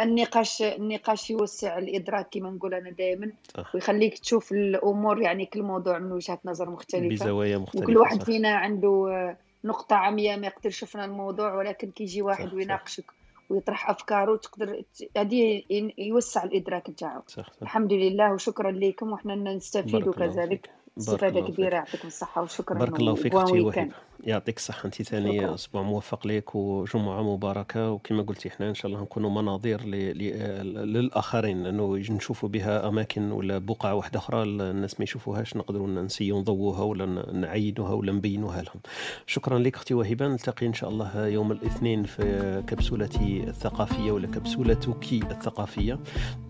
[0.00, 3.32] النقاش النقاش يوسع الإدراك كما نقول أنا دائما
[3.74, 7.08] ويخليك تشوف الأمور يعني كل موضوع من وجهة نظر مختلفة.
[7.08, 12.54] بزوايا وكل مختلفة واحد فينا عنده نقطة عمياء ما يقدر يشوفنا الموضوع ولكن كيجي واحد
[12.54, 13.04] ويناقشك.
[13.50, 15.62] ويطرح أفكاره تقدر ت- هذه
[15.98, 17.22] يوسع الإدراك نتاعو
[17.62, 21.40] الحمد لله وشكرا لكم وحنا نستفيد بارك الله كذلك استفادة.
[21.40, 23.90] كبيرة يعطيكم الصحة وشكرا بارك الله فيك أختي وهبه
[24.24, 27.90] يعطيك الصحة انت ثاني أسبوع موفق لك وجمعة مباركة.
[27.90, 33.58] وكما قلتي إحنا إن شاء الله نكونوا مناظير للآخرين انه يجي نشوفوا بها أماكن ولا
[33.58, 35.56] بقع واحدة أخرى الناس ما يشوفوهاش.
[35.56, 38.80] نقدروا نسيو نضووها ولا نعينوها ولا نبينوها لهم.
[39.26, 40.28] شكرا لك أختي وهبة.
[40.28, 45.98] نلتقي إن شاء الله يوم الاثنين في كبسولتي الثقافية ولا كبسولتك الثقافية.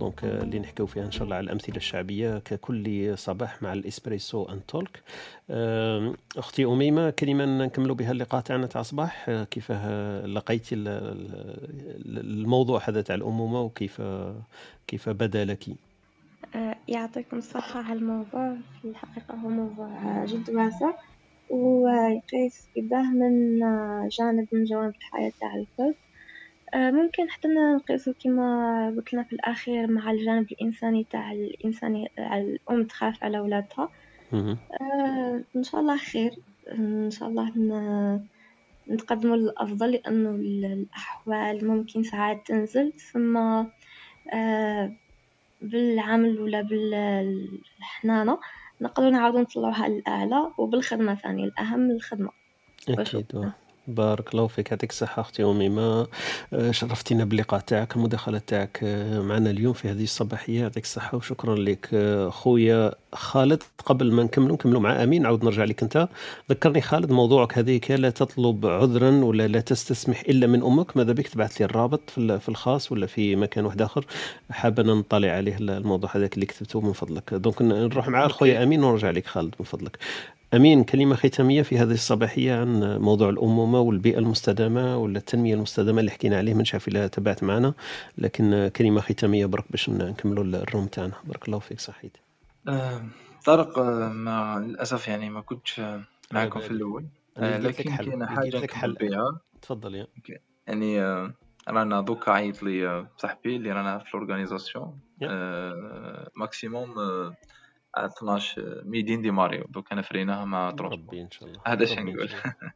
[0.00, 4.66] دونك اللي نحكيو فيها إن شاء الله على الأمثلة الشعبية ككل صباح مع الإسبريسو ان
[4.66, 5.02] تولك.
[6.36, 9.72] أختي أميمة كلمة نكملوا بها اللقاء تاعنا تاع صباح آه، كيف
[10.24, 14.02] لقيتي ال- ال- الموضوع هذا تاع الأمومة وكيف
[14.86, 15.64] كيف بدا لك؟
[16.54, 18.56] آه، يعطيكم الصحة على الموضوع.
[18.82, 20.90] في الحقيقة هو موضوع جد واسع.
[21.50, 23.58] ويقيس قداه من
[24.08, 25.94] جانب من جوانب الحياة تاع الكل.
[26.74, 32.42] آه، ممكن حتى نقيسو كما قلت لنا في الأخير مع الجانب الإنساني تاع الإنساني على
[32.42, 33.88] الأم تخاف على ولادها.
[34.32, 36.38] آه، إن شاء الله خير.
[36.72, 37.52] إن شاء الله
[38.90, 43.36] نتقدموا للأفضل لأنه ال- الأحوال ممكن ساعات تنزل ثم
[44.32, 44.92] آه،
[45.62, 48.38] بالعمل ولا بالحنانة
[48.80, 52.30] نقدروا نعاودوا نطلعوها للأعلى وبالخدمة ثاني الأهم الخدمة
[53.00, 53.52] أكيد.
[53.88, 56.06] بارك الله فيك يعطيك الصحة أختي أميمة
[56.52, 60.60] آه، شرفتينا باللقاء تاعك المداخلة تاعك آه، معنا اليوم في هذه الصباحية.
[60.60, 63.62] يعطيك الصحة وشكرا لك آه، خويا خالد.
[63.86, 65.22] قبل ما نكملوا نكملوا مع أمين.
[65.22, 66.08] نعاود نرجع لك أنت.
[66.50, 70.96] ذكرني خالد موضوعك هذيك لا تطلب عذرا ولا لا تستسمح إلا من أمك.
[70.96, 74.06] ماذا بك؟ تبعث لي الرابط في ال- في الخاص ولا في مكان واحد آخر.
[74.50, 77.34] حابة نطلع عليه الموضوع هذاك اللي كتبته من فضلك.
[77.34, 79.98] دونك نروح مع خويا أمين ونرجع لك خالد من فضلك.
[80.54, 86.10] أمين كلمة ختامية في هذه الصباحية عن موضوع الأمومة والبيئة المستدامة ولا التنمية المستدامة اللي
[86.10, 87.74] حكينا عليه من شاف إلا تبعت معنا
[88.18, 91.12] لكن كلمة ختامية برك باش نكملوا الروم تاعنا.
[91.24, 92.16] بارك الله فيك صحيت.
[92.68, 93.02] آه،
[93.44, 96.02] طارق آه، ما للأسف يعني ما كنتش آه،
[96.32, 96.70] معكم في.
[96.70, 97.06] الأول.
[97.36, 98.92] آه، لكن كاينة لقيت حاجة حل.
[98.92, 100.06] بها تفضل يا.
[100.66, 101.34] يعني آه،
[101.68, 105.30] رانا دوكا عيط لي صاحبي اللي رانا في l'organisation يا.
[106.36, 106.94] maximum
[107.96, 109.64] 12 midi نديماريو.
[109.68, 111.60] دوك أنا فريناها مع transport بربي إن شاء الله.
[111.66, 112.28] هذا إن نقول؟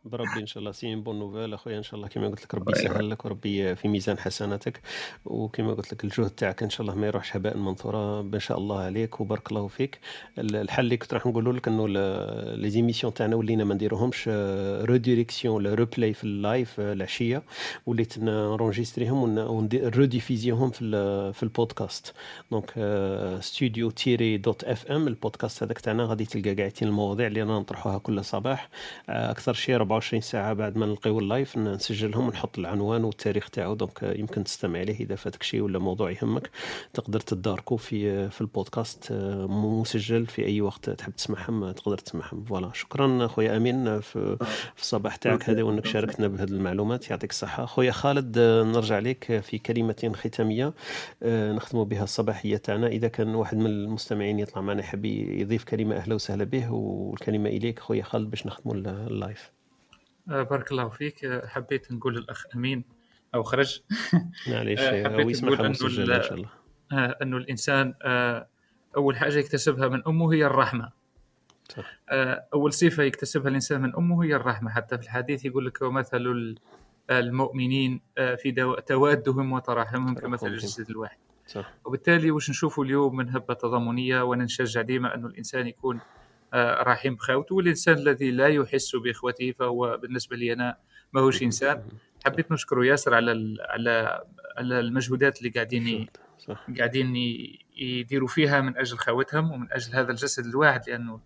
[0.05, 0.73] بربي إن شاء الله.
[0.73, 1.55] c'est bonne nouvelle.
[1.55, 2.91] أخويا إن شاء الله كما قلت لك ربي أيوة.
[2.91, 4.81] يسهل لك وربي في ميزان حسناتك.
[5.25, 8.81] وكما قلت لك الجهد تاعك إن شاء الله ما يروحش هباء منثورا ان شاء الله
[8.81, 10.01] عليك وبارك الله فيك.
[10.39, 14.29] ال- الحل اللي كنت راح نقول لك إنه les émissions تاعنا ولينا ما نديروهمش
[14.83, 17.43] rediffusion ولا replay في ال live آه، العشية.
[17.87, 19.51] وليت نرونجيستريهم
[20.71, 22.15] في في البودكاست.
[22.51, 22.71] donc
[23.41, 28.25] studio tiret dot FM البودكاست هذاك تاعنا غادي تلقى قاعدين المواضيع اللي رانا نطرحوها كل
[28.25, 28.69] صباح.
[29.09, 33.75] آه، أكثر شيء 24 ساعة بعد ما نلقيو ال live نسجلهم ونحط العنوان والتاريخ تاعو.
[33.75, 36.51] donc آه، يمكن تستمع عليه إذا فاتك شيء ولا موضوع يهمك.
[36.95, 42.45] تقدر تداركو في في البودكاست آه، مسجل في أي وقت تحب تسمعهم آه، تقدر تسمعهم.
[42.45, 42.71] voilà.
[42.75, 44.37] شكرا خويا أمين آه، في
[44.77, 47.11] في الصباح تاعك هذا وأنك شاركتنا بهذه المعلومات.
[47.11, 47.67] يعطيك الصحة.
[47.67, 50.73] خويا خالد آه، نرجع لك في كلمة ختامية
[51.23, 52.87] آه، نختموا بها الصباحية تاعنا.
[52.87, 57.79] إذا كان واحد من المستمعين يطلع معنا يحب يضيف كلمة أهلا وسهلا به والكلمة إليك
[57.79, 59.53] خويا خالد باش نختموا ال- اللايف.
[60.31, 61.25] آه، بارك الله فيك.
[61.25, 62.85] آه، حبيت نقول للأخ أمين
[63.35, 63.81] أو خرج.
[64.49, 66.49] معليش آه، هو حبيت يسمعها نقول أنه مسجله إن شاء الله.
[66.93, 68.47] آه، أنه الإنسان آه،
[68.97, 70.91] أول حاجة يكتسبها من أمه هي الرحمة.
[71.69, 71.99] صح.
[72.09, 74.71] آه، أول صفة يكتسبها الإنسان من أمه هي الرحمة.
[74.71, 76.59] حتى في الحديث يقول لك ومثل ال-
[77.11, 80.47] المؤمنين آه، في دو- توادهم وتراحمهم كمثل.
[80.47, 81.17] الجسد الواحد.
[81.47, 81.73] صح.
[81.85, 86.01] وبالتالي وش نشوفوا اليوم من هبة تضامنية ونشجع ديما أنه الإنسان يكون
[86.55, 90.77] آه، رحيم بخوته والإنسان الذي لا يحس بإخوته فهو بالنسبة لي أنا
[91.13, 91.83] ماهوش إنسان.
[92.25, 94.25] حبيت نشكره ياسر على على
[94.57, 96.07] على المجهودات اللي قاعدين
[96.39, 96.67] صح.
[96.79, 97.17] قاعدين
[97.77, 101.21] يديروا فيها من أجل خواتهم ومن أجل هذا الجسد الواحد لأنه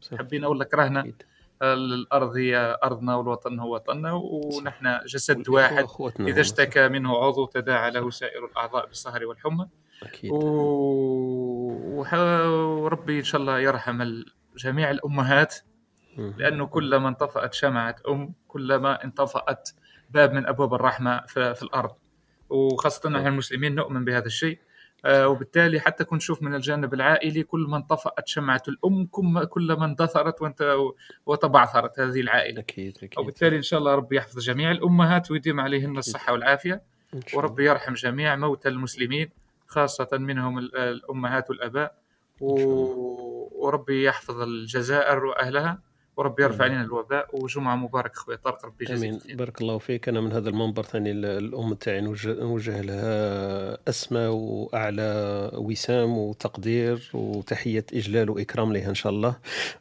[0.60, 1.22] لك راهنا أكيد.
[1.62, 5.86] الأرض هي أرضنا والوطن هو وطننا ونحن جسد واحد
[6.20, 9.68] إذا اشتكى منه عضو تداعى له سائر الأعضاء بالسهر والحمى.
[10.02, 10.30] أكيد.
[10.32, 12.14] و- وح-
[12.44, 14.22] وربي إن شاء الله يرحم
[14.56, 15.54] جميع الأمهات.
[16.38, 19.70] لأنه كلما انطفأت شمعة أم كلما انطفأت
[20.10, 21.90] باب من أبواب الرحمة في, في الأرض.
[22.50, 24.58] وخاصة نحن المسلمين نؤمن بهذا الشيء.
[25.04, 29.84] آه، وبالتالي حتى كنت نشوف من الجانب العائلي كل ما انطفأت شمعة الأم كم- كلما
[29.84, 30.76] اندثرت وانت
[31.26, 32.60] وتبعثرت هذه العائلة.
[32.60, 33.18] أكيد أكيد.
[33.18, 36.82] وبالتالي إن شاء الله ربي يحفظ جميع الأمهات ويديم عليهن الصحة والعافية.
[37.34, 39.30] وربي يرحم جميع موتى المسلمين.
[39.66, 41.94] خاصة منهم ال- الأمهات والآباء.
[42.40, 45.82] وربي يحفظ الجزائر وأهلها
[46.16, 49.02] وربي يرفع علينا الوباء وجمعة مبارك خويا طارق ربي آمين.
[49.04, 50.08] يجازيك خير بارك الله فيك.
[50.08, 57.84] أنا من هذا المنبر ثاني ال- الأم تاعي نوجه, لها اسمى وأعلى وسام وتقدير وتحية
[57.94, 59.36] إجلال وإكرام لها إن شاء الله.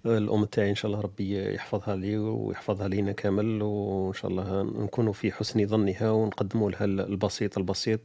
[0.05, 5.13] الأم تاعي إن شاء الله ربي يحفظها لي ويحفظها لينا كامل وإن شاء الله نكونوا
[5.13, 7.99] في حسن ظنها ونقدموا لها ال- البسيط البسيط.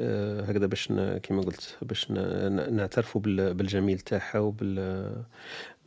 [0.00, 0.88] آه، هكذا باش
[1.22, 4.78] كما قلت باش نعترفوا بال- بالجميل تاعها وبال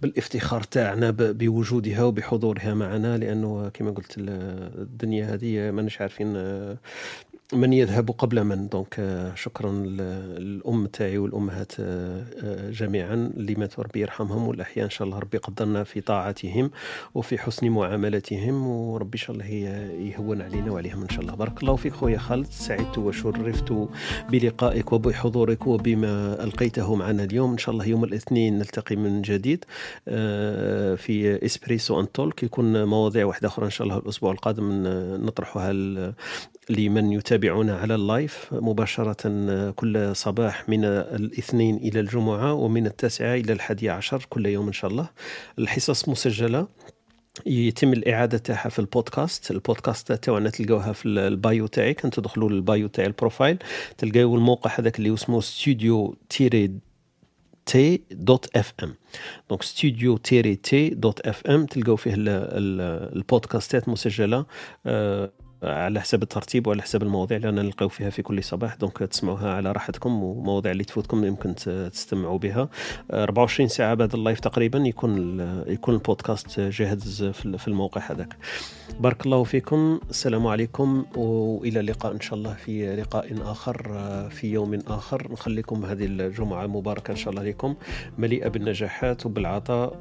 [0.01, 4.29] بالافتخار تاعنا بوجودها وبحضورها معنا لأنه كما قلت ال-
[4.81, 6.77] الدنيا هذه ماناش عارفين آه،
[7.53, 8.67] من يذهب قبل من.
[8.67, 14.89] دونك آه، شكرا للأم تاعي والأمهات آه، آه، جميعا اللي ماتوا ربي يرحمهم والأحياء إن
[14.89, 16.71] شاء الله ربي يقدرنا في طاعتهم
[17.15, 21.35] وفي حسن معاملتهم وربي إن شاء الله يهون علينا وعليهم إن شاء الله.
[21.35, 23.73] بارك الله فيك خويا خالد سعدت وشرفت
[24.29, 27.51] بلقائك وبحضورك وبما ألقيته معنا اليوم.
[27.51, 29.65] إن شاء الله يوم الاثنين نلتقي من جديد
[30.97, 32.43] في Espresso and Talk.
[32.43, 34.83] يكون مواضيع واحدة أخرى إن شاء الله الأسبوع القادم
[35.25, 35.73] نطرحها
[36.69, 43.33] لمن يتابعونا على ال live مباشرة آه، كل صباح من الاثنين إلى الجمعة ومن التاسعة
[43.35, 45.09] إلى الحادية عشر كل يوم إن شاء الله.
[45.59, 46.67] الحصص مسجلة.
[47.45, 49.51] يتم الإعادة تاعها في البودكاست.
[49.51, 51.93] البودكاست تاعنا تلقاوها في ال bio تاعي.
[51.93, 53.57] كان تدخلوا لل bio تاع ال profile.
[53.97, 56.71] تلقاو الموقع هذاك اللي اسمه studio tiret
[57.65, 58.95] T dot FM
[59.49, 64.45] donc studio tiret T dot FM تلقاو فيه ال- ال- البودكاستات مسجلة.
[64.85, 65.31] آه،
[65.63, 68.75] على حسب الترتيب وعلى حسب المواضيع اللي نلقاو فيها في كل صباح.
[68.75, 72.69] donc تسمعوها على راحتكم ومواضيع اللي تفوتكم يمكن تستمعوا بها.
[73.11, 78.01] آه، 24 ساعة بعد ال live تقريبا يكون يكون البودكاست جاهز في ال- في الموقع
[78.11, 78.35] هذاك.
[78.99, 79.99] بارك الله فيكم.
[80.09, 85.31] السلام عليكم وإلى اللقاء إن شاء الله في لقاء آخر آه، في يوم آخر.
[85.31, 87.75] نخليكم هذه الجمعة مباركة إن شاء الله عليكم.
[88.17, 89.97] مليئة بالنجاحات وبالعطاء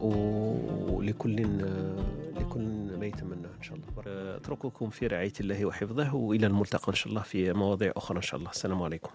[0.90, 2.60] ولكل آه، لكل
[3.00, 3.86] ما يتمناه إن شاء الله.
[4.06, 5.49] آه، أترككم في رعاية الله.
[5.52, 8.50] وحفظه وإلى الملتقى إن شاء الله في مواضيع أخرى إن شاء الله.
[8.50, 9.10] السلام عليكم.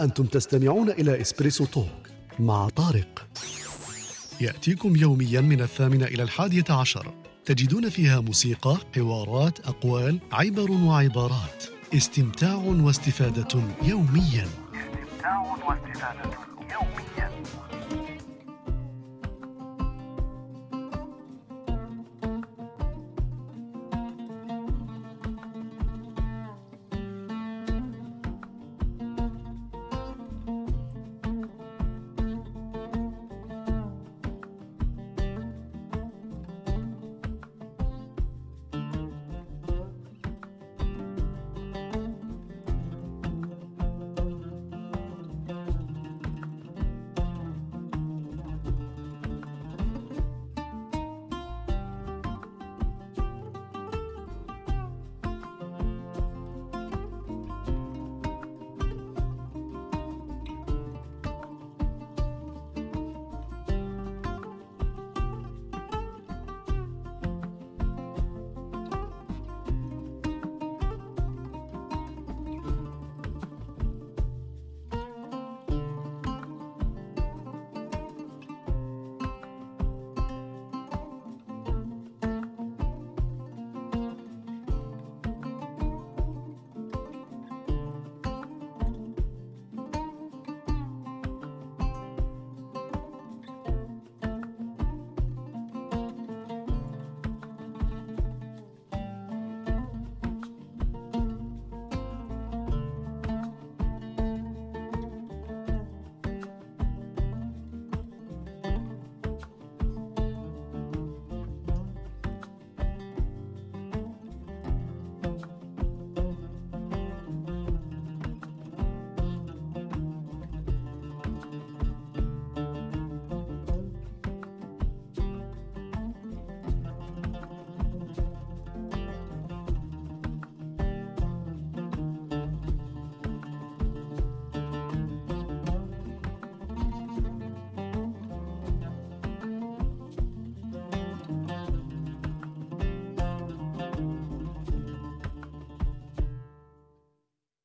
[0.00, 2.08] أنتم تستمعون إلى إسبريسو توك
[2.38, 3.26] مع طارق.
[4.40, 7.14] يأتيكم يوميا من الثامنة إلى الحادية عشر.
[7.44, 11.64] تجدون فيها موسيقى حوارات أقوال عبر وعبارات.
[11.94, 14.48] استمتاع واستفادة يوميا.
[14.74, 15.38] استمتاع
[15.68, 16.30] واستفادة
[16.72, 17.09] يوميا.